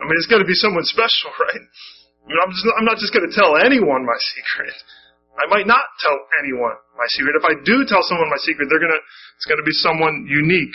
I 0.00 0.08
mean, 0.08 0.16
it's 0.16 0.30
got 0.30 0.40
to 0.40 0.48
be 0.48 0.56
someone 0.56 0.84
special, 0.88 1.28
right? 1.44 1.64
I 1.64 2.24
mean, 2.32 2.38
I'm, 2.40 2.52
just, 2.52 2.64
I'm 2.80 2.88
not 2.88 2.96
just 2.96 3.12
going 3.12 3.28
to 3.28 3.34
tell 3.34 3.60
anyone 3.60 4.08
my 4.08 4.16
secret. 4.32 4.72
I 5.36 5.46
might 5.52 5.68
not 5.68 5.84
tell 6.00 6.16
anyone 6.40 6.74
my 6.96 7.06
secret. 7.12 7.36
If 7.36 7.44
I 7.44 7.60
do 7.62 7.84
tell 7.86 8.02
someone 8.02 8.26
my 8.26 8.42
secret, 8.42 8.66
they're 8.66 8.82
gonna, 8.82 8.98
it's 9.38 9.46
gonna 9.46 9.62
be 9.62 9.76
someone 9.86 10.26
unique. 10.26 10.74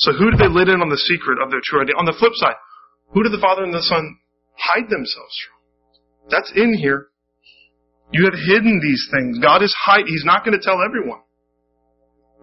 So 0.00 0.16
who 0.16 0.32
did 0.32 0.40
they 0.40 0.48
let 0.48 0.72
in 0.72 0.80
on 0.80 0.88
the 0.88 0.96
secret 0.96 1.36
of 1.36 1.52
their 1.52 1.60
true 1.60 1.84
identity? 1.84 2.00
On 2.00 2.08
the 2.08 2.16
flip 2.16 2.32
side, 2.40 2.56
who 3.12 3.22
did 3.22 3.36
the 3.36 3.40
Father 3.40 3.68
and 3.68 3.74
the 3.74 3.84
Son 3.84 4.16
hide 4.56 4.88
themselves 4.88 5.36
from? 5.44 5.55
That's 6.30 6.52
in 6.54 6.74
here. 6.74 7.08
You 8.12 8.24
have 8.24 8.34
hidden 8.34 8.80
these 8.82 9.08
things. 9.10 9.38
God 9.38 9.62
is 9.62 9.74
hide. 9.84 10.04
He's 10.06 10.24
not 10.24 10.44
going 10.44 10.58
to 10.58 10.62
tell 10.62 10.78
everyone. 10.82 11.20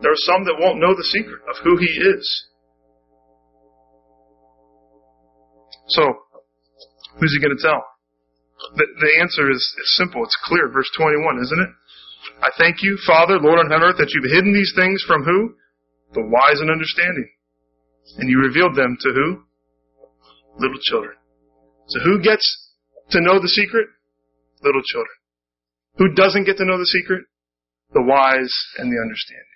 There 0.02 0.12
are 0.12 0.26
some 0.28 0.43
that 0.46 0.60
won't 0.60 0.80
know 0.80 0.96
the 0.96 1.04
secret 1.04 1.41
of 1.50 1.56
who 1.63 1.78
He 1.78 1.88
is. 1.88 2.46
So, 5.88 6.04
who's 7.19 7.34
He 7.34 7.39
going 7.39 7.56
to 7.56 7.63
tell? 7.63 7.84
The, 8.76 8.86
the 9.00 9.22
answer 9.22 9.52
is, 9.52 9.62
simple. 9.98 10.24
It's 10.24 10.38
clear. 10.43 10.69
Verse 10.69 10.89
21, 10.98 11.39
isn't 11.43 11.60
it? 11.60 11.69
I 12.41 12.50
thank 12.58 12.78
you, 12.82 12.98
Father, 13.06 13.39
Lord 13.39 13.60
on 13.60 13.69
heaven 13.69 13.84
earth, 13.84 13.98
that 14.00 14.12
you've 14.12 14.32
hidden 14.32 14.54
these 14.54 14.74
things 14.76 15.04
from 15.06 15.24
who? 15.24 15.56
The 16.13 16.24
wise 16.24 16.60
and 16.60 16.72
understanding. 16.72 17.30
And 18.17 18.30
you 18.30 18.39
revealed 18.39 18.76
them 18.76 18.98
to 19.00 19.10
who? 19.10 19.43
Little 20.60 20.80
children. 20.84 21.15
So 21.88 22.00
who 22.00 22.22
gets 22.22 22.62
to 23.13 23.21
know 23.21 23.39
the 23.39 23.49
secret? 23.49 23.88
Little 24.62 24.84
children. 24.84 25.15
Who 25.97 26.13
doesn't 26.13 26.45
get 26.45 26.58
to 26.58 26.65
know 26.65 26.78
the 26.78 26.89
secret? 26.89 27.23
The 27.93 28.02
wise 28.02 28.54
and 28.78 28.89
the 28.89 28.99
understanding. 28.99 29.54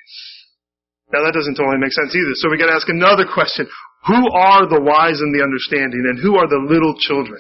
Now 1.13 1.23
that 1.23 1.33
doesn't 1.33 1.55
totally 1.55 1.79
make 1.79 1.95
sense 1.95 2.11
either. 2.11 2.35
So 2.35 2.51
we 2.51 2.59
gotta 2.59 2.75
ask 2.75 2.89
another 2.89 3.23
question. 3.23 3.67
Who 4.11 4.19
are 4.35 4.67
the 4.67 4.83
wise 4.83 5.19
and 5.23 5.31
the 5.31 5.43
understanding 5.43 6.03
and 6.03 6.19
who 6.19 6.35
are 6.35 6.47
the 6.47 6.61
little 6.67 6.95
children? 6.99 7.39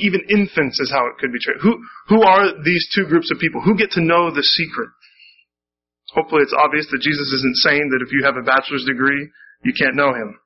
Even 0.00 0.20
infants 0.28 0.80
is 0.80 0.90
how 0.90 1.06
it 1.06 1.16
could 1.20 1.32
be 1.32 1.40
treated. 1.40 1.62
Who, 1.62 1.80
who 2.08 2.20
are 2.24 2.60
these 2.64 2.88
two 2.92 3.06
groups 3.06 3.30
of 3.30 3.38
people? 3.38 3.60
Who 3.62 3.76
get 3.76 3.92
to 3.92 4.04
know 4.04 4.32
the 4.32 4.42
secret? 4.42 4.90
Hopefully 6.12 6.42
it's 6.42 6.56
obvious 6.56 6.88
that 6.90 7.00
Jesus 7.00 7.32
isn't 7.40 7.56
saying 7.64 7.88
that 7.92 8.04
if 8.04 8.12
you 8.12 8.24
have 8.24 8.36
a 8.36 8.44
bachelor's 8.44 8.84
degree, 8.84 9.30
you 9.64 9.72
can't 9.72 9.96
know 9.96 10.12
him. 10.12 10.36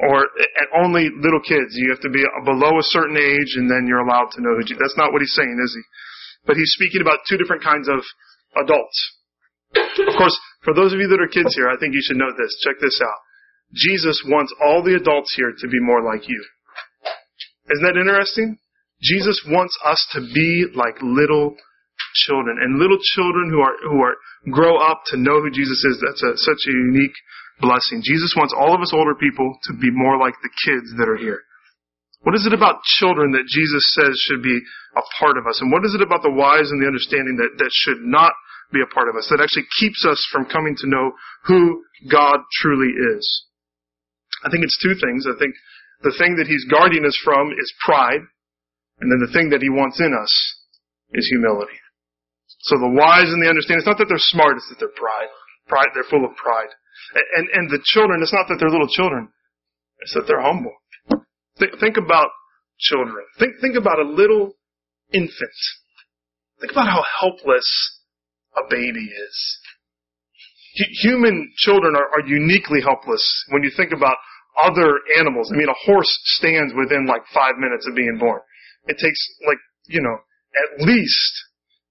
Or 0.00 0.24
and 0.24 0.68
only 0.84 1.08
little 1.20 1.40
kids. 1.40 1.76
You 1.76 1.90
have 1.90 2.02
to 2.02 2.10
be 2.10 2.24
below 2.44 2.78
a 2.78 2.86
certain 2.92 3.16
age 3.16 3.56
and 3.56 3.70
then 3.70 3.86
you're 3.86 4.04
allowed 4.04 4.30
to 4.32 4.42
know 4.42 4.56
who 4.56 4.64
Jesus. 4.64 4.80
That's 4.80 4.98
not 4.98 5.12
what 5.12 5.22
he's 5.22 5.34
saying, 5.34 5.56
is 5.62 5.72
he? 5.74 5.82
But 6.46 6.56
he's 6.56 6.72
speaking 6.74 7.00
about 7.00 7.22
two 7.28 7.36
different 7.36 7.62
kinds 7.62 7.88
of 7.88 8.00
adults. 8.58 8.98
Of 9.74 10.14
course, 10.18 10.36
for 10.64 10.74
those 10.74 10.92
of 10.92 11.00
you 11.00 11.08
that 11.08 11.20
are 11.20 11.28
kids 11.28 11.54
here, 11.54 11.68
I 11.68 11.78
think 11.78 11.94
you 11.94 12.02
should 12.02 12.18
note 12.18 12.34
this. 12.36 12.52
Check 12.60 12.76
this 12.80 13.00
out. 13.00 13.20
Jesus 13.74 14.22
wants 14.28 14.52
all 14.60 14.82
the 14.82 14.96
adults 14.96 15.32
here 15.34 15.52
to 15.56 15.68
be 15.68 15.80
more 15.80 16.02
like 16.02 16.28
you. 16.28 16.44
Isn't 17.72 17.84
that 17.86 17.96
interesting? 17.96 18.58
Jesus 19.00 19.42
wants 19.48 19.76
us 19.84 20.06
to 20.12 20.20
be 20.34 20.66
like 20.74 21.00
little 21.00 21.56
children, 22.26 22.58
and 22.60 22.78
little 22.78 22.98
children 23.14 23.50
who 23.50 23.60
are 23.60 23.76
who 23.88 24.02
are 24.02 24.16
grow 24.50 24.76
up 24.76 25.02
to 25.06 25.16
know 25.16 25.40
who 25.40 25.50
Jesus 25.50 25.84
is. 25.84 26.02
That's 26.04 26.22
a, 26.22 26.36
such 26.36 26.68
a 26.68 26.72
unique 26.72 27.14
blessing. 27.60 28.02
Jesus 28.02 28.34
wants 28.36 28.54
all 28.56 28.74
of 28.74 28.80
us 28.80 28.92
older 28.92 29.14
people 29.14 29.52
to 29.68 29.72
be 29.74 29.90
more 29.90 30.18
like 30.18 30.34
the 30.42 30.52
kids 30.64 30.92
that 30.98 31.08
are 31.08 31.16
here. 31.16 31.40
What 32.22 32.38
is 32.38 32.46
it 32.46 32.54
about 32.54 32.86
children 33.02 33.32
that 33.32 33.50
Jesus 33.50 33.82
says 33.98 34.14
should 34.22 34.42
be 34.42 34.54
a 34.94 35.02
part 35.18 35.36
of 35.36 35.46
us? 35.46 35.60
And 35.60 35.72
what 35.72 35.84
is 35.84 35.94
it 35.94 36.02
about 36.02 36.22
the 36.22 36.30
wise 36.30 36.70
and 36.70 36.80
the 36.80 36.86
understanding 36.86 37.34
that, 37.36 37.58
that 37.58 37.74
should 37.74 37.98
not 38.06 38.32
be 38.70 38.80
a 38.80 38.94
part 38.94 39.10
of 39.10 39.16
us, 39.16 39.26
that 39.28 39.42
actually 39.42 39.66
keeps 39.78 40.06
us 40.06 40.22
from 40.30 40.46
coming 40.46 40.76
to 40.78 40.88
know 40.88 41.12
who 41.44 41.82
God 42.06 42.38
truly 42.62 42.94
is? 43.18 43.26
I 44.46 44.50
think 44.50 44.62
it's 44.62 44.78
two 44.78 44.94
things. 44.94 45.26
I 45.26 45.34
think 45.38 45.54
the 46.02 46.14
thing 46.14 46.38
that 46.38 46.46
he's 46.46 46.66
guarding 46.70 47.04
us 47.04 47.14
from 47.26 47.50
is 47.50 47.74
pride. 47.84 48.22
And 49.02 49.10
then 49.10 49.18
the 49.18 49.34
thing 49.34 49.50
that 49.50 49.62
he 49.62 49.70
wants 49.70 49.98
in 49.98 50.14
us 50.14 50.32
is 51.10 51.26
humility. 51.26 51.78
So 52.70 52.78
the 52.78 52.94
wise 52.94 53.34
and 53.34 53.42
the 53.42 53.50
understanding, 53.50 53.82
it's 53.82 53.90
not 53.90 53.98
that 53.98 54.06
they're 54.06 54.30
smart, 54.30 54.56
it's 54.56 54.68
that 54.70 54.78
they're 54.78 54.94
pride. 54.94 55.30
Pride, 55.66 55.90
they're 55.94 56.06
full 56.06 56.24
of 56.24 56.38
pride. 56.38 56.70
And, 57.36 57.48
and 57.52 57.70
the 57.70 57.80
children, 57.84 58.20
it's 58.22 58.32
not 58.32 58.46
that 58.48 58.56
they're 58.58 58.70
little 58.70 58.88
children, 58.88 59.28
it's 60.00 60.14
that 60.14 60.24
they're 60.26 60.40
humble. 60.40 60.74
Think, 61.58 61.78
think 61.80 61.96
about 61.96 62.28
children. 62.78 63.24
Think, 63.38 63.54
think 63.60 63.76
about 63.76 63.98
a 63.98 64.08
little 64.08 64.52
infant. 65.12 65.58
Think 66.60 66.72
about 66.72 66.88
how 66.88 67.04
helpless 67.20 68.00
a 68.56 68.62
baby 68.68 69.04
is. 69.04 69.58
Human 71.02 71.52
children 71.56 71.94
are, 71.96 72.08
are 72.16 72.26
uniquely 72.26 72.80
helpless 72.80 73.22
when 73.50 73.62
you 73.62 73.70
think 73.76 73.92
about 73.92 74.16
other 74.64 75.00
animals. 75.18 75.50
I 75.52 75.56
mean, 75.56 75.68
a 75.68 75.86
horse 75.86 76.18
stands 76.38 76.72
within 76.76 77.06
like 77.06 77.22
five 77.34 77.56
minutes 77.58 77.86
of 77.88 77.94
being 77.94 78.16
born. 78.18 78.40
It 78.86 78.96
takes 78.98 79.18
like, 79.46 79.58
you 79.86 80.00
know, 80.00 80.16
at 80.56 80.86
least 80.86 81.32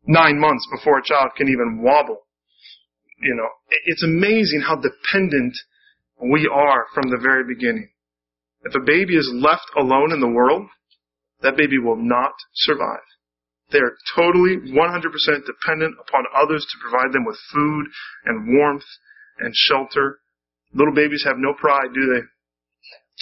nine 0.05 0.39
months 0.39 0.65
before 0.71 0.99
a 0.99 1.03
child 1.03 1.31
can 1.37 1.47
even 1.47 1.81
wobble. 1.83 2.21
You 3.21 3.35
know, 3.35 3.47
it's 3.85 4.03
amazing 4.03 4.61
how 4.61 4.75
dependent 4.75 5.53
we 6.21 6.49
are 6.51 6.85
from 6.93 7.09
the 7.09 7.19
very 7.21 7.43
beginning. 7.43 7.89
If 8.63 8.75
a 8.75 8.85
baby 8.85 9.15
is 9.15 9.31
left 9.33 9.65
alone 9.75 10.11
in 10.11 10.19
the 10.19 10.27
world, 10.27 10.67
that 11.41 11.57
baby 11.57 11.79
will 11.79 11.97
not 11.97 12.33
survive. 12.53 13.05
They 13.71 13.79
are 13.79 13.95
totally 14.15 14.57
100% 14.57 14.73
dependent 15.45 15.95
upon 15.99 16.25
others 16.35 16.65
to 16.65 16.89
provide 16.89 17.13
them 17.13 17.25
with 17.25 17.37
food 17.53 17.85
and 18.25 18.57
warmth 18.57 18.85
and 19.39 19.53
shelter. 19.55 20.19
Little 20.73 20.93
babies 20.93 21.23
have 21.25 21.37
no 21.37 21.53
pride, 21.53 21.93
do 21.93 22.05
they? 22.13 22.21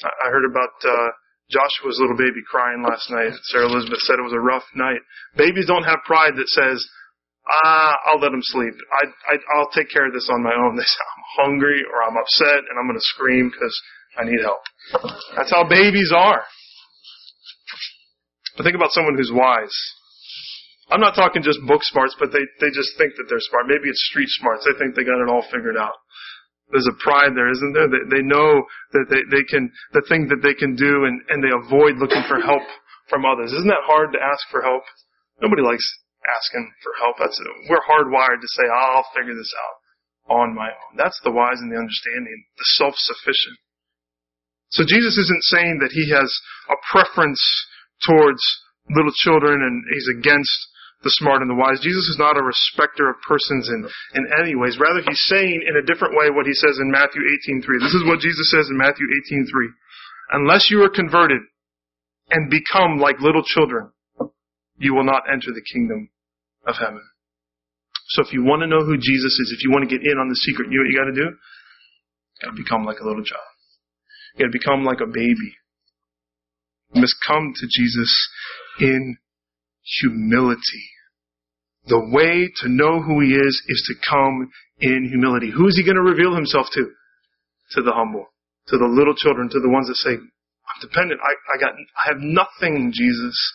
I 0.03 0.29
heard 0.29 0.45
about 0.49 0.73
uh, 0.83 1.09
Joshua's 1.49 1.99
little 1.99 2.17
baby 2.17 2.41
crying 2.49 2.83
last 2.83 3.09
night. 3.09 3.31
Sarah 3.43 3.67
Elizabeth 3.67 3.99
said 3.99 4.19
it 4.19 4.23
was 4.23 4.33
a 4.33 4.39
rough 4.39 4.65
night. 4.75 5.01
Babies 5.37 5.65
don't 5.65 5.83
have 5.83 5.99
pride 6.05 6.33
that 6.35 6.47
says, 6.47 6.87
ah, 7.65 7.93
I'll 8.07 8.19
let 8.19 8.31
them 8.31 8.43
sleep. 8.43 8.73
I, 8.91 9.05
I, 9.33 9.35
I'll 9.57 9.69
take 9.71 9.89
care 9.89 10.07
of 10.07 10.13
this 10.13 10.29
on 10.31 10.43
my 10.43 10.53
own. 10.53 10.75
They 10.77 10.83
say, 10.83 11.03
I'm 11.03 11.45
hungry 11.45 11.81
or 11.91 12.03
I'm 12.03 12.17
upset 12.17 12.63
and 12.69 12.75
I'm 12.79 12.87
going 12.87 12.99
to 12.99 13.11
scream 13.15 13.51
because 13.51 13.75
I 14.17 14.23
need 14.25 14.41
help. 14.41 14.61
That's 15.35 15.51
how 15.51 15.67
babies 15.67 16.11
are. 16.15 16.43
But 18.57 18.63
think 18.63 18.75
about 18.75 18.91
someone 18.91 19.15
who's 19.15 19.31
wise. 19.33 19.75
I'm 20.89 20.99
not 21.01 21.13
talking 21.15 21.43
just 21.43 21.61
book 21.67 21.81
smarts, 21.83 22.15
but 22.19 22.31
they, 22.31 22.41
they 22.59 22.73
just 22.73 22.97
think 22.97 23.13
that 23.15 23.29
they're 23.29 23.39
smart. 23.39 23.69
Maybe 23.69 23.89
it's 23.89 24.03
street 24.09 24.29
smarts. 24.41 24.65
They 24.65 24.77
think 24.77 24.95
they 24.95 25.05
got 25.05 25.21
it 25.21 25.29
all 25.29 25.45
figured 25.53 25.77
out. 25.77 25.93
There's 26.71 26.89
a 26.89 26.97
pride 27.01 27.33
there, 27.35 27.49
isn't 27.49 27.73
there? 27.73 27.89
They, 27.89 28.19
they 28.19 28.23
know 28.25 28.65
that 28.93 29.05
they, 29.09 29.21
they 29.29 29.43
can, 29.45 29.71
the 29.93 30.05
things 30.09 30.29
that 30.29 30.41
they 30.41 30.53
can 30.53 30.75
do 30.75 31.05
and, 31.05 31.21
and 31.29 31.41
they 31.41 31.53
avoid 31.53 31.97
looking 31.97 32.25
for 32.27 32.41
help 32.41 32.61
from 33.09 33.25
others. 33.25 33.53
Isn't 33.53 33.69
that 33.69 33.85
hard 33.85 34.13
to 34.13 34.19
ask 34.21 34.41
for 34.49 34.61
help? 34.61 34.83
Nobody 35.41 35.61
likes 35.61 35.85
asking 36.37 36.71
for 36.83 36.93
help. 37.01 37.17
That's, 37.17 37.39
we're 37.69 37.83
hardwired 37.83 38.41
to 38.41 38.49
say, 38.53 38.63
I'll 38.69 39.07
figure 39.15 39.35
this 39.35 39.53
out 39.53 39.77
on 40.29 40.55
my 40.55 40.69
own. 40.69 40.97
That's 40.97 41.19
the 41.23 41.31
wise 41.33 41.57
and 41.59 41.71
the 41.71 41.81
understanding, 41.81 42.45
the 42.57 42.67
self-sufficient. 42.77 43.57
So 44.69 44.85
Jesus 44.85 45.17
isn't 45.17 45.49
saying 45.49 45.79
that 45.81 45.91
he 45.91 46.09
has 46.13 46.29
a 46.69 46.77
preference 46.93 47.41
towards 48.05 48.41
little 48.89 49.13
children 49.25 49.61
and 49.61 49.83
he's 49.89 50.09
against 50.13 50.53
the 51.01 51.09
smart 51.17 51.41
and 51.41 51.49
the 51.49 51.57
wise. 51.57 51.79
Jesus 51.79 52.05
is 52.11 52.19
not 52.19 52.37
a 52.37 52.43
respecter 52.43 53.09
of 53.09 53.15
persons 53.25 53.69
in, 53.69 53.87
in 54.13 54.23
any 54.41 54.53
ways. 54.53 54.77
Rather, 54.77 55.01
he's 55.01 55.25
saying 55.25 55.63
in 55.65 55.77
a 55.77 55.85
different 55.85 56.13
way 56.13 56.29
what 56.29 56.45
he 56.45 56.53
says 56.53 56.77
in 56.77 56.91
Matthew 56.91 57.21
18.3. 57.49 57.65
This 57.79 57.95
is 57.95 58.05
what 58.05 58.19
Jesus 58.19 58.51
says 58.51 58.67
in 58.69 58.77
Matthew 58.77 59.07
18.3. 59.31 59.47
Unless 60.31 60.69
you 60.69 60.83
are 60.83 60.89
converted 60.89 61.41
and 62.29 62.51
become 62.51 62.99
like 62.99 63.19
little 63.21 63.43
children, 63.43 63.89
you 64.77 64.93
will 64.93 65.05
not 65.05 65.23
enter 65.31 65.49
the 65.49 65.65
kingdom 65.73 66.09
of 66.67 66.75
heaven. 66.75 67.01
So 68.09 68.23
if 68.23 68.33
you 68.33 68.43
want 68.43 68.61
to 68.61 68.67
know 68.67 68.83
who 68.83 68.97
Jesus 68.97 69.33
is, 69.39 69.53
if 69.55 69.63
you 69.63 69.71
want 69.71 69.87
to 69.87 69.95
get 69.95 70.05
in 70.05 70.17
on 70.17 70.29
the 70.29 70.35
secret, 70.35 70.71
you 70.71 70.77
know 70.77 70.83
what 70.83 70.91
you 70.91 70.97
gotta 70.97 71.15
do? 71.15 71.29
You 71.29 72.41
gotta 72.43 72.57
become 72.57 72.85
like 72.85 72.99
a 72.99 73.05
little 73.05 73.23
child. 73.23 73.49
You 74.35 74.45
gotta 74.45 74.57
become 74.57 74.83
like 74.83 75.01
a 75.01 75.07
baby. 75.07 75.55
You 76.93 77.01
must 77.01 77.15
come 77.27 77.53
to 77.55 77.67
Jesus 77.69 78.29
in 78.79 79.17
humility. 80.01 80.85
The 81.85 81.99
way 81.99 82.49
to 82.61 82.69
know 82.69 83.01
who 83.01 83.21
he 83.21 83.33
is 83.33 83.63
is 83.67 83.81
to 83.87 84.09
come 84.09 84.51
in 84.79 85.07
humility. 85.09 85.51
Who 85.51 85.67
is 85.67 85.77
he 85.77 85.83
going 85.83 85.95
to 85.95 86.01
reveal 86.01 86.35
himself 86.35 86.67
to? 86.73 86.91
To 87.71 87.81
the 87.81 87.91
humble, 87.93 88.25
to 88.67 88.77
the 88.77 88.85
little 88.85 89.15
children, 89.15 89.49
to 89.49 89.59
the 89.59 89.69
ones 89.69 89.87
that 89.87 89.95
say, 89.95 90.11
I'm 90.11 90.81
dependent. 90.81 91.19
I, 91.21 91.33
I 91.55 91.59
got, 91.59 91.73
I 91.73 92.13
have 92.13 92.17
nothing, 92.19 92.91
Jesus. 92.93 93.53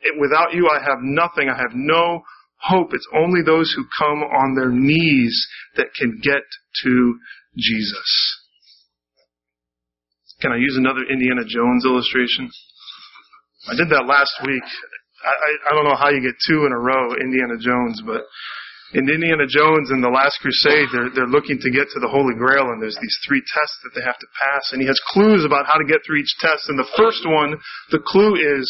It, 0.00 0.20
without 0.20 0.52
you, 0.52 0.68
I 0.68 0.80
have 0.80 0.98
nothing. 1.02 1.48
I 1.48 1.56
have 1.56 1.74
no 1.74 2.22
hope. 2.64 2.92
It's 2.92 3.08
only 3.14 3.40
those 3.44 3.72
who 3.76 3.84
come 3.98 4.22
on 4.24 4.54
their 4.54 4.70
knees 4.70 5.46
that 5.76 5.92
can 5.98 6.18
get 6.22 6.42
to 6.84 7.18
Jesus. 7.56 8.40
Can 10.40 10.52
I 10.52 10.56
use 10.56 10.76
another 10.76 11.04
Indiana 11.08 11.44
Jones 11.46 11.84
illustration? 11.84 12.50
I 13.68 13.76
did 13.76 13.88
that 13.88 14.04
last 14.04 14.34
week. 14.44 14.64
I, 15.24 15.72
I, 15.72 15.74
don't 15.74 15.88
know 15.88 15.96
how 15.96 16.10
you 16.10 16.20
get 16.20 16.36
two 16.44 16.66
in 16.66 16.72
a 16.72 16.78
row, 16.78 17.16
Indiana 17.16 17.56
Jones, 17.56 18.02
but 18.04 18.28
in 18.92 19.08
Indiana 19.08 19.48
Jones 19.48 19.88
in 19.88 20.04
the 20.04 20.12
Last 20.12 20.36
Crusade, 20.44 20.92
they're, 20.92 21.08
they're 21.16 21.32
looking 21.32 21.56
to 21.56 21.70
get 21.72 21.88
to 21.96 22.00
the 22.00 22.12
Holy 22.12 22.36
Grail, 22.36 22.68
and 22.68 22.82
there's 22.82 22.98
these 23.00 23.18
three 23.24 23.40
tests 23.40 23.78
that 23.84 23.96
they 23.96 24.04
have 24.04 24.20
to 24.20 24.28
pass, 24.36 24.68
and 24.72 24.84
he 24.84 24.86
has 24.86 25.00
clues 25.16 25.48
about 25.48 25.64
how 25.64 25.80
to 25.80 25.88
get 25.88 26.04
through 26.04 26.20
each 26.20 26.34
test. 26.38 26.68
And 26.68 26.78
the 26.78 26.92
first 26.92 27.24
one, 27.24 27.56
the 27.90 28.04
clue 28.04 28.36
is 28.36 28.68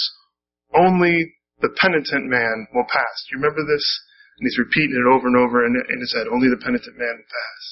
only 0.79 1.27
the 1.65 1.73
penitent 1.81 2.29
man 2.29 2.69
will 2.77 2.85
pass. 2.85 3.17
Do 3.25 3.33
you 3.33 3.41
remember 3.41 3.65
this? 3.65 3.87
And 4.37 4.45
he's 4.45 4.61
repeating 4.61 5.01
it 5.01 5.09
over 5.09 5.25
and 5.25 5.41
over 5.41 5.65
in, 5.65 5.73
in 5.73 5.99
his 6.05 6.13
head. 6.13 6.29
Only 6.29 6.53
the 6.53 6.61
penitent 6.61 7.01
man 7.01 7.17
will 7.17 7.33
pass. 7.33 7.63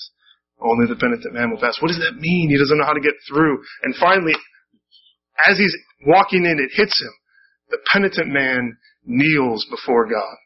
Only 0.64 0.87
the 0.88 0.96
penitent 0.96 1.35
man 1.37 1.52
will 1.52 1.61
pass. 1.61 1.76
What 1.85 1.92
does 1.92 2.00
that 2.00 2.16
mean? 2.16 2.48
He 2.48 2.57
doesn't 2.57 2.78
know 2.78 2.88
how 2.88 2.96
to 2.96 3.05
get 3.05 3.18
through. 3.28 3.61
And 3.85 3.92
finally, 4.00 4.33
as 5.44 5.59
he's 5.59 5.76
walking 6.07 6.48
in, 6.48 6.57
it 6.57 6.72
hits 6.72 6.96
him 6.96 7.12
the 7.68 7.83
penitent 7.92 8.28
man 8.28 8.76
kneels 9.05 9.66
before 9.68 10.07
God. 10.07 10.37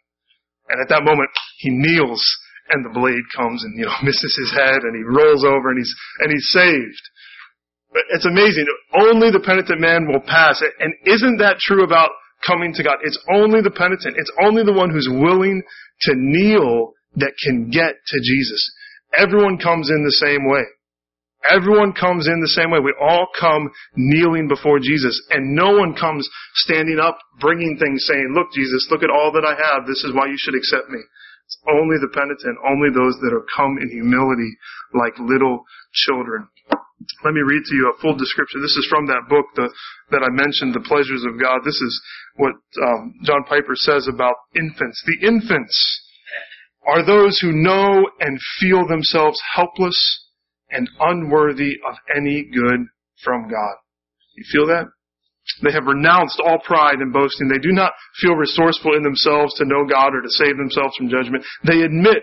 And 0.71 0.81
at 0.81 0.89
that 0.89 1.05
moment, 1.05 1.31
he 1.59 1.71
kneels 1.71 2.23
and 2.71 2.83
the 2.83 2.91
blade 2.91 3.23
comes 3.37 3.63
and, 3.63 3.79
you 3.79 3.85
know, 3.85 3.95
misses 4.03 4.35
his 4.35 4.51
head 4.51 4.83
and 4.83 4.97
he 4.97 5.03
rolls 5.07 5.45
over 5.45 5.71
and 5.71 5.79
he's, 5.79 5.95
and 6.21 6.33
he's 6.33 6.51
saved. 6.51 7.05
But 7.93 8.03
it's 8.11 8.27
amazing. 8.27 8.67
Only 8.95 9.31
the 9.31 9.45
penitent 9.45 9.81
man 9.81 10.07
will 10.11 10.21
pass. 10.21 10.63
And 10.81 10.95
isn't 11.05 11.39
that 11.39 11.59
true 11.59 11.85
about 11.85 12.11
coming 12.47 12.73
to 12.75 12.83
God? 12.83 12.97
It's 13.03 13.19
only 13.33 13.61
the 13.61 13.71
penitent. 13.71 14.17
It's 14.17 14.33
only 14.43 14.65
the 14.65 14.73
one 14.73 14.91
who's 14.91 15.09
willing 15.11 15.63
to 16.03 16.13
kneel 16.15 16.93
that 17.17 17.33
can 17.43 17.71
get 17.71 17.95
to 18.07 18.19
Jesus. 18.23 18.73
Everyone 19.17 19.59
comes 19.59 19.91
in 19.91 20.05
the 20.05 20.13
same 20.13 20.49
way. 20.49 20.63
Everyone 21.49 21.93
comes 21.93 22.27
in 22.27 22.41
the 22.41 22.55
same 22.59 22.71
way. 22.71 22.81
We 22.81 22.95
all 23.01 23.29
come 23.39 23.71
kneeling 23.95 24.49
before 24.49 24.81
Jesus. 24.81 25.15
And 25.31 25.55
no 25.55 25.79
one 25.79 25.95
comes 25.95 26.29
standing 26.55 26.99
up, 26.99 27.19
bringing 27.39 27.79
things, 27.79 28.05
saying, 28.07 28.35
look, 28.35 28.49
Jesus, 28.53 28.89
look 28.91 29.03
at 29.03 29.11
all 29.11 29.31
that 29.33 29.47
I 29.47 29.55
have. 29.55 29.87
This 29.87 30.03
is 30.03 30.13
why 30.13 30.27
you 30.27 30.37
should 30.37 30.57
accept 30.57 30.91
me. 30.91 30.99
It's 31.47 31.59
only 31.71 31.97
the 32.03 32.11
penitent, 32.11 32.59
only 32.67 32.91
those 32.91 33.15
that 33.23 33.33
are 33.33 33.47
come 33.55 33.79
in 33.79 33.89
humility 33.91 34.59
like 34.93 35.15
little 35.21 35.63
children. 35.93 36.49
Let 37.25 37.35
me 37.35 37.43
read 37.45 37.63
to 37.65 37.75
you 37.75 37.93
a 37.93 38.01
full 38.01 38.17
description. 38.17 38.63
This 38.63 38.77
is 38.77 38.87
from 38.89 39.07
that 39.07 39.29
book 39.29 39.47
the, 39.55 39.69
that 40.11 40.23
I 40.23 40.31
mentioned, 40.33 40.75
The 40.75 40.89
Pleasures 40.89 41.25
of 41.29 41.41
God. 41.41 41.61
This 41.65 41.77
is 41.77 42.03
what 42.37 42.55
um, 42.83 43.15
John 43.23 43.45
Piper 43.45 43.75
says 43.75 44.09
about 44.09 44.35
infants. 44.55 45.03
The 45.07 45.27
infants 45.27 46.03
are 46.87 47.05
those 47.05 47.39
who 47.41 47.53
know 47.53 48.09
and 48.21 48.39
feel 48.61 48.87
themselves 48.87 49.41
helpless 49.55 50.27
and 50.71 50.89
unworthy 51.01 51.77
of 51.89 51.97
any 52.17 52.49
good 52.53 52.87
from 53.23 53.49
God. 53.49 53.77
You 54.37 54.45
feel 54.51 54.67
that? 54.69 54.87
They 55.63 55.73
have 55.73 55.87
renounced 55.87 56.41
all 56.45 56.59
pride 56.65 56.99
and 56.99 57.13
boasting. 57.13 57.49
They 57.49 57.61
do 57.61 57.73
not 57.73 57.93
feel 58.21 58.35
resourceful 58.35 58.97
in 58.97 59.03
themselves 59.03 59.55
to 59.55 59.65
know 59.65 59.87
God 59.89 60.15
or 60.15 60.23
to 60.23 60.31
save 60.31 60.57
themselves 60.57 60.97
from 60.97 61.09
judgment. 61.09 61.45
They 61.65 61.83
admit 61.83 62.19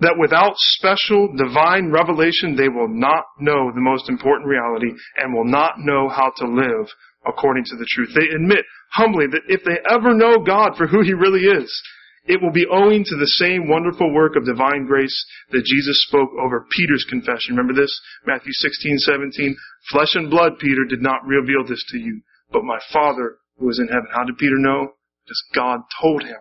that 0.00 0.18
without 0.18 0.54
special 0.56 1.32
divine 1.36 1.90
revelation, 1.90 2.56
they 2.56 2.68
will 2.68 2.88
not 2.88 3.24
know 3.38 3.70
the 3.70 3.80
most 3.80 4.08
important 4.08 4.48
reality 4.48 4.90
and 5.16 5.32
will 5.32 5.44
not 5.44 5.78
know 5.78 6.08
how 6.08 6.32
to 6.36 6.46
live 6.46 6.88
according 7.26 7.64
to 7.64 7.76
the 7.76 7.86
truth. 7.88 8.10
They 8.14 8.34
admit 8.34 8.64
humbly 8.90 9.26
that 9.30 9.46
if 9.48 9.62
they 9.64 9.78
ever 9.88 10.14
know 10.14 10.44
God 10.44 10.76
for 10.76 10.86
who 10.86 11.02
He 11.02 11.14
really 11.14 11.46
is, 11.46 11.82
it 12.26 12.40
will 12.40 12.52
be 12.52 12.66
owing 12.70 13.04
to 13.04 13.16
the 13.16 13.36
same 13.36 13.68
wonderful 13.68 14.12
work 14.12 14.34
of 14.34 14.46
divine 14.46 14.86
grace 14.86 15.14
that 15.50 15.64
Jesus 15.64 16.04
spoke 16.08 16.30
over 16.40 16.66
Peter's 16.70 17.06
confession. 17.08 17.54
Remember 17.54 17.78
this? 17.78 17.92
Matthew 18.26 18.52
16, 18.52 18.98
17. 18.98 19.56
Flesh 19.90 20.14
and 20.14 20.30
blood, 20.30 20.58
Peter, 20.58 20.84
did 20.88 21.02
not 21.02 21.24
reveal 21.26 21.64
this 21.68 21.84
to 21.90 21.98
you, 21.98 22.22
but 22.50 22.64
my 22.64 22.78
Father 22.92 23.36
who 23.58 23.68
is 23.68 23.78
in 23.78 23.88
heaven. 23.88 24.08
How 24.10 24.24
did 24.24 24.38
Peter 24.38 24.56
know? 24.56 24.94
Because 25.24 25.42
God 25.54 25.80
told 26.00 26.22
him. 26.22 26.36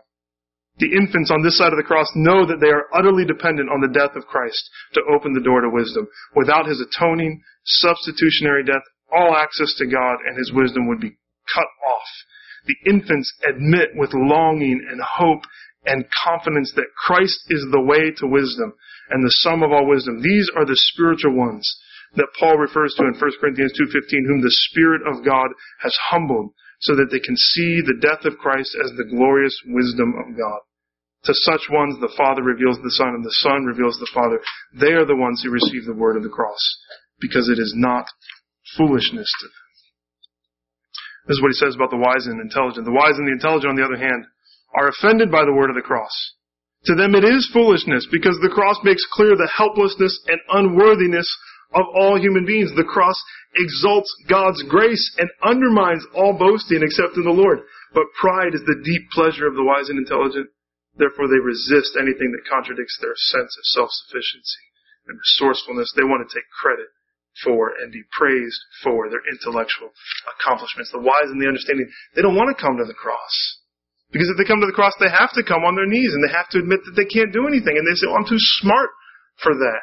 The 0.77 0.93
infants 0.93 1.29
on 1.29 1.43
this 1.43 1.57
side 1.57 1.71
of 1.71 1.77
the 1.77 1.86
cross 1.86 2.07
know 2.15 2.45
that 2.45 2.59
they 2.59 2.69
are 2.69 2.89
utterly 2.93 3.25
dependent 3.25 3.69
on 3.69 3.81
the 3.81 3.93
death 3.93 4.15
of 4.15 4.25
Christ 4.25 4.69
to 4.93 5.03
open 5.13 5.33
the 5.33 5.43
door 5.43 5.62
to 5.62 5.69
wisdom. 5.69 6.07
Without 6.36 6.65
his 6.65 6.81
atoning, 6.81 7.41
substitutionary 7.63 8.63
death, 8.63 8.81
all 9.12 9.36
access 9.36 9.73
to 9.77 9.86
God 9.86 10.17
and 10.25 10.38
his 10.38 10.51
wisdom 10.51 10.88
would 10.88 10.99
be 10.99 11.17
cut 11.53 11.67
off. 11.88 12.09
The 12.65 12.89
infants 12.89 13.31
admit 13.47 13.89
with 13.95 14.13
longing 14.13 14.86
and 14.89 14.99
hope 15.01 15.43
and 15.86 16.05
confidence 16.25 16.71
that 16.75 16.95
Christ 17.05 17.38
is 17.49 17.65
the 17.71 17.81
way 17.81 18.12
to 18.17 18.27
wisdom 18.27 18.73
and 19.12 19.23
the 19.23 19.36
sum 19.43 19.62
of 19.62 19.71
all 19.71 19.86
wisdom. 19.86 20.21
These 20.21 20.49
are 20.55 20.65
the 20.65 20.77
spiritual 20.77 21.36
ones 21.36 21.69
that 22.15 22.33
Paul 22.39 22.57
refers 22.57 22.93
to 22.95 23.03
in 23.03 23.13
1 23.13 23.31
Corinthians 23.39 23.73
2.15, 23.79 24.27
whom 24.27 24.41
the 24.41 24.57
Spirit 24.71 25.01
of 25.05 25.25
God 25.25 25.49
has 25.81 25.95
humbled 26.09 26.53
so 26.83 26.95
that 26.95 27.07
they 27.11 27.19
can 27.19 27.35
see 27.35 27.79
the 27.79 27.99
death 27.99 28.27
of 28.27 28.39
Christ 28.39 28.75
as 28.83 28.91
the 28.95 29.07
glorious 29.07 29.55
wisdom 29.67 30.13
of 30.19 30.35
God. 30.35 30.59
To 31.25 31.33
such 31.47 31.71
ones 31.71 31.95
the 31.99 32.11
Father 32.19 32.43
reveals 32.43 32.75
the 32.83 32.91
Son 32.99 33.15
and 33.15 33.23
the 33.23 33.39
Son 33.39 33.63
reveals 33.63 33.95
the 33.95 34.11
Father. 34.13 34.43
They 34.75 34.91
are 34.91 35.07
the 35.07 35.15
ones 35.15 35.39
who 35.41 35.55
receive 35.55 35.85
the 35.85 35.95
word 35.95 36.17
of 36.17 36.23
the 36.23 36.33
cross 36.33 36.59
because 37.19 37.47
it 37.47 37.59
is 37.59 37.71
not 37.75 38.05
foolishness 38.75 39.31
to 39.39 39.47
them. 39.47 39.63
This 41.27 41.39
is 41.39 41.41
what 41.41 41.55
he 41.55 41.61
says 41.63 41.75
about 41.75 41.91
the 41.91 42.03
wise 42.03 42.27
and 42.27 42.43
intelligent. 42.43 42.83
The 42.83 42.91
wise 42.91 43.15
and 43.15 43.23
the 43.23 43.39
intelligent, 43.39 43.71
on 43.71 43.79
the 43.79 43.87
other 43.87 43.95
hand, 43.95 44.27
are 44.75 44.91
offended 44.91 45.31
by 45.31 45.47
the 45.47 45.55
word 45.55 45.71
of 45.71 45.79
the 45.79 45.87
cross. 45.87 46.11
To 46.91 46.95
them 46.95 47.15
it 47.15 47.23
is 47.23 47.47
foolishness 47.53 48.07
because 48.11 48.35
the 48.43 48.51
cross 48.51 48.75
makes 48.83 49.07
clear 49.07 49.39
the 49.39 49.47
helplessness 49.55 50.19
and 50.27 50.39
unworthiness 50.51 51.31
of 51.73 51.86
all 51.93 52.19
human 52.19 52.45
beings. 52.45 52.71
The 52.75 52.88
cross 52.88 53.17
exalts 53.55 54.09
God's 54.29 54.62
grace 54.63 55.03
and 55.17 55.29
undermines 55.43 56.05
all 56.15 56.33
boasting 56.33 56.81
except 56.81 57.17
in 57.17 57.23
the 57.23 57.33
Lord. 57.33 57.59
But 57.93 58.13
pride 58.19 58.53
is 58.53 58.65
the 58.65 58.81
deep 58.83 59.09
pleasure 59.12 59.45
of 59.45 59.55
the 59.55 59.63
wise 59.65 59.89
and 59.89 59.97
intelligent. 59.97 60.49
Therefore 60.95 61.27
they 61.27 61.41
resist 61.41 61.97
anything 61.97 62.33
that 62.33 62.49
contradicts 62.49 62.97
their 63.01 63.17
sense 63.17 63.53
of 63.57 63.65
self-sufficiency 63.73 64.65
and 65.07 65.17
resourcefulness. 65.17 65.93
They 65.93 66.05
want 66.05 66.21
to 66.25 66.33
take 66.33 66.45
credit 66.62 66.89
for 67.41 67.73
and 67.81 67.89
be 67.89 68.05
praised 68.13 68.62
for 68.86 69.09
their 69.09 69.25
intellectual 69.25 69.89
accomplishments. 70.38 70.93
The 70.93 71.01
wise 71.01 71.33
and 71.33 71.41
the 71.41 71.49
understanding, 71.49 71.89
they 72.13 72.21
don't 72.21 72.38
want 72.38 72.53
to 72.53 72.62
come 72.62 72.77
to 72.77 72.86
the 72.86 72.93
cross. 72.93 73.33
Because 74.13 74.29
if 74.29 74.38
they 74.38 74.45
come 74.45 74.62
to 74.62 74.69
the 74.69 74.77
cross, 74.77 74.93
they 75.01 75.09
have 75.09 75.33
to 75.33 75.41
come 75.41 75.65
on 75.65 75.73
their 75.73 75.89
knees 75.89 76.13
and 76.13 76.21
they 76.21 76.29
have 76.29 76.49
to 76.53 76.62
admit 76.62 76.86
that 76.86 76.93
they 76.93 77.09
can't 77.09 77.33
do 77.33 77.49
anything. 77.49 77.73
And 77.73 77.86
they 77.89 77.97
say, 77.97 78.05
oh, 78.05 78.13
I'm 78.13 78.29
too 78.29 78.41
smart 78.62 78.93
for 79.41 79.57
that. 79.57 79.81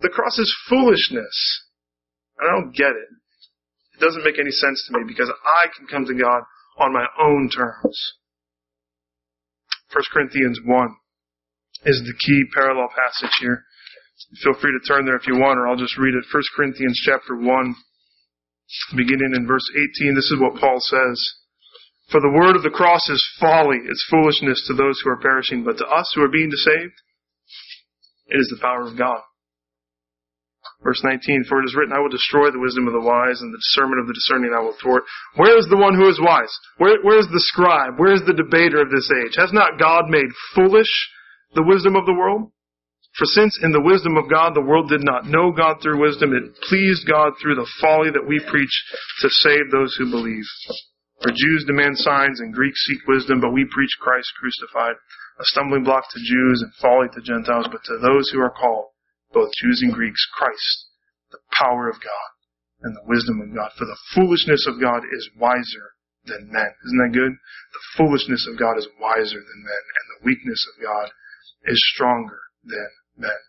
The 0.00 0.08
cross 0.08 0.38
is 0.38 0.54
foolishness. 0.68 1.64
I 2.40 2.46
don't 2.46 2.74
get 2.74 2.90
it. 2.90 3.10
It 3.94 4.00
doesn't 4.00 4.24
make 4.24 4.38
any 4.38 4.50
sense 4.50 4.86
to 4.86 4.98
me 4.98 5.04
because 5.06 5.30
I 5.30 5.68
can 5.76 5.86
come 5.86 6.06
to 6.06 6.14
God 6.14 6.42
on 6.78 6.92
my 6.92 7.06
own 7.20 7.50
terms. 7.50 7.98
1 9.92 10.02
Corinthians 10.12 10.58
1 10.64 10.96
is 11.84 12.00
the 12.00 12.14
key 12.26 12.44
parallel 12.54 12.88
passage 12.88 13.34
here. 13.40 13.64
Feel 14.42 14.54
free 14.60 14.72
to 14.72 14.88
turn 14.88 15.04
there 15.04 15.16
if 15.16 15.26
you 15.26 15.34
want, 15.34 15.58
or 15.58 15.66
I'll 15.66 15.76
just 15.76 15.98
read 15.98 16.14
it. 16.14 16.24
1 16.32 16.42
Corinthians 16.56 17.00
chapter 17.04 17.36
1, 17.36 17.74
beginning 18.96 19.32
in 19.34 19.46
verse 19.46 19.64
18. 20.00 20.14
This 20.14 20.30
is 20.30 20.40
what 20.40 20.60
Paul 20.60 20.78
says. 20.78 21.18
For 22.10 22.20
the 22.20 22.32
word 22.32 22.56
of 22.56 22.62
the 22.62 22.70
cross 22.70 23.08
is 23.08 23.36
folly, 23.38 23.78
it's 23.88 24.06
foolishness 24.10 24.64
to 24.66 24.74
those 24.74 25.00
who 25.02 25.10
are 25.10 25.20
perishing, 25.20 25.64
but 25.64 25.78
to 25.78 25.86
us 25.86 26.12
who 26.14 26.22
are 26.22 26.30
being 26.30 26.50
saved, 26.50 26.94
it 28.26 28.38
is 28.38 28.48
the 28.48 28.60
power 28.60 28.86
of 28.86 28.98
God. 28.98 29.20
Verse 30.82 31.00
19, 31.04 31.44
for 31.44 31.60
it 31.60 31.68
is 31.68 31.76
written, 31.76 31.92
I 31.92 32.00
will 32.00 32.08
destroy 32.08 32.50
the 32.50 32.58
wisdom 32.58 32.88
of 32.88 32.96
the 32.96 33.04
wise, 33.04 33.40
and 33.44 33.52
the 33.52 33.60
discernment 33.60 34.00
of 34.00 34.08
the 34.08 34.16
discerning 34.16 34.56
I 34.56 34.64
will 34.64 34.76
thwart. 34.80 35.04
Where 35.36 35.58
is 35.58 35.68
the 35.68 35.76
one 35.76 35.92
who 35.94 36.08
is 36.08 36.18
wise? 36.18 36.52
Where, 36.78 36.96
where 37.04 37.20
is 37.20 37.28
the 37.28 37.44
scribe? 37.52 38.00
Where 38.00 38.16
is 38.16 38.24
the 38.24 38.32
debater 38.32 38.80
of 38.80 38.88
this 38.88 39.10
age? 39.12 39.36
Has 39.36 39.52
not 39.52 39.78
God 39.78 40.08
made 40.08 40.32
foolish 40.54 40.88
the 41.52 41.66
wisdom 41.68 41.96
of 41.96 42.06
the 42.06 42.16
world? 42.16 42.48
For 43.18 43.26
since 43.26 43.58
in 43.60 43.72
the 43.72 43.82
wisdom 43.82 44.16
of 44.16 44.30
God 44.30 44.54
the 44.54 44.64
world 44.64 44.88
did 44.88 45.04
not 45.04 45.26
know 45.26 45.52
God 45.52 45.82
through 45.82 46.00
wisdom, 46.00 46.32
it 46.32 46.56
pleased 46.64 47.04
God 47.06 47.34
through 47.36 47.56
the 47.56 47.68
folly 47.80 48.08
that 48.08 48.26
we 48.26 48.40
preach 48.48 48.72
to 49.20 49.28
save 49.28 49.68
those 49.70 49.96
who 49.96 50.08
believe. 50.08 50.46
For 51.20 51.28
Jews 51.34 51.64
demand 51.66 51.98
signs 51.98 52.40
and 52.40 52.54
Greeks 52.54 52.80
seek 52.86 53.04
wisdom, 53.06 53.40
but 53.40 53.52
we 53.52 53.68
preach 53.68 53.92
Christ 54.00 54.32
crucified, 54.40 54.96
a 55.38 55.44
stumbling 55.52 55.84
block 55.84 56.04
to 56.08 56.24
Jews 56.24 56.62
and 56.62 56.72
folly 56.80 57.08
to 57.12 57.20
Gentiles, 57.20 57.68
but 57.70 57.84
to 57.84 57.98
those 57.98 58.30
who 58.30 58.40
are 58.40 58.54
called, 58.56 58.86
both 59.32 59.50
Jews 59.62 59.80
and 59.82 59.92
Greeks, 59.92 60.20
Christ, 60.32 60.90
the 61.30 61.38
power 61.58 61.88
of 61.88 61.96
God 62.02 62.30
and 62.82 62.96
the 62.96 63.08
wisdom 63.08 63.40
of 63.40 63.54
God. 63.54 63.70
For 63.76 63.84
the 63.84 63.98
foolishness 64.14 64.66
of 64.66 64.80
God 64.80 65.02
is 65.04 65.30
wiser 65.38 65.96
than 66.24 66.52
men. 66.52 66.70
Isn't 66.86 67.00
that 67.04 67.16
good? 67.16 67.32
The 67.32 67.86
foolishness 67.96 68.46
of 68.50 68.58
God 68.58 68.78
is 68.78 68.88
wiser 69.00 69.40
than 69.40 69.60
men, 69.64 69.84
and 69.96 70.06
the 70.10 70.24
weakness 70.26 70.60
of 70.72 70.82
God 70.82 71.08
is 71.66 71.80
stronger 71.94 72.40
than 72.64 72.90
men. 73.16 73.40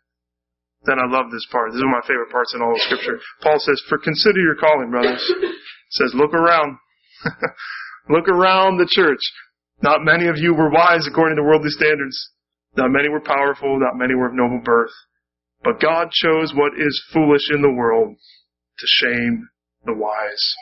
Then 0.84 0.98
I 0.98 1.06
love 1.06 1.30
this 1.32 1.46
part. 1.52 1.70
This 1.70 1.78
is 1.78 1.86
one 1.86 1.94
of 1.94 2.02
my 2.02 2.08
favorite 2.08 2.32
parts 2.32 2.54
in 2.56 2.62
all 2.62 2.74
of 2.74 2.82
Scripture. 2.82 3.20
Paul 3.42 3.60
says, 3.60 3.82
For 3.88 4.00
consider 4.00 4.42
your 4.42 4.58
calling, 4.58 4.90
brothers. 4.90 5.22
He 5.22 5.92
says, 5.92 6.12
Look 6.16 6.34
around. 6.34 6.78
Look 8.10 8.28
around 8.28 8.78
the 8.78 8.90
church. 8.90 9.22
Not 9.84 10.02
many 10.02 10.28
of 10.28 10.38
you 10.38 10.56
were 10.56 10.72
wise 10.72 11.06
according 11.08 11.38
to 11.38 11.44
worldly 11.44 11.70
standards. 11.70 12.18
Not 12.76 12.90
many 12.90 13.10
were 13.10 13.22
powerful. 13.22 13.80
Not 13.80 13.96
many 13.96 14.16
were 14.16 14.28
of 14.28 14.34
noble 14.34 14.62
birth. 14.64 14.92
But 15.64 15.80
God 15.80 16.10
chose 16.12 16.54
what 16.56 16.74
is 16.78 17.04
foolish 17.14 17.50
in 17.52 17.62
the 17.62 17.72
world 17.72 18.16
to 18.16 18.86
shame 18.88 19.48
the 19.86 19.94
wise. 19.94 20.56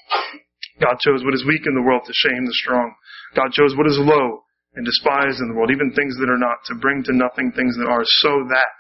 God 0.80 1.00
chose 1.00 1.24
what 1.24 1.34
is 1.34 1.46
weak 1.46 1.66
in 1.66 1.76
the 1.76 1.82
world 1.82 2.04
to 2.06 2.14
shame 2.14 2.46
the 2.46 2.54
strong. 2.54 2.94
God 3.36 3.52
chose 3.52 3.76
what 3.76 3.88
is 3.88 4.00
low 4.00 4.44
and 4.76 4.86
despised 4.86 5.40
in 5.40 5.50
the 5.50 5.56
world, 5.56 5.72
even 5.72 5.92
things 5.92 6.16
that 6.18 6.30
are 6.30 6.38
not, 6.38 6.58
to 6.66 6.76
bring 6.76 7.04
to 7.04 7.14
nothing 7.14 7.52
things 7.52 7.76
that 7.78 7.88
are, 7.88 8.04
so 8.24 8.46
that 8.50 8.80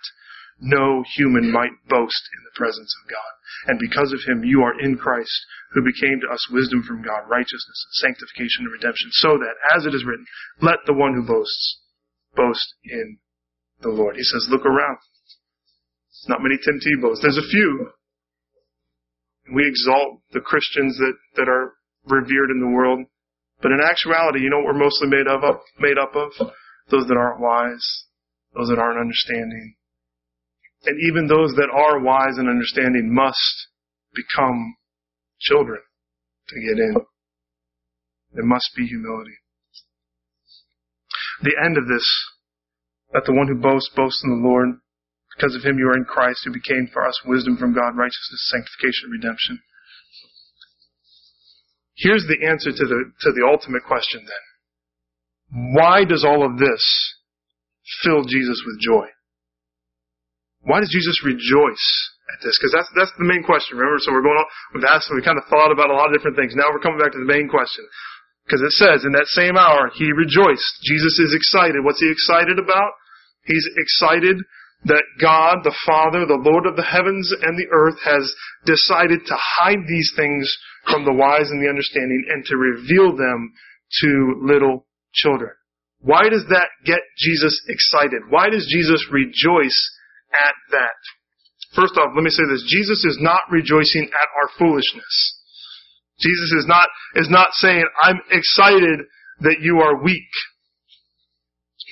no 0.61 1.03
human 1.15 1.51
might 1.51 1.71
boast 1.87 2.23
in 2.35 2.41
the 2.43 2.55
presence 2.55 2.93
of 3.01 3.09
God. 3.09 3.31
And 3.67 3.79
because 3.79 4.13
of 4.13 4.19
him, 4.27 4.43
you 4.43 4.61
are 4.61 4.79
in 4.79 4.97
Christ, 4.97 5.33
who 5.71 5.81
became 5.83 6.19
to 6.21 6.33
us 6.33 6.51
wisdom 6.51 6.83
from 6.83 7.01
God, 7.01 7.27
righteousness, 7.27 7.85
and 7.87 7.95
sanctification 8.11 8.65
and 8.65 8.73
redemption, 8.73 9.09
so 9.13 9.37
that, 9.39 9.55
as 9.75 9.85
it 9.85 9.95
is 9.95 10.05
written, 10.05 10.25
let 10.61 10.79
the 10.85 10.93
one 10.93 11.15
who 11.15 11.25
boasts 11.25 11.79
boast 12.35 12.75
in 12.83 13.17
the 13.81 13.89
Lord. 13.89 14.15
He 14.15 14.23
says, 14.23 14.47
look 14.49 14.65
around. 14.65 14.97
Not 16.27 16.41
many 16.41 16.55
Tim 16.57 16.79
Tebows. 16.79 17.21
There's 17.21 17.37
a 17.37 17.49
few. 17.49 17.89
We 19.53 19.67
exalt 19.67 20.21
the 20.31 20.41
Christians 20.41 20.97
that, 20.97 21.13
that 21.35 21.49
are 21.49 21.73
revered 22.05 22.51
in 22.51 22.59
the 22.59 22.67
world. 22.67 23.05
But 23.61 23.71
in 23.71 23.79
actuality, 23.83 24.39
you 24.39 24.49
know 24.49 24.57
what 24.57 24.73
we're 24.73 24.83
mostly 24.85 25.09
made 25.09 25.27
of, 25.27 25.43
up, 25.43 25.61
made 25.79 25.97
up 25.97 26.15
of? 26.15 26.31
Those 26.89 27.07
that 27.07 27.17
aren't 27.17 27.41
wise, 27.41 28.05
those 28.55 28.69
that 28.69 28.79
aren't 28.79 28.99
understanding. 28.99 29.75
And 30.85 30.97
even 31.09 31.27
those 31.27 31.53
that 31.55 31.69
are 31.73 31.99
wise 31.99 32.37
and 32.37 32.49
understanding 32.49 33.13
must 33.13 33.67
become 34.15 34.75
children 35.39 35.79
to 36.47 36.55
get 36.55 36.79
in. 36.79 36.95
There 38.33 38.45
must 38.45 38.69
be 38.75 38.85
humility. 38.85 39.35
The 41.41 41.55
end 41.63 41.77
of 41.77 41.87
this, 41.87 42.05
that 43.13 43.23
the 43.25 43.33
one 43.33 43.47
who 43.47 43.55
boasts 43.55 43.91
boast 43.95 44.23
in 44.23 44.29
the 44.29 44.47
Lord. 44.47 44.79
Because 45.39 45.55
of 45.55 45.63
him 45.63 45.79
you 45.79 45.87
are 45.87 45.95
in 45.95 46.03
Christ, 46.03 46.43
who 46.43 46.51
became 46.51 46.91
for 46.91 47.07
us 47.07 47.15
wisdom 47.23 47.55
from 47.55 47.71
God, 47.71 47.95
righteousness, 47.95 48.51
sanctification, 48.51 49.07
redemption. 49.07 49.63
Here's 51.95 52.27
the 52.27 52.43
answer 52.43 52.75
to 52.75 52.85
the, 52.85 52.99
to 53.23 53.29
the 53.31 53.47
ultimate 53.47 53.87
question 53.87 54.27
then. 54.27 54.43
Why 55.79 56.03
does 56.03 56.27
all 56.27 56.43
of 56.43 56.59
this 56.59 56.83
fill 58.03 58.27
Jesus 58.27 58.59
with 58.67 58.83
joy? 58.83 59.07
Why 60.67 60.83
does 60.83 60.91
Jesus 60.91 61.23
rejoice 61.23 61.87
at 62.35 62.43
this? 62.43 62.59
Because 62.59 62.75
that's, 62.75 62.91
that's 62.99 63.15
the 63.15 63.23
main 63.23 63.47
question. 63.47 63.79
Remember, 63.79 63.95
so 64.03 64.11
we're 64.11 64.27
going 64.27 64.43
on, 64.43 64.49
we've 64.75 64.91
asked, 64.91 65.07
we 65.07 65.23
kind 65.23 65.39
of 65.39 65.47
thought 65.47 65.71
about 65.71 65.87
a 65.87 65.95
lot 65.95 66.11
of 66.11 66.15
different 66.19 66.35
things. 66.35 66.51
Now 66.51 66.67
we're 66.67 66.83
coming 66.83 66.99
back 66.99 67.15
to 67.15 67.23
the 67.23 67.31
main 67.31 67.47
question. 67.47 67.87
Because 68.43 68.59
it 68.59 68.75
says, 68.75 69.07
in 69.07 69.15
that 69.15 69.31
same 69.31 69.55
hour, 69.55 69.87
he 69.95 70.11
rejoiced. 70.11 70.83
Jesus 70.83 71.15
is 71.15 71.31
excited. 71.31 71.79
What's 71.79 72.03
he 72.03 72.11
excited 72.11 72.59
about? 72.59 72.91
He's 73.47 73.63
excited 73.79 74.43
that 74.85 75.03
God, 75.19 75.59
the 75.63 75.75
Father, 75.85 76.25
the 76.25 76.41
Lord 76.41 76.65
of 76.65 76.75
the 76.75 76.83
heavens 76.83 77.33
and 77.41 77.57
the 77.57 77.67
earth, 77.71 77.99
has 78.03 78.33
decided 78.65 79.25
to 79.25 79.35
hide 79.35 79.83
these 79.87 80.13
things 80.15 80.47
from 80.89 81.05
the 81.05 81.13
wise 81.13 81.51
and 81.51 81.61
the 81.61 81.69
understanding 81.69 82.25
and 82.29 82.45
to 82.45 82.55
reveal 82.55 83.15
them 83.15 83.51
to 84.01 84.41
little 84.41 84.85
children. 85.13 85.51
Why 86.01 86.29
does 86.29 86.45
that 86.49 86.69
get 86.85 86.99
Jesus 87.17 87.59
excited? 87.67 88.21
Why 88.29 88.49
does 88.49 88.65
Jesus 88.71 89.05
rejoice 89.11 89.77
at 90.33 90.55
that. 90.71 90.99
First 91.75 91.97
off, 91.97 92.13
let 92.15 92.23
me 92.23 92.29
say 92.29 92.43
this. 92.49 92.65
Jesus 92.67 93.05
is 93.05 93.17
not 93.21 93.41
rejoicing 93.51 94.09
at 94.09 94.27
our 94.41 94.49
foolishness. 94.57 95.15
Jesus 96.19 96.51
is 96.51 96.65
not, 96.67 96.89
is 97.15 97.29
not 97.29 97.47
saying, 97.53 97.85
I'm 98.03 98.19
excited 98.31 99.05
that 99.41 99.57
you 99.61 99.79
are 99.79 100.03
weak. 100.03 100.29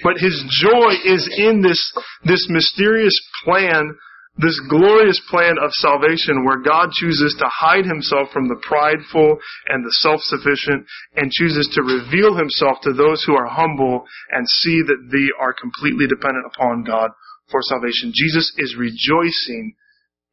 But 0.03 0.17
his 0.17 0.43
joy 0.61 0.93
is 1.05 1.29
in 1.37 1.61
this, 1.61 1.93
this 2.23 2.45
mysterious 2.49 3.19
plan, 3.43 3.95
this 4.37 4.59
glorious 4.69 5.19
plan 5.29 5.55
of 5.61 5.71
salvation 5.73 6.45
where 6.45 6.61
God 6.61 6.91
chooses 6.91 7.35
to 7.39 7.49
hide 7.49 7.85
himself 7.85 8.29
from 8.31 8.47
the 8.47 8.61
prideful 8.61 9.37
and 9.67 9.83
the 9.83 9.93
self-sufficient 9.93 10.85
and 11.15 11.31
chooses 11.31 11.67
to 11.73 11.81
reveal 11.81 12.35
himself 12.35 12.77
to 12.83 12.93
those 12.93 13.23
who 13.25 13.33
are 13.33 13.47
humble 13.47 14.05
and 14.31 14.47
see 14.47 14.81
that 14.85 15.09
they 15.11 15.27
are 15.41 15.53
completely 15.53 16.05
dependent 16.05 16.45
upon 16.53 16.83
God 16.83 17.09
for 17.49 17.61
salvation. 17.63 18.11
Jesus 18.13 18.53
is 18.57 18.75
rejoicing 18.77 19.73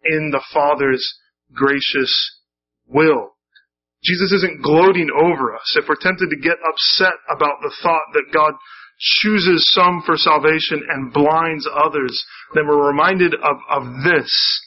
in 0.04 0.30
the 0.30 0.44
Father's 0.52 1.18
gracious 1.54 2.40
will. 2.86 3.30
Jesus 4.04 4.32
isn't 4.32 4.62
gloating 4.62 5.08
over 5.16 5.54
us. 5.54 5.76
If 5.76 5.88
we're 5.88 5.96
tempted 5.96 6.28
to 6.28 6.36
get 6.36 6.58
upset 6.60 7.14
about 7.34 7.62
the 7.62 7.72
thought 7.82 8.12
that 8.12 8.34
God 8.34 8.52
chooses 9.20 9.70
some 9.74 10.02
for 10.06 10.16
salvation 10.16 10.82
and 10.88 11.12
blinds 11.12 11.68
others, 11.72 12.24
then 12.54 12.66
we're 12.66 12.88
reminded 12.88 13.34
of, 13.34 13.56
of 13.68 13.82
this. 14.02 14.60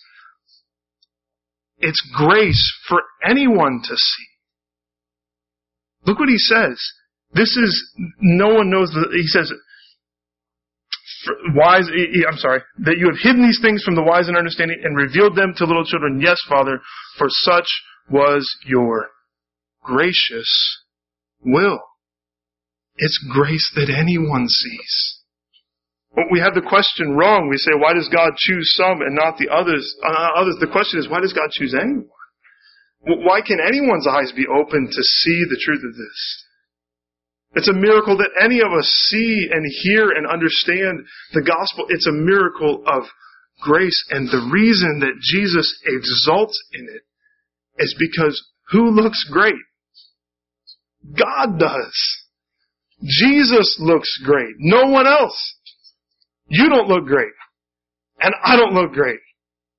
It's 1.80 2.02
grace 2.15 2.73
for 2.88 3.02
anyone 3.28 3.82
to 3.84 3.95
see. 3.95 4.26
Look 6.06 6.19
what 6.19 6.30
he 6.30 6.38
says. 6.38 6.80
This 7.34 7.58
is, 7.58 7.95
no 8.19 8.54
one 8.54 8.69
knows, 8.69 8.89
the, 8.91 9.10
he 9.12 9.28
says, 9.28 9.52
wise, 11.56 11.88
I'm 12.30 12.38
sorry, 12.38 12.62
that 12.80 12.97
you 12.97 13.08
have 13.08 13.19
hidden 13.21 13.43
these 13.43 13.60
things 13.62 13.84
from 13.84 13.95
the 13.95 14.04
wise 14.04 14.28
and 14.28 14.38
understanding 14.38 14.80
and 14.84 14.95
revealed 14.95 15.36
them 15.36 15.54
to 15.58 15.65
little 15.65 15.86
children. 15.86 16.21
Yes, 16.21 16.38
Father, 16.47 16.80
for 17.17 17.28
such 17.30 17.67
was 18.10 18.56
your 18.65 19.10
gracious 19.84 20.80
will. 21.43 21.80
It's 22.98 23.20
grace 23.32 23.72
that 23.76 23.90
anyone 23.90 24.48
sees. 24.48 25.18
We 26.32 26.40
have 26.40 26.56
the 26.56 26.66
question 26.66 27.14
wrong. 27.14 27.48
We 27.48 27.58
say, 27.58 27.78
why 27.78 27.94
does 27.94 28.10
God 28.10 28.34
choose 28.38 28.74
some 28.76 29.02
and 29.02 29.14
not 29.14 29.38
the 29.38 29.50
others? 29.50 29.86
Uh, 30.02 30.30
others? 30.36 30.58
The 30.60 30.72
question 30.72 31.00
is, 31.00 31.08
why 31.08 31.22
does 31.22 31.34
God 31.34 31.52
choose 31.52 31.76
anyone? 31.76 32.10
Why 33.02 33.42
can 33.46 33.60
anyone's 33.62 34.08
eyes 34.08 34.32
be 34.34 34.48
open 34.50 34.88
to 34.88 35.04
see 35.04 35.46
the 35.46 35.62
truth 35.64 35.84
of 35.86 35.94
this? 35.94 36.44
It's 37.54 37.70
a 37.70 37.74
miracle 37.74 38.18
that 38.18 38.34
any 38.42 38.60
of 38.60 38.74
us 38.74 38.88
see 39.10 39.48
and 39.52 39.64
hear 39.84 40.10
and 40.10 40.28
understand 40.28 41.06
the 41.34 41.44
gospel. 41.46 41.86
It's 41.90 42.08
a 42.08 42.12
miracle 42.12 42.84
of 42.86 43.04
grace. 43.62 44.04
And 44.10 44.28
the 44.28 44.50
reason 44.52 45.00
that 45.00 45.22
Jesus 45.22 45.80
exalts 45.86 46.62
in 46.74 46.88
it 46.90 47.04
is 47.84 47.96
because 47.98 48.44
who 48.72 48.90
looks 48.90 49.24
great? 49.32 49.56
God 51.16 51.60
does. 51.60 52.27
Jesus 53.04 53.78
looks 53.80 54.10
great. 54.26 54.56
No 54.60 54.88
one 54.88 55.08
else. 55.08 55.56
You 56.48 56.70
don't 56.70 56.88
look 56.88 57.06
great. 57.06 57.34
And 58.22 58.34
I 58.44 58.56
don't 58.56 58.74
look 58.74 58.94
great. 58.94 59.20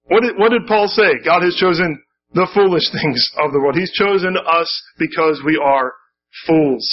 What 0.05 0.23
did, 0.23 0.37
what 0.39 0.51
did 0.51 0.67
Paul 0.67 0.89
say? 0.89 1.15
God 1.25 1.43
has 1.43 1.55
chosen 1.57 2.03
the 2.33 2.49
foolish 2.55 2.91
things 2.93 3.31
of 3.39 3.53
the 3.53 3.59
world. 3.59 3.77
He's 3.77 3.93
chosen 3.93 4.37
us 4.37 4.83
because 4.99 5.43
we 5.45 5.61
are 5.63 5.93
fools. 6.47 6.89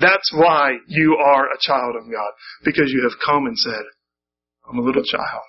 That's 0.00 0.32
why 0.34 0.76
you 0.86 1.16
are 1.16 1.46
a 1.46 1.58
child 1.60 1.96
of 1.96 2.10
God. 2.10 2.32
Because 2.64 2.90
you 2.90 3.02
have 3.02 3.18
come 3.24 3.46
and 3.46 3.58
said, 3.58 3.82
I'm 4.68 4.78
a 4.78 4.82
little 4.82 5.04
child. 5.04 5.42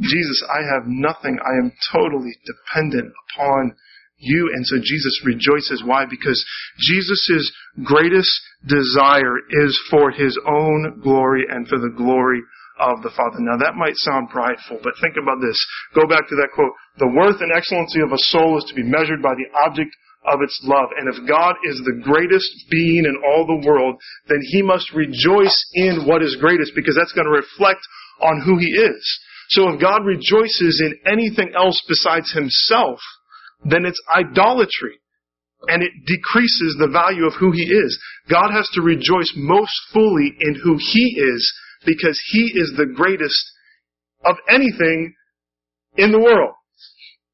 Jesus, 0.00 0.44
I 0.52 0.60
have 0.74 0.82
nothing. 0.86 1.38
I 1.42 1.56
am 1.58 1.72
totally 1.92 2.36
dependent 2.44 3.12
upon 3.32 3.74
you. 4.18 4.50
And 4.54 4.66
so 4.66 4.76
Jesus 4.82 5.22
rejoices. 5.24 5.82
Why? 5.84 6.04
Because 6.08 6.44
Jesus' 6.78 7.52
greatest 7.82 8.30
desire 8.66 9.38
is 9.66 9.72
for 9.90 10.10
his 10.10 10.38
own 10.46 11.00
glory 11.02 11.44
and 11.48 11.66
for 11.68 11.78
the 11.78 11.94
glory 11.96 12.42
of 12.78 13.02
the 13.02 13.14
Father. 13.16 13.40
Now 13.40 13.56
that 13.56 13.74
might 13.74 13.96
sound 13.96 14.28
prideful, 14.28 14.80
but 14.82 14.94
think 15.00 15.16
about 15.16 15.40
this. 15.40 15.56
Go 15.94 16.06
back 16.06 16.28
to 16.28 16.36
that 16.36 16.52
quote. 16.54 16.72
The 16.98 17.08
worth 17.08 17.40
and 17.40 17.52
excellency 17.54 18.00
of 18.00 18.12
a 18.12 18.20
soul 18.30 18.58
is 18.58 18.64
to 18.68 18.74
be 18.74 18.84
measured 18.84 19.22
by 19.22 19.34
the 19.34 19.48
object 19.64 19.94
of 20.26 20.42
its 20.42 20.58
love. 20.64 20.90
And 20.98 21.08
if 21.08 21.16
God 21.28 21.54
is 21.64 21.80
the 21.84 22.02
greatest 22.02 22.50
being 22.70 23.06
in 23.06 23.16
all 23.24 23.46
the 23.46 23.66
world, 23.66 23.96
then 24.28 24.40
he 24.42 24.60
must 24.60 24.92
rejoice 24.92 25.56
in 25.74 26.04
what 26.04 26.22
is 26.22 26.36
greatest 26.40 26.72
because 26.74 26.96
that's 26.98 27.14
going 27.14 27.26
to 27.26 27.40
reflect 27.40 27.80
on 28.20 28.42
who 28.44 28.58
he 28.58 28.66
is. 28.66 29.20
So 29.50 29.70
if 29.70 29.80
God 29.80 30.04
rejoices 30.04 30.82
in 30.82 30.98
anything 31.06 31.52
else 31.56 31.80
besides 31.88 32.32
himself, 32.32 32.98
then 33.64 33.86
it's 33.86 34.00
idolatry. 34.14 34.98
And 35.68 35.82
it 35.82 35.92
decreases 36.06 36.76
the 36.78 36.90
value 36.92 37.26
of 37.26 37.34
who 37.34 37.52
he 37.52 37.64
is. 37.64 37.98
God 38.30 38.50
has 38.52 38.68
to 38.74 38.82
rejoice 38.82 39.32
most 39.36 39.74
fully 39.92 40.32
in 40.40 40.54
who 40.62 40.76
he 40.78 41.18
is 41.18 41.42
because 41.84 42.20
he 42.32 42.52
is 42.54 42.72
the 42.76 42.92
greatest 42.94 43.52
of 44.24 44.36
anything 44.48 45.14
in 45.96 46.12
the 46.12 46.20
world. 46.20 46.54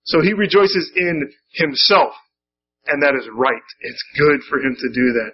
So 0.05 0.21
he 0.21 0.33
rejoices 0.33 0.91
in 0.97 1.31
himself. 1.53 2.13
And 2.87 3.03
that 3.03 3.15
is 3.15 3.29
right. 3.35 3.63
It's 3.81 4.05
good 4.19 4.41
for 4.49 4.59
him 4.59 4.75
to 4.75 4.89
do 4.89 5.13
that. 5.13 5.33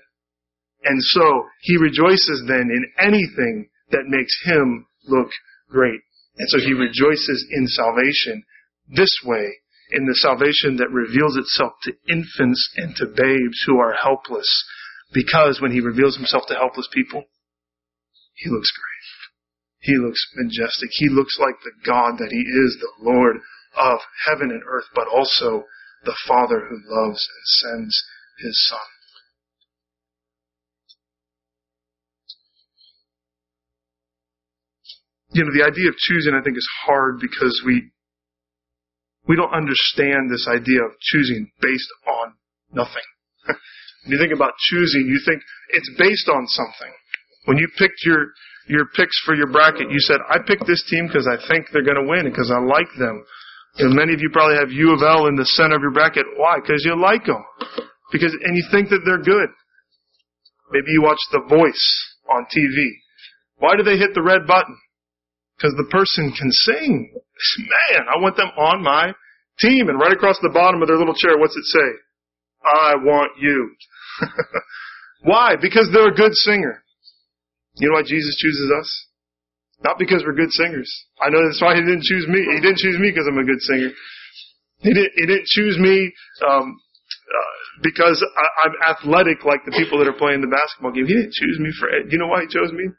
And 0.85 1.03
so 1.03 1.47
he 1.63 1.77
rejoices 1.77 2.45
then 2.47 2.69
in 2.71 2.85
anything 3.01 3.69
that 3.91 4.05
makes 4.07 4.39
him 4.45 4.87
look 5.07 5.31
great. 5.71 6.01
And 6.39 6.49
so 6.51 6.59
he 6.61 6.73
rejoices 6.73 7.47
in 7.51 7.67
salvation 7.67 8.43
this 8.89 9.11
way, 9.25 9.51
in 9.90 10.07
the 10.07 10.14
salvation 10.14 10.77
that 10.77 10.90
reveals 10.90 11.37
itself 11.37 11.72
to 11.83 11.92
infants 12.09 12.70
and 12.77 12.94
to 12.96 13.07
babes 13.07 13.62
who 13.66 13.79
are 13.79 13.94
helpless. 13.94 14.48
Because 15.12 15.61
when 15.61 15.72
he 15.72 15.81
reveals 15.81 16.16
himself 16.16 16.44
to 16.48 16.55
helpless 16.55 16.88
people, 16.92 17.24
he 18.35 18.51
looks 18.51 18.70
great. 18.72 18.98
He 19.81 19.96
looks 19.96 20.24
majestic. 20.37 20.90
He 20.92 21.09
looks 21.09 21.38
like 21.40 21.55
the 21.62 21.72
God 21.87 22.18
that 22.18 22.31
he 22.31 22.40
is, 22.40 22.77
the 22.81 23.11
Lord 23.11 23.37
of 23.77 23.98
heaven 24.27 24.51
and 24.51 24.62
earth, 24.66 24.87
but 24.94 25.09
also 25.09 25.64
the 26.05 26.16
Father 26.27 26.66
who 26.68 26.79
loves 26.85 27.29
and 27.29 27.46
sends 27.46 28.05
his 28.38 28.68
Son. 28.68 28.79
You 35.31 35.44
know, 35.44 35.53
the 35.53 35.64
idea 35.64 35.88
of 35.88 35.96
choosing, 35.96 36.35
I 36.35 36.42
think, 36.42 36.57
is 36.57 36.68
hard 36.87 37.20
because 37.20 37.62
we, 37.64 37.90
we 39.29 39.37
don't 39.37 39.53
understand 39.53 40.33
this 40.33 40.49
idea 40.49 40.81
of 40.83 40.97
choosing 41.01 41.53
based 41.61 41.93
on 42.09 42.33
nothing. 42.73 43.05
when 43.47 44.17
you 44.17 44.19
think 44.19 44.33
about 44.33 44.57
choosing, 44.59 45.05
you 45.07 45.21
think 45.25 45.43
it's 45.71 45.91
based 45.99 46.29
on 46.33 46.49
something. 46.49 46.93
When 47.45 47.59
you 47.59 47.69
picked 47.79 48.01
your, 48.05 48.33
your 48.67 48.87
picks 48.97 49.21
for 49.25 49.37
your 49.37 49.53
bracket, 49.53 49.93
you 49.93 50.01
said, 50.01 50.19
I 50.29 50.38
picked 50.41 50.67
this 50.67 50.83
team 50.88 51.07
because 51.07 51.29
I 51.29 51.37
think 51.47 51.69
they're 51.73 51.85
going 51.85 52.01
to 52.01 52.09
win 52.09 52.25
and 52.25 52.33
because 52.33 52.51
I 52.51 52.59
like 52.59 52.88
them. 52.99 53.23
And 53.77 53.95
many 53.95 54.14
of 54.14 54.21
you 54.21 54.31
probably 54.33 54.57
have 54.57 54.73
U 54.73 54.93
of 54.97 55.03
L 55.05 55.29
in 55.29 55.37
the 55.37 55.45
center 55.45 55.77
of 55.77 55.83
your 55.83 55.93
bracket. 55.93 56.25
Why? 56.37 56.57
Because 56.61 56.83
you 56.85 56.99
like 56.99 57.25
them. 57.25 57.45
Because, 58.11 58.33
and 58.33 58.57
you 58.57 58.64
think 58.73 58.88
that 58.88 59.05
they're 59.05 59.23
good. 59.23 59.51
Maybe 60.73 60.93
you 60.93 61.03
watch 61.03 61.21
The 61.33 61.45
Voice 61.49 61.87
on 62.33 62.47
TV. 62.49 62.88
Why 63.59 63.77
do 63.77 63.83
they 63.83 63.97
hit 63.97 64.14
the 64.14 64.23
red 64.23 64.47
button? 64.47 64.77
Because 65.59 65.75
the 65.75 65.90
person 65.90 66.33
can 66.38 66.53
sing. 66.53 67.11
Man, 67.59 68.07
I 68.07 68.23
want 68.23 68.37
them 68.37 68.51
on 68.57 68.83
my 68.83 69.12
team. 69.59 69.88
And 69.88 69.99
right 69.99 70.12
across 70.12 70.38
the 70.40 70.55
bottom 70.55 70.83
of 70.83 70.88
their 70.88 70.97
little 70.97 71.14
chair, 71.14 71.37
what's 71.37 71.57
it 71.57 71.64
say? 71.64 71.88
I 72.62 72.94
want 72.94 73.33
you. 73.40 73.75
why? 75.23 75.55
Because 75.61 75.90
they're 75.92 76.12
a 76.12 76.14
good 76.14 76.35
singer. 76.35 76.83
You 77.77 77.88
know 77.88 77.94
why 77.94 78.03
Jesus 78.07 78.37
chooses 78.38 78.71
us? 78.79 79.07
Not 79.83 79.99
because 79.99 80.23
we're 80.27 80.35
good 80.35 80.51
singers. 80.51 80.90
I 81.21 81.31
know 81.31 81.42
that's 81.47 81.62
why 81.62 81.75
he 81.75 81.83
didn't 81.83 82.03
choose 82.03 82.27
me. 82.27 82.38
He 82.38 82.61
didn't 82.61 82.79
choose 82.79 82.99
me 82.99 83.11
because 83.11 83.27
I'm 83.31 83.38
a 83.38 83.47
good 83.47 83.62
singer. 83.62 83.90
He 84.79 84.94
didn't, 84.94 85.12
he 85.14 85.27
didn't 85.27 85.47
choose 85.47 85.79
me 85.79 86.12
um, 86.47 86.75
uh, 86.75 87.55
because 87.83 88.23
I, 88.23 88.66
I'm 88.66 88.94
athletic 88.94 89.44
like 89.44 89.64
the 89.64 89.75
people 89.75 89.99
that 89.99 90.09
are 90.09 90.18
playing 90.18 90.40
the 90.40 90.51
basketball 90.51 90.90
game. 90.90 91.07
He 91.07 91.14
didn't 91.14 91.33
choose 91.33 91.59
me 91.59 91.71
for. 91.79 91.90
Do 91.90 92.11
you 92.11 92.18
know 92.18 92.27
why 92.27 92.42
he 92.42 92.49
chose 92.49 92.73
me? 92.73 92.90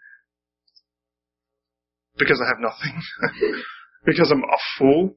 Because 2.19 2.41
I 2.43 2.47
have 2.51 2.59
nothing. 2.59 3.01
because 4.05 4.31
I'm 4.31 4.43
a 4.43 4.61
fool. 4.77 5.15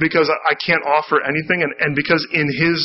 Because 0.00 0.28
I 0.28 0.54
can't 0.54 0.84
offer 0.84 1.22
anything, 1.22 1.62
and, 1.62 1.72
and 1.80 1.96
because 1.96 2.26
in 2.32 2.44
His 2.44 2.76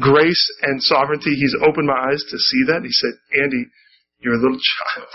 grace 0.00 0.44
and 0.62 0.82
sovereignty, 0.82 1.34
He's 1.34 1.54
opened 1.62 1.86
my 1.86 1.96
eyes 1.96 2.22
to 2.28 2.38
see 2.38 2.64
that. 2.68 2.82
He 2.82 2.92
said, 2.92 3.42
"Andy, 3.42 3.64
you're 4.20 4.34
a 4.34 4.42
little 4.42 4.58
child." 4.96 5.08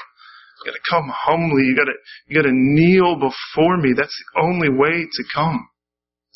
You 0.63 0.71
gotta 0.71 0.85
come 0.89 1.11
humbly. 1.13 1.63
You 1.63 1.75
gotta, 1.75 1.93
you 2.27 2.35
gotta 2.35 2.53
kneel 2.53 3.15
before 3.15 3.77
me. 3.77 3.93
That's 3.95 4.13
the 4.13 4.41
only 4.41 4.69
way 4.69 5.05
to 5.05 5.23
come. 5.33 5.67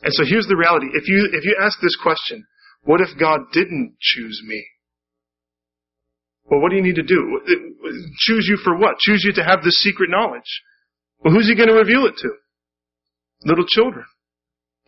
And 0.03 0.13
so 0.13 0.23
here's 0.25 0.47
the 0.47 0.57
reality. 0.57 0.87
If 0.93 1.07
you, 1.07 1.29
if 1.31 1.45
you 1.45 1.57
ask 1.61 1.79
this 1.81 1.95
question, 2.01 2.45
what 2.83 3.01
if 3.01 3.09
God 3.19 3.41
didn't 3.53 3.95
choose 3.99 4.41
me? 4.45 4.65
Well, 6.45 6.61
what 6.61 6.69
do 6.69 6.75
you 6.75 6.83
need 6.83 6.95
to 6.95 7.03
do? 7.03 7.41
Choose 8.19 8.45
you 8.47 8.57
for 8.63 8.77
what? 8.77 8.99
Choose 8.99 9.23
you 9.25 9.33
to 9.33 9.43
have 9.43 9.63
this 9.63 9.81
secret 9.81 10.09
knowledge. 10.09 10.61
Well, 11.25 11.33
who's 11.33 11.49
he 11.49 11.57
going 11.57 11.69
to 11.69 11.73
reveal 11.73 12.05
it 12.05 12.13
to? 12.21 12.29
Little 13.49 13.65
children. 13.65 14.05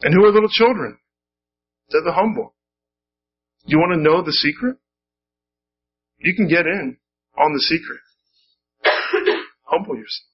And 0.03 0.13
who 0.13 0.23
are 0.23 0.31
little 0.31 0.53
children? 0.53 0.99
They're 1.89 2.05
the 2.05 2.13
humble. 2.13 2.53
You 3.65 3.79
want 3.79 3.97
to 3.97 4.03
know 4.03 4.21
the 4.21 4.31
secret? 4.31 4.77
You 6.19 6.35
can 6.35 6.47
get 6.47 6.67
in 6.67 6.97
on 7.37 7.53
the 7.53 7.59
secret. 7.65 8.01
Humble 9.63 9.97
yourself. 9.97 10.29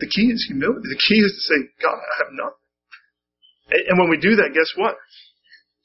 The 0.00 0.06
key 0.06 0.28
is 0.28 0.44
humility. 0.46 0.84
The 0.84 1.00
key 1.00 1.20
is 1.24 1.32
to 1.32 1.42
say, 1.48 1.58
God, 1.80 1.96
I 1.96 2.14
have 2.24 2.32
nothing. 2.36 3.88
And 3.88 3.98
when 3.98 4.10
we 4.10 4.20
do 4.20 4.36
that, 4.36 4.52
guess 4.52 4.70
what? 4.76 4.96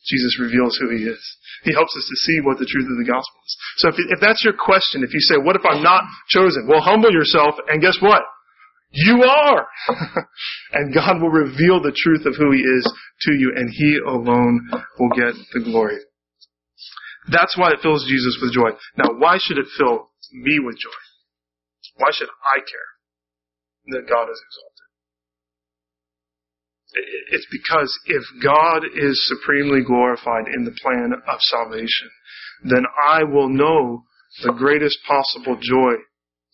Jesus 0.05 0.37
reveals 0.39 0.77
who 0.77 0.91
he 0.91 1.03
is. 1.07 1.23
He 1.63 1.71
helps 1.71 1.95
us 1.95 2.05
to 2.11 2.17
see 2.27 2.43
what 2.43 2.59
the 2.59 2.67
truth 2.67 2.91
of 2.91 2.99
the 2.99 3.07
gospel 3.07 3.39
is. 3.47 3.55
So 3.77 3.87
if, 3.89 3.95
if 4.11 4.19
that's 4.19 4.43
your 4.43 4.53
question, 4.53 5.03
if 5.03 5.13
you 5.13 5.21
say, 5.21 5.39
what 5.39 5.55
if 5.55 5.63
I'm 5.63 5.81
not 5.81 6.03
chosen? 6.27 6.67
Well, 6.67 6.83
humble 6.83 7.11
yourself 7.11 7.55
and 7.71 7.81
guess 7.81 7.97
what? 8.01 8.23
You 8.93 9.23
are! 9.23 9.67
and 10.73 10.93
God 10.93 11.19
will 11.19 11.29
reveal 11.29 11.81
the 11.81 11.95
truth 11.95 12.27
of 12.27 12.35
who 12.37 12.51
he 12.51 12.59
is 12.59 12.93
to 13.21 13.33
you 13.33 13.51
and 13.55 13.69
he 13.71 13.97
alone 13.97 14.69
will 14.99 15.09
get 15.09 15.33
the 15.53 15.61
glory. 15.63 15.97
That's 17.31 17.57
why 17.57 17.71
it 17.71 17.79
fills 17.81 18.05
Jesus 18.07 18.37
with 18.41 18.53
joy. 18.53 18.77
Now, 18.97 19.17
why 19.17 19.37
should 19.39 19.57
it 19.57 19.65
fill 19.77 20.11
me 20.31 20.59
with 20.59 20.75
joy? 20.75 20.91
Why 21.97 22.09
should 22.11 22.29
I 22.29 22.59
care 22.59 23.97
that 23.99 24.09
God 24.09 24.29
is 24.29 24.41
exalted? 24.45 24.73
It's 27.31 27.47
because 27.51 27.99
if 28.05 28.23
God 28.43 28.83
is 28.95 29.27
supremely 29.27 29.81
glorified 29.81 30.45
in 30.53 30.65
the 30.65 30.75
plan 30.81 31.13
of 31.27 31.39
salvation, 31.39 32.09
then 32.63 32.83
I 33.09 33.23
will 33.23 33.49
know 33.49 34.03
the 34.43 34.53
greatest 34.53 34.99
possible 35.07 35.57
joy 35.59 35.93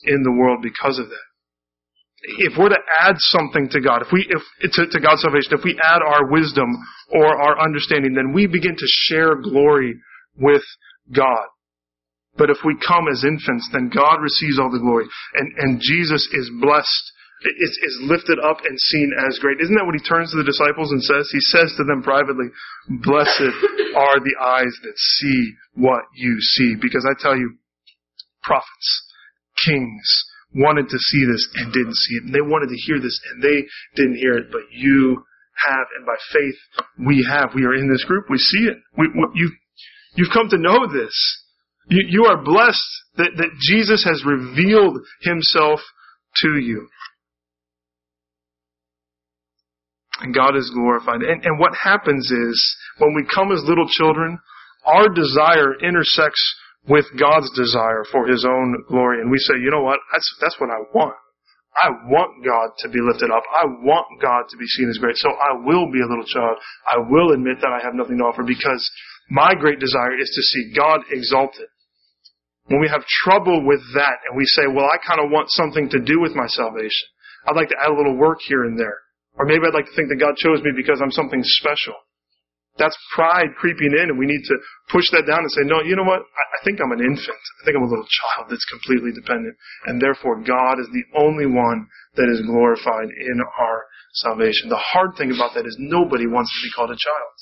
in 0.03 0.23
the 0.23 0.31
world 0.31 0.61
because 0.61 0.97
of 0.97 1.09
that. 1.09 1.28
If 2.21 2.57
we're 2.57 2.69
to 2.69 2.83
add 2.99 3.15
something 3.17 3.69
to 3.69 3.79
God, 3.79 4.01
if 4.01 4.09
we, 4.11 4.27
if, 4.27 4.71
to, 4.73 4.87
to 4.87 4.99
God's 4.99 5.21
salvation, 5.21 5.53
if 5.53 5.63
we 5.63 5.79
add 5.81 6.01
our 6.03 6.29
wisdom 6.29 6.67
or 7.13 7.39
our 7.41 7.59
understanding, 7.63 8.13
then 8.13 8.33
we 8.33 8.45
begin 8.45 8.75
to 8.75 8.85
share 9.07 9.35
glory 9.35 9.95
with 10.37 10.63
God. 11.15 11.47
But 12.37 12.49
if 12.49 12.57
we 12.63 12.75
come 12.85 13.07
as 13.11 13.23
infants, 13.23 13.69
then 13.71 13.91
God 13.93 14.21
receives 14.21 14.59
all 14.59 14.71
the 14.71 14.79
glory. 14.79 15.05
And, 15.35 15.51
and 15.57 15.81
Jesus 15.81 16.27
is 16.31 16.51
blessed, 16.61 17.05
is, 17.59 17.79
is 17.83 17.99
lifted 18.03 18.39
up 18.39 18.59
and 18.63 18.79
seen 18.79 19.11
as 19.27 19.39
great. 19.39 19.59
Isn't 19.59 19.75
that 19.75 19.85
what 19.85 19.95
he 19.95 20.03
turns 20.03 20.31
to 20.31 20.37
the 20.37 20.47
disciples 20.47 20.91
and 20.91 21.03
says? 21.03 21.27
He 21.31 21.39
says 21.39 21.73
to 21.77 21.83
them 21.83 22.03
privately, 22.03 22.47
blessed 23.03 23.55
are 23.95 24.19
the 24.19 24.35
eyes 24.39 24.75
that 24.83 24.95
see 24.95 25.53
what 25.75 26.03
you 26.15 26.39
see. 26.39 26.75
Because 26.79 27.07
I 27.09 27.15
tell 27.19 27.35
you, 27.35 27.55
prophets, 28.43 28.89
kings, 29.65 30.25
wanted 30.55 30.89
to 30.89 30.97
see 30.97 31.25
this 31.25 31.47
and 31.55 31.73
didn't 31.73 31.95
see 31.95 32.15
it. 32.15 32.23
And 32.23 32.33
they 32.33 32.41
wanted 32.41 32.69
to 32.69 32.81
hear 32.85 32.99
this 32.99 33.19
and 33.31 33.43
they 33.43 33.65
didn't 33.95 34.17
hear 34.17 34.37
it, 34.37 34.51
but 34.51 34.61
you 34.71 35.23
have, 35.67 35.85
and 35.97 36.05
by 36.05 36.15
faith 36.33 36.55
we 37.05 37.25
have. 37.29 37.51
We 37.53 37.65
are 37.65 37.75
in 37.75 37.91
this 37.91 38.03
group. 38.05 38.25
We 38.29 38.37
see 38.37 38.65
it. 38.65 38.77
We, 38.97 39.07
we, 39.07 39.27
you, 39.35 39.51
you've 40.15 40.33
come 40.33 40.49
to 40.49 40.57
know 40.57 40.87
this. 40.91 41.13
You, 41.89 42.03
you 42.07 42.25
are 42.25 42.43
blessed 42.43 42.89
that, 43.17 43.31
that 43.37 43.49
Jesus 43.59 44.03
has 44.05 44.23
revealed 44.25 44.99
himself 45.21 45.79
to 46.37 46.57
you. 46.57 46.87
And 50.21 50.33
God 50.33 50.55
is 50.55 50.71
glorified. 50.73 51.21
And, 51.21 51.45
and 51.45 51.59
what 51.59 51.73
happens 51.81 52.29
is, 52.29 52.77
when 52.97 53.13
we 53.15 53.23
come 53.33 53.51
as 53.51 53.63
little 53.63 53.87
children, 53.87 54.39
our 54.85 55.07
desire 55.07 55.75
intersects 55.81 56.55
with 56.89 57.05
God's 57.19 57.49
desire 57.55 58.03
for 58.11 58.27
His 58.27 58.43
own 58.43 58.83
glory. 58.89 59.21
And 59.21 59.31
we 59.31 59.37
say, 59.37 59.55
you 59.61 59.71
know 59.71 59.83
what? 59.83 59.99
That's, 60.11 60.29
that's 60.41 60.59
what 60.59 60.69
I 60.69 60.81
want. 60.93 61.15
I 61.77 61.89
want 62.09 62.43
God 62.43 62.73
to 62.83 62.89
be 62.89 62.99
lifted 62.99 63.29
up. 63.31 63.43
I 63.45 63.65
want 63.85 64.19
God 64.19 64.49
to 64.49 64.57
be 64.57 64.65
seen 64.65 64.89
as 64.89 64.97
great. 64.97 65.15
So 65.15 65.29
I 65.29 65.53
will 65.63 65.87
be 65.91 66.01
a 66.01 66.09
little 66.09 66.25
child. 66.25 66.57
I 66.89 66.97
will 66.97 67.31
admit 67.31 67.61
that 67.61 67.71
I 67.71 67.79
have 67.85 67.93
nothing 67.93 68.17
to 68.17 68.25
offer 68.25 68.43
because 68.43 68.81
my 69.29 69.53
great 69.53 69.79
desire 69.79 70.17
is 70.17 70.27
to 70.33 70.41
see 70.41 70.73
God 70.75 71.01
exalted. 71.11 71.69
When 72.65 72.81
we 72.81 72.89
have 72.89 73.05
trouble 73.23 73.65
with 73.65 73.81
that 73.95 74.17
and 74.27 74.37
we 74.37 74.45
say, 74.45 74.65
well, 74.67 74.89
I 74.89 74.97
kind 75.05 75.21
of 75.21 75.31
want 75.31 75.49
something 75.49 75.89
to 75.89 75.99
do 76.01 76.19
with 76.19 76.35
my 76.35 76.47
salvation. 76.47 77.07
I'd 77.47 77.55
like 77.55 77.69
to 77.69 77.79
add 77.81 77.91
a 77.91 77.97
little 77.97 78.17
work 78.17 78.39
here 78.45 78.65
and 78.65 78.77
there. 78.77 78.97
Or 79.37 79.45
maybe 79.45 79.63
I'd 79.65 79.73
like 79.73 79.85
to 79.85 79.95
think 79.95 80.09
that 80.09 80.19
God 80.19 80.35
chose 80.35 80.61
me 80.61 80.71
because 80.75 81.01
I'm 81.01 81.13
something 81.13 81.41
special. 81.43 81.95
That's 82.79 82.97
pride 83.13 83.51
creeping 83.59 83.91
in, 83.91 84.09
and 84.09 84.17
we 84.17 84.25
need 84.25 84.41
to 84.47 84.55
push 84.87 85.03
that 85.11 85.27
down 85.27 85.43
and 85.43 85.51
say, 85.51 85.67
no, 85.67 85.83
you 85.83 85.99
know 85.99 86.07
what? 86.07 86.23
I, 86.23 86.43
I 86.55 86.59
think 86.63 86.79
I'm 86.79 86.95
an 86.95 87.03
infant. 87.03 87.43
I 87.59 87.61
think 87.65 87.75
I'm 87.75 87.83
a 87.83 87.91
little 87.91 88.07
child 88.07 88.47
that's 88.49 88.65
completely 88.71 89.11
dependent, 89.11 89.53
and 89.85 90.01
therefore 90.01 90.39
God 90.39 90.79
is 90.79 90.87
the 90.95 91.03
only 91.19 91.45
one 91.45 91.85
that 92.15 92.31
is 92.31 92.41
glorified 92.47 93.11
in 93.11 93.37
our 93.59 93.83
salvation. 94.23 94.71
The 94.71 94.79
hard 94.79 95.19
thing 95.19 95.35
about 95.35 95.53
that 95.55 95.67
is 95.67 95.75
nobody 95.77 96.25
wants 96.25 96.49
to 96.55 96.59
be 96.65 96.71
called 96.71 96.89
a 96.89 96.97
child, 96.97 97.35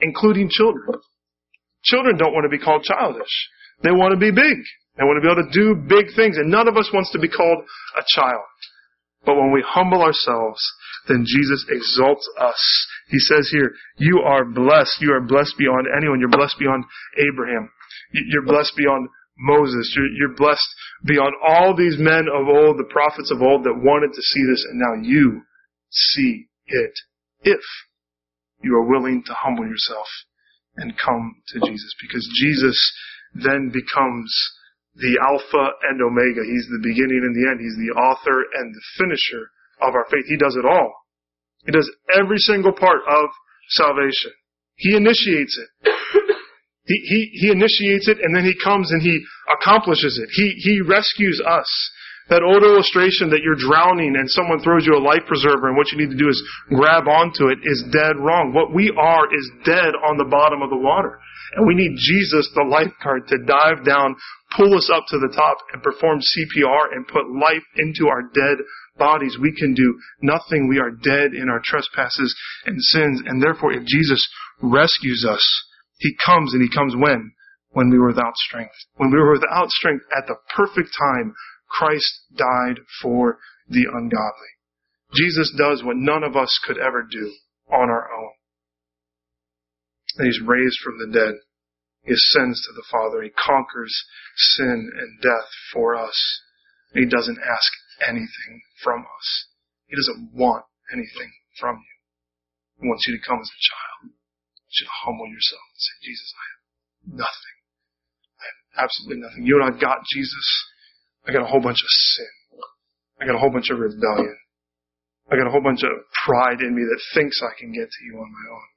including 0.00 0.48
children. 0.48 0.98
Children 1.84 2.16
don't 2.16 2.32
want 2.32 2.44
to 2.44 2.52
be 2.52 2.62
called 2.62 2.82
childish. 2.82 3.34
They 3.82 3.92
want 3.92 4.12
to 4.12 4.20
be 4.20 4.32
big. 4.32 4.58
They 4.96 5.04
want 5.04 5.16
to 5.16 5.24
be 5.24 5.32
able 5.32 5.44
to 5.44 5.52
do 5.52 5.76
big 5.76 6.12
things, 6.16 6.36
and 6.36 6.50
none 6.50 6.68
of 6.68 6.76
us 6.76 6.90
wants 6.92 7.12
to 7.12 7.18
be 7.18 7.28
called 7.28 7.64
a 7.96 8.04
child. 8.08 8.44
But 9.24 9.36
when 9.36 9.52
we 9.52 9.64
humble 9.66 10.02
ourselves, 10.02 10.60
then 11.08 11.24
Jesus 11.26 11.64
exalts 11.68 12.28
us. 12.38 12.86
He 13.08 13.18
says 13.18 13.48
here, 13.50 13.72
you 13.96 14.20
are 14.24 14.44
blessed. 14.44 15.00
You 15.00 15.12
are 15.12 15.20
blessed 15.20 15.54
beyond 15.58 15.86
anyone. 15.96 16.20
You're 16.20 16.28
blessed 16.28 16.58
beyond 16.58 16.84
Abraham. 17.18 17.70
You're 18.12 18.46
blessed 18.46 18.74
beyond 18.76 19.08
Moses. 19.38 19.92
You're, 19.96 20.10
you're 20.18 20.36
blessed 20.36 20.68
beyond 21.04 21.34
all 21.46 21.74
these 21.74 21.96
men 21.98 22.26
of 22.32 22.48
old, 22.48 22.78
the 22.78 22.90
prophets 22.90 23.30
of 23.30 23.42
old 23.42 23.64
that 23.64 23.74
wanted 23.74 24.12
to 24.12 24.22
see 24.22 24.42
this, 24.50 24.64
and 24.70 24.78
now 24.78 25.08
you 25.08 25.42
see 25.90 26.46
it. 26.66 26.92
If 27.42 27.60
you 28.62 28.76
are 28.76 28.86
willing 28.86 29.22
to 29.24 29.34
humble 29.34 29.66
yourself 29.66 30.06
and 30.76 30.92
come 30.98 31.34
to 31.48 31.60
Jesus. 31.60 31.94
Because 32.00 32.28
Jesus 32.40 32.78
then 33.34 33.72
becomes 33.72 34.30
the 34.94 35.18
Alpha 35.22 35.72
and 35.88 36.02
Omega. 36.02 36.42
He's 36.44 36.68
the 36.68 36.82
beginning 36.82 37.22
and 37.24 37.34
the 37.34 37.50
end. 37.50 37.60
He's 37.60 37.78
the 37.78 37.94
author 37.98 38.44
and 38.54 38.74
the 38.74 38.82
finisher 38.98 39.50
of 39.82 39.94
our 39.94 40.06
faith. 40.10 40.24
He 40.26 40.36
does 40.36 40.56
it 40.56 40.66
all. 40.66 40.92
He 41.66 41.72
does 41.72 41.90
every 42.16 42.38
single 42.38 42.72
part 42.72 43.00
of 43.08 43.30
salvation. 43.68 44.32
He 44.76 44.96
initiates 44.96 45.58
it. 45.58 45.92
He, 46.86 46.96
he, 47.06 47.46
he 47.46 47.48
initiates 47.52 48.08
it 48.08 48.18
and 48.18 48.34
then 48.34 48.42
he 48.42 48.56
comes 48.64 48.90
and 48.90 49.00
he 49.00 49.22
accomplishes 49.46 50.18
it. 50.18 50.28
He, 50.32 50.58
he 50.58 50.80
rescues 50.80 51.38
us. 51.38 51.70
That 52.30 52.42
old 52.42 52.62
illustration 52.62 53.30
that 53.30 53.46
you're 53.46 53.58
drowning 53.58 54.16
and 54.18 54.26
someone 54.26 54.58
throws 54.58 54.86
you 54.86 54.94
a 54.94 55.02
life 55.02 55.22
preserver 55.26 55.68
and 55.68 55.76
what 55.76 55.92
you 55.92 55.98
need 55.98 56.10
to 56.10 56.18
do 56.18 56.26
is 56.26 56.42
grab 56.70 57.06
onto 57.06 57.46
it 57.46 57.58
is 57.62 57.84
dead 57.92 58.18
wrong. 58.18 58.50
What 58.50 58.74
we 58.74 58.90
are 58.98 59.26
is 59.30 59.46
dead 59.62 59.94
on 60.02 60.18
the 60.18 60.26
bottom 60.26 60.62
of 60.62 60.70
the 60.70 60.82
water. 60.82 61.20
And 61.54 61.66
we 61.66 61.74
need 61.74 61.94
Jesus, 61.98 62.46
the 62.54 62.66
lifeguard, 62.66 63.26
to 63.28 63.38
dive 63.46 63.84
down, 63.84 64.14
pull 64.56 64.74
us 64.74 64.90
up 64.94 65.04
to 65.10 65.18
the 65.18 65.34
top, 65.34 65.58
and 65.72 65.82
perform 65.82 66.18
CPR 66.18 66.94
and 66.94 67.06
put 67.06 67.26
life 67.34 67.66
into 67.78 68.06
our 68.06 68.22
dead 68.34 68.62
bodies. 68.96 69.36
We 69.40 69.54
can 69.54 69.74
do 69.74 69.98
nothing. 70.22 70.68
We 70.68 70.78
are 70.78 70.90
dead 70.90 71.32
in 71.34 71.48
our 71.48 71.60
trespasses 71.64 72.34
and 72.66 72.76
sins. 72.80 73.22
And 73.26 73.42
therefore, 73.42 73.72
if 73.72 73.84
Jesus 73.84 74.26
rescues 74.62 75.26
us, 75.28 75.44
He 75.98 76.16
comes 76.24 76.54
and 76.54 76.62
He 76.62 76.74
comes 76.74 76.94
when? 76.96 77.32
When 77.72 77.90
we 77.90 77.98
were 77.98 78.08
without 78.08 78.36
strength. 78.36 78.74
When 78.96 79.10
we 79.10 79.18
were 79.18 79.32
without 79.32 79.70
strength 79.70 80.04
at 80.16 80.26
the 80.26 80.36
perfect 80.54 80.90
time, 80.98 81.34
Christ 81.68 82.24
died 82.36 82.80
for 83.00 83.38
the 83.68 83.86
ungodly. 83.92 84.50
Jesus 85.14 85.54
does 85.56 85.82
what 85.84 85.96
none 85.96 86.24
of 86.24 86.36
us 86.36 86.58
could 86.64 86.78
ever 86.78 87.06
do 87.08 87.32
on 87.70 87.88
our 87.90 88.10
own 88.12 88.30
and 90.16 90.26
he's 90.26 90.40
raised 90.40 90.78
from 90.82 90.98
the 90.98 91.06
dead. 91.06 91.34
He 92.04 92.12
ascends 92.12 92.60
to 92.62 92.72
the 92.74 92.84
Father. 92.90 93.22
He 93.22 93.30
conquers 93.30 94.04
sin 94.36 94.90
and 94.96 95.20
death 95.20 95.48
for 95.72 95.94
us. 95.96 96.42
He 96.94 97.06
doesn't 97.06 97.38
ask 97.38 97.72
anything 98.06 98.54
from 98.82 99.02
us. 99.02 99.28
He 99.86 99.96
doesn't 99.96 100.30
want 100.32 100.64
anything 100.92 101.30
from 101.58 101.76
you. 101.76 101.96
He 102.80 102.88
wants 102.88 103.04
you 103.06 103.16
to 103.18 103.22
come 103.26 103.40
as 103.40 103.50
a 103.50 103.60
child. 103.60 104.14
You 104.14 104.72
should 104.72 104.92
humble 105.04 105.26
yourself 105.26 105.64
and 105.66 105.80
say, 105.82 105.96
Jesus, 106.06 106.30
I 106.32 106.44
have 106.46 106.62
nothing. 107.26 107.56
I 108.38 108.44
have 108.46 108.60
absolutely 108.86 109.20
nothing. 109.20 109.42
You 109.44 109.60
and 109.60 109.66
I 109.66 109.72
got 109.76 110.00
Jesus. 110.08 110.46
I 111.26 111.32
got 111.32 111.42
a 111.42 111.50
whole 111.50 111.60
bunch 111.60 111.82
of 111.82 111.90
sin. 111.90 112.32
I 113.20 113.26
got 113.26 113.36
a 113.36 113.42
whole 113.42 113.52
bunch 113.52 113.68
of 113.68 113.78
rebellion. 113.78 114.38
I 115.30 115.36
got 115.36 115.46
a 115.46 115.52
whole 115.52 115.62
bunch 115.62 115.84
of 115.84 115.92
pride 116.24 116.64
in 116.64 116.74
me 116.74 116.82
that 116.82 117.00
thinks 117.14 117.38
I 117.44 117.52
can 117.58 117.70
get 117.70 117.86
to 117.86 118.00
you 118.08 118.18
on 118.18 118.30
my 118.32 118.46
own. 118.50 118.68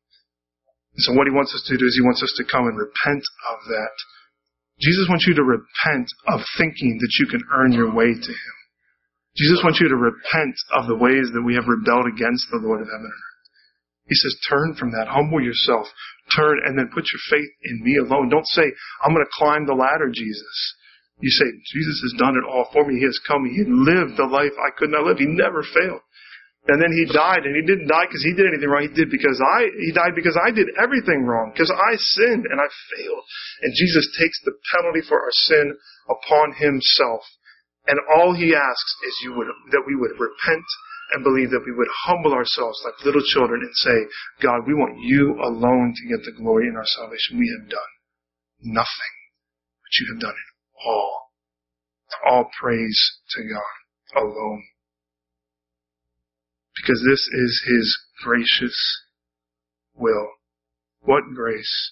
And 0.94 1.02
so 1.02 1.14
what 1.14 1.26
he 1.26 1.34
wants 1.34 1.56
us 1.56 1.64
to 1.66 1.78
do 1.78 1.86
is 1.86 1.96
he 1.98 2.06
wants 2.06 2.22
us 2.22 2.34
to 2.38 2.46
come 2.46 2.68
and 2.68 2.78
repent 2.78 3.24
of 3.50 3.58
that. 3.70 3.96
Jesus 4.82 5.08
wants 5.10 5.26
you 5.26 5.34
to 5.34 5.44
repent 5.46 6.10
of 6.28 6.42
thinking 6.58 7.00
that 7.00 7.14
you 7.18 7.26
can 7.26 7.42
earn 7.54 7.72
your 7.72 7.94
way 7.94 8.14
to 8.14 8.32
him. 8.34 8.56
Jesus 9.36 9.62
wants 9.64 9.82
you 9.82 9.90
to 9.90 9.98
repent 9.98 10.56
of 10.78 10.86
the 10.86 10.98
ways 10.98 11.30
that 11.34 11.42
we 11.42 11.56
have 11.56 11.66
rebelled 11.66 12.06
against 12.06 12.46
the 12.52 12.62
Lord 12.62 12.82
of 12.82 12.88
heaven 12.88 13.10
and 13.10 13.14
earth. 13.14 13.34
He 14.06 14.16
says, 14.16 14.36
turn 14.50 14.76
from 14.76 14.92
that, 14.92 15.08
humble 15.08 15.42
yourself, 15.42 15.88
turn 16.36 16.60
and 16.66 16.78
then 16.78 16.92
put 16.94 17.08
your 17.08 17.24
faith 17.32 17.50
in 17.64 17.82
me 17.82 17.98
alone. 17.98 18.30
Don't 18.30 18.48
say, 18.52 18.68
I'm 19.02 19.16
going 19.16 19.26
to 19.26 19.40
climb 19.40 19.66
the 19.66 19.80
ladder, 19.80 20.12
Jesus. 20.12 20.76
You 21.24 21.32
say, 21.32 21.48
Jesus 21.72 21.98
has 22.04 22.20
done 22.20 22.36
it 22.36 22.44
all 22.44 22.68
for 22.74 22.86
me. 22.86 23.00
He 23.00 23.08
has 23.08 23.20
come. 23.26 23.48
He 23.48 23.64
lived 23.64 24.20
the 24.20 24.28
life 24.28 24.54
I 24.60 24.76
could 24.76 24.92
not 24.92 25.08
live. 25.08 25.18
He 25.18 25.30
never 25.30 25.64
failed. 25.64 26.04
And 26.68 26.80
then 26.80 26.96
he 26.96 27.04
died, 27.12 27.44
and 27.44 27.56
he 27.56 27.64
didn't 27.64 27.92
die 27.92 28.08
because 28.08 28.24
he 28.24 28.32
did 28.32 28.48
anything 28.48 28.72
wrong. 28.72 28.88
He 28.88 28.96
did 28.96 29.12
because 29.12 29.36
I, 29.36 29.68
he 29.84 29.92
died 29.92 30.16
because 30.16 30.40
I 30.40 30.52
did 30.52 30.72
everything 30.80 31.28
wrong, 31.28 31.52
because 31.52 31.72
I 31.72 31.96
sinned 31.96 32.48
and 32.48 32.56
I 32.56 32.68
failed. 32.96 33.24
And 33.64 33.76
Jesus 33.76 34.08
takes 34.16 34.40
the 34.44 34.56
penalty 34.72 35.04
for 35.04 35.20
our 35.20 35.36
sin 35.48 35.76
upon 36.08 36.56
himself. 36.56 37.24
And 37.88 38.00
all 38.16 38.34
he 38.34 38.56
asks 38.56 38.96
is 39.08 39.20
you 39.24 39.34
would, 39.36 39.48
that 39.72 39.84
we 39.86 39.96
would 39.96 40.12
repent 40.20 40.66
and 41.14 41.24
believe 41.24 41.52
that 41.52 41.66
we 41.66 41.74
would 41.74 41.90
humble 42.06 42.34
ourselves 42.34 42.82
like 42.86 43.06
little 43.06 43.22
children 43.34 43.62
and 43.62 43.76
say, 43.76 43.98
God, 44.42 44.66
we 44.66 44.74
want 44.74 45.04
you 45.04 45.36
alone 45.44 45.94
to 45.96 46.08
get 46.08 46.24
the 46.26 46.32
glory 46.32 46.68
in 46.68 46.76
our 46.76 46.86
salvation. 46.86 47.40
We 47.40 47.52
have 47.60 47.70
done 47.70 47.94
nothing, 48.62 49.16
but 49.84 49.92
you 50.00 50.14
have 50.14 50.22
done 50.22 50.32
it 50.32 50.88
all. 50.88 51.20
All 52.30 52.50
praise 52.62 53.20
to 53.32 53.42
God 53.42 54.22
alone 54.24 54.64
because 56.76 57.04
this 57.08 57.28
is 57.34 57.64
His 57.68 57.98
gracious 58.24 59.02
will. 59.96 60.30
What 61.02 61.24
grace. 61.36 61.92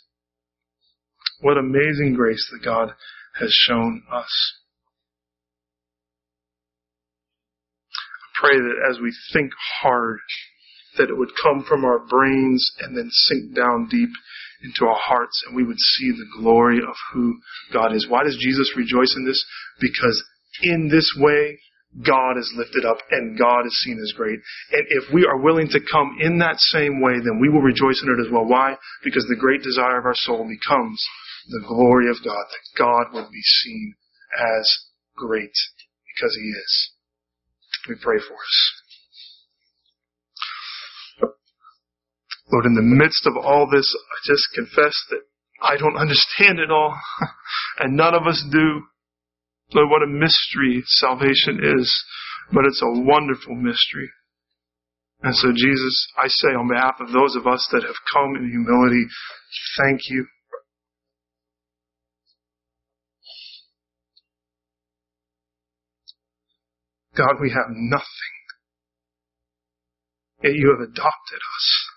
What 1.41 1.57
amazing 1.57 2.13
grace 2.15 2.47
that 2.51 2.63
God 2.63 2.93
has 3.39 3.51
shown 3.51 4.03
us. 4.11 4.53
I 8.30 8.30
pray 8.41 8.57
that 8.57 8.89
as 8.89 8.99
we 8.99 9.13
think 9.31 9.51
hard, 9.81 10.19
that 10.97 11.09
it 11.09 11.17
would 11.17 11.31
come 11.41 11.63
from 11.63 11.85
our 11.85 11.99
brains 11.99 12.71
and 12.81 12.97
then 12.97 13.09
sink 13.11 13.55
down 13.55 13.87
deep 13.89 14.09
into 14.63 14.85
our 14.85 14.99
hearts 14.99 15.43
and 15.47 15.55
we 15.55 15.63
would 15.63 15.79
see 15.79 16.11
the 16.11 16.41
glory 16.41 16.79
of 16.79 16.95
who 17.13 17.37
God 17.71 17.93
is. 17.93 18.07
Why 18.09 18.23
does 18.23 18.37
Jesus 18.39 18.73
rejoice 18.75 19.15
in 19.15 19.25
this? 19.25 19.43
Because 19.79 20.23
in 20.63 20.89
this 20.89 21.09
way, 21.17 21.57
God 22.05 22.37
is 22.37 22.53
lifted 22.55 22.85
up 22.85 22.97
and 23.11 23.37
God 23.37 23.65
is 23.65 23.83
seen 23.83 23.99
as 24.01 24.13
great. 24.15 24.39
And 24.71 24.85
if 24.89 25.13
we 25.13 25.25
are 25.25 25.41
willing 25.41 25.67
to 25.69 25.79
come 25.91 26.17
in 26.21 26.39
that 26.39 26.59
same 26.59 27.01
way, 27.01 27.19
then 27.23 27.39
we 27.39 27.49
will 27.49 27.61
rejoice 27.61 28.01
in 28.03 28.09
it 28.11 28.25
as 28.25 28.31
well. 28.31 28.45
Why? 28.45 28.75
Because 29.03 29.25
the 29.27 29.39
great 29.39 29.61
desire 29.61 29.99
of 29.99 30.05
our 30.05 30.15
soul 30.15 30.47
becomes 30.47 31.03
the 31.49 31.63
glory 31.67 32.09
of 32.09 32.17
God, 32.23 32.45
that 32.47 32.77
God 32.77 33.13
would 33.13 33.31
be 33.31 33.41
seen 33.41 33.95
as 34.57 34.71
great 35.17 35.51
because 36.15 36.35
He 36.35 36.47
is. 36.47 36.91
We 37.87 37.95
pray 38.01 38.17
for 38.17 38.35
us. 38.35 38.81
Lord, 42.51 42.65
in 42.65 42.75
the 42.75 42.81
midst 42.81 43.25
of 43.25 43.37
all 43.37 43.67
this, 43.71 43.95
I 43.95 44.17
just 44.25 44.43
confess 44.53 44.93
that 45.09 45.21
I 45.61 45.77
don't 45.77 45.95
understand 45.95 46.59
it 46.59 46.69
all, 46.69 46.99
and 47.79 47.95
none 47.95 48.13
of 48.13 48.27
us 48.27 48.43
do. 48.51 48.81
Lord, 49.73 49.89
what 49.89 50.03
a 50.03 50.07
mystery 50.07 50.83
salvation 50.85 51.61
is, 51.63 52.05
but 52.51 52.65
it's 52.65 52.81
a 52.83 53.01
wonderful 53.01 53.55
mystery. 53.55 54.09
And 55.23 55.35
so, 55.35 55.51
Jesus, 55.55 56.07
I 56.21 56.27
say 56.27 56.49
on 56.49 56.67
behalf 56.67 56.95
of 56.99 57.13
those 57.13 57.35
of 57.35 57.47
us 57.47 57.67
that 57.71 57.83
have 57.83 57.95
come 58.13 58.35
in 58.35 58.49
humility, 58.49 59.05
thank 59.77 60.01
you. 60.09 60.25
God, 67.15 67.41
we 67.41 67.49
have 67.49 67.69
nothing. 67.69 68.05
Yet 70.43 70.53
you 70.55 70.71
have 70.71 70.79
adopted 70.79 71.39
us. 71.57 71.89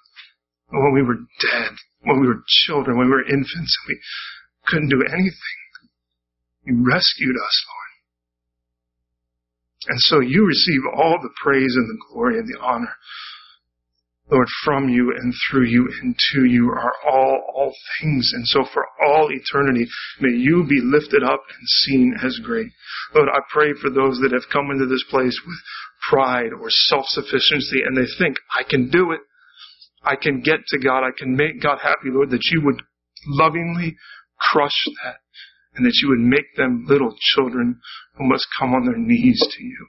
When 0.68 0.92
we 0.92 1.02
were 1.02 1.18
dead, 1.40 1.72
when 2.02 2.20
we 2.20 2.26
were 2.26 2.42
children, 2.46 2.98
when 2.98 3.06
we 3.06 3.12
were 3.12 3.24
infants, 3.24 3.78
and 3.86 3.88
we 3.88 4.00
couldn't 4.66 4.88
do 4.88 5.02
anything, 5.06 5.58
you 6.64 6.84
rescued 6.84 7.36
us, 7.36 7.64
Lord. 7.68 7.84
And 9.86 10.00
so 10.00 10.20
you 10.20 10.46
receive 10.46 10.80
all 10.96 11.18
the 11.22 11.30
praise 11.42 11.74
and 11.76 11.88
the 11.88 11.98
glory 12.10 12.38
and 12.38 12.48
the 12.48 12.58
honor. 12.60 12.96
Lord, 14.30 14.48
from 14.64 14.88
you 14.88 15.12
and 15.14 15.34
through 15.50 15.66
you 15.66 15.86
and 16.00 16.16
to 16.32 16.44
you 16.44 16.70
are 16.70 16.94
all, 17.06 17.42
all 17.54 17.74
things. 18.00 18.32
And 18.34 18.46
so 18.46 18.64
for 18.72 18.86
all 19.06 19.28
eternity, 19.30 19.86
may 20.20 20.34
you 20.34 20.64
be 20.66 20.80
lifted 20.82 21.22
up 21.22 21.42
and 21.48 21.68
seen 21.68 22.14
as 22.24 22.40
great. 22.42 22.68
Lord, 23.14 23.28
I 23.28 23.40
pray 23.52 23.74
for 23.80 23.90
those 23.90 24.18
that 24.20 24.32
have 24.32 24.50
come 24.50 24.70
into 24.70 24.86
this 24.86 25.04
place 25.10 25.38
with 25.46 25.56
pride 26.08 26.52
or 26.58 26.68
self-sufficiency 26.70 27.82
and 27.86 27.96
they 27.96 28.08
think, 28.18 28.36
I 28.58 28.62
can 28.68 28.90
do 28.90 29.12
it. 29.12 29.20
I 30.02 30.16
can 30.16 30.40
get 30.40 30.60
to 30.68 30.78
God. 30.78 31.04
I 31.04 31.16
can 31.16 31.36
make 31.36 31.62
God 31.62 31.78
happy, 31.82 32.08
Lord, 32.08 32.30
that 32.30 32.44
you 32.50 32.62
would 32.64 32.80
lovingly 33.26 33.96
crush 34.38 34.86
that 35.04 35.16
and 35.74 35.84
that 35.84 35.98
you 36.02 36.08
would 36.08 36.20
make 36.20 36.56
them 36.56 36.86
little 36.88 37.14
children 37.34 37.80
who 38.16 38.28
must 38.28 38.46
come 38.58 38.74
on 38.74 38.86
their 38.86 38.96
knees 38.96 39.40
to 39.40 39.62
you. 39.62 39.88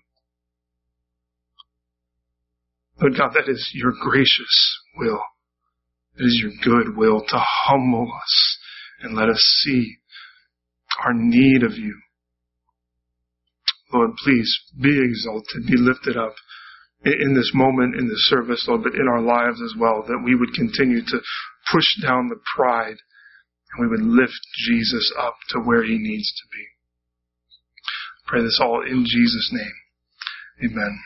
Lord 2.99 3.17
God, 3.17 3.31
that 3.33 3.49
is 3.49 3.71
your 3.73 3.91
gracious 4.01 4.79
will. 4.97 5.21
It 6.17 6.23
is 6.23 6.41
your 6.41 6.51
good 6.63 6.95
will 6.95 7.21
to 7.21 7.37
humble 7.37 8.11
us 8.15 8.57
and 9.01 9.15
let 9.15 9.29
us 9.29 9.41
see 9.63 9.97
our 11.03 11.13
need 11.13 11.63
of 11.63 11.73
you. 11.73 11.99
Lord, 13.93 14.11
please 14.23 14.57
be 14.81 15.01
exalted, 15.03 15.67
be 15.67 15.77
lifted 15.77 16.17
up 16.17 16.35
in 17.05 17.35
this 17.35 17.51
moment 17.53 17.95
in 17.95 18.07
this 18.07 18.29
service, 18.29 18.65
Lord, 18.67 18.83
but 18.83 18.95
in 18.95 19.07
our 19.07 19.21
lives 19.21 19.61
as 19.61 19.73
well, 19.77 20.03
that 20.07 20.21
we 20.23 20.35
would 20.35 20.53
continue 20.53 21.01
to 21.01 21.19
push 21.71 21.85
down 22.01 22.29
the 22.29 22.39
pride 22.55 22.97
and 23.71 23.81
we 23.81 23.87
would 23.87 24.01
lift 24.01 24.39
Jesus 24.65 25.13
up 25.19 25.35
to 25.49 25.59
where 25.59 25.83
he 25.83 25.97
needs 25.97 26.31
to 26.31 26.43
be. 26.51 26.65
Pray 28.25 28.41
this 28.41 28.59
all 28.61 28.81
in 28.81 29.05
Jesus' 29.05 29.51
name. 29.53 30.71
Amen. 30.71 30.99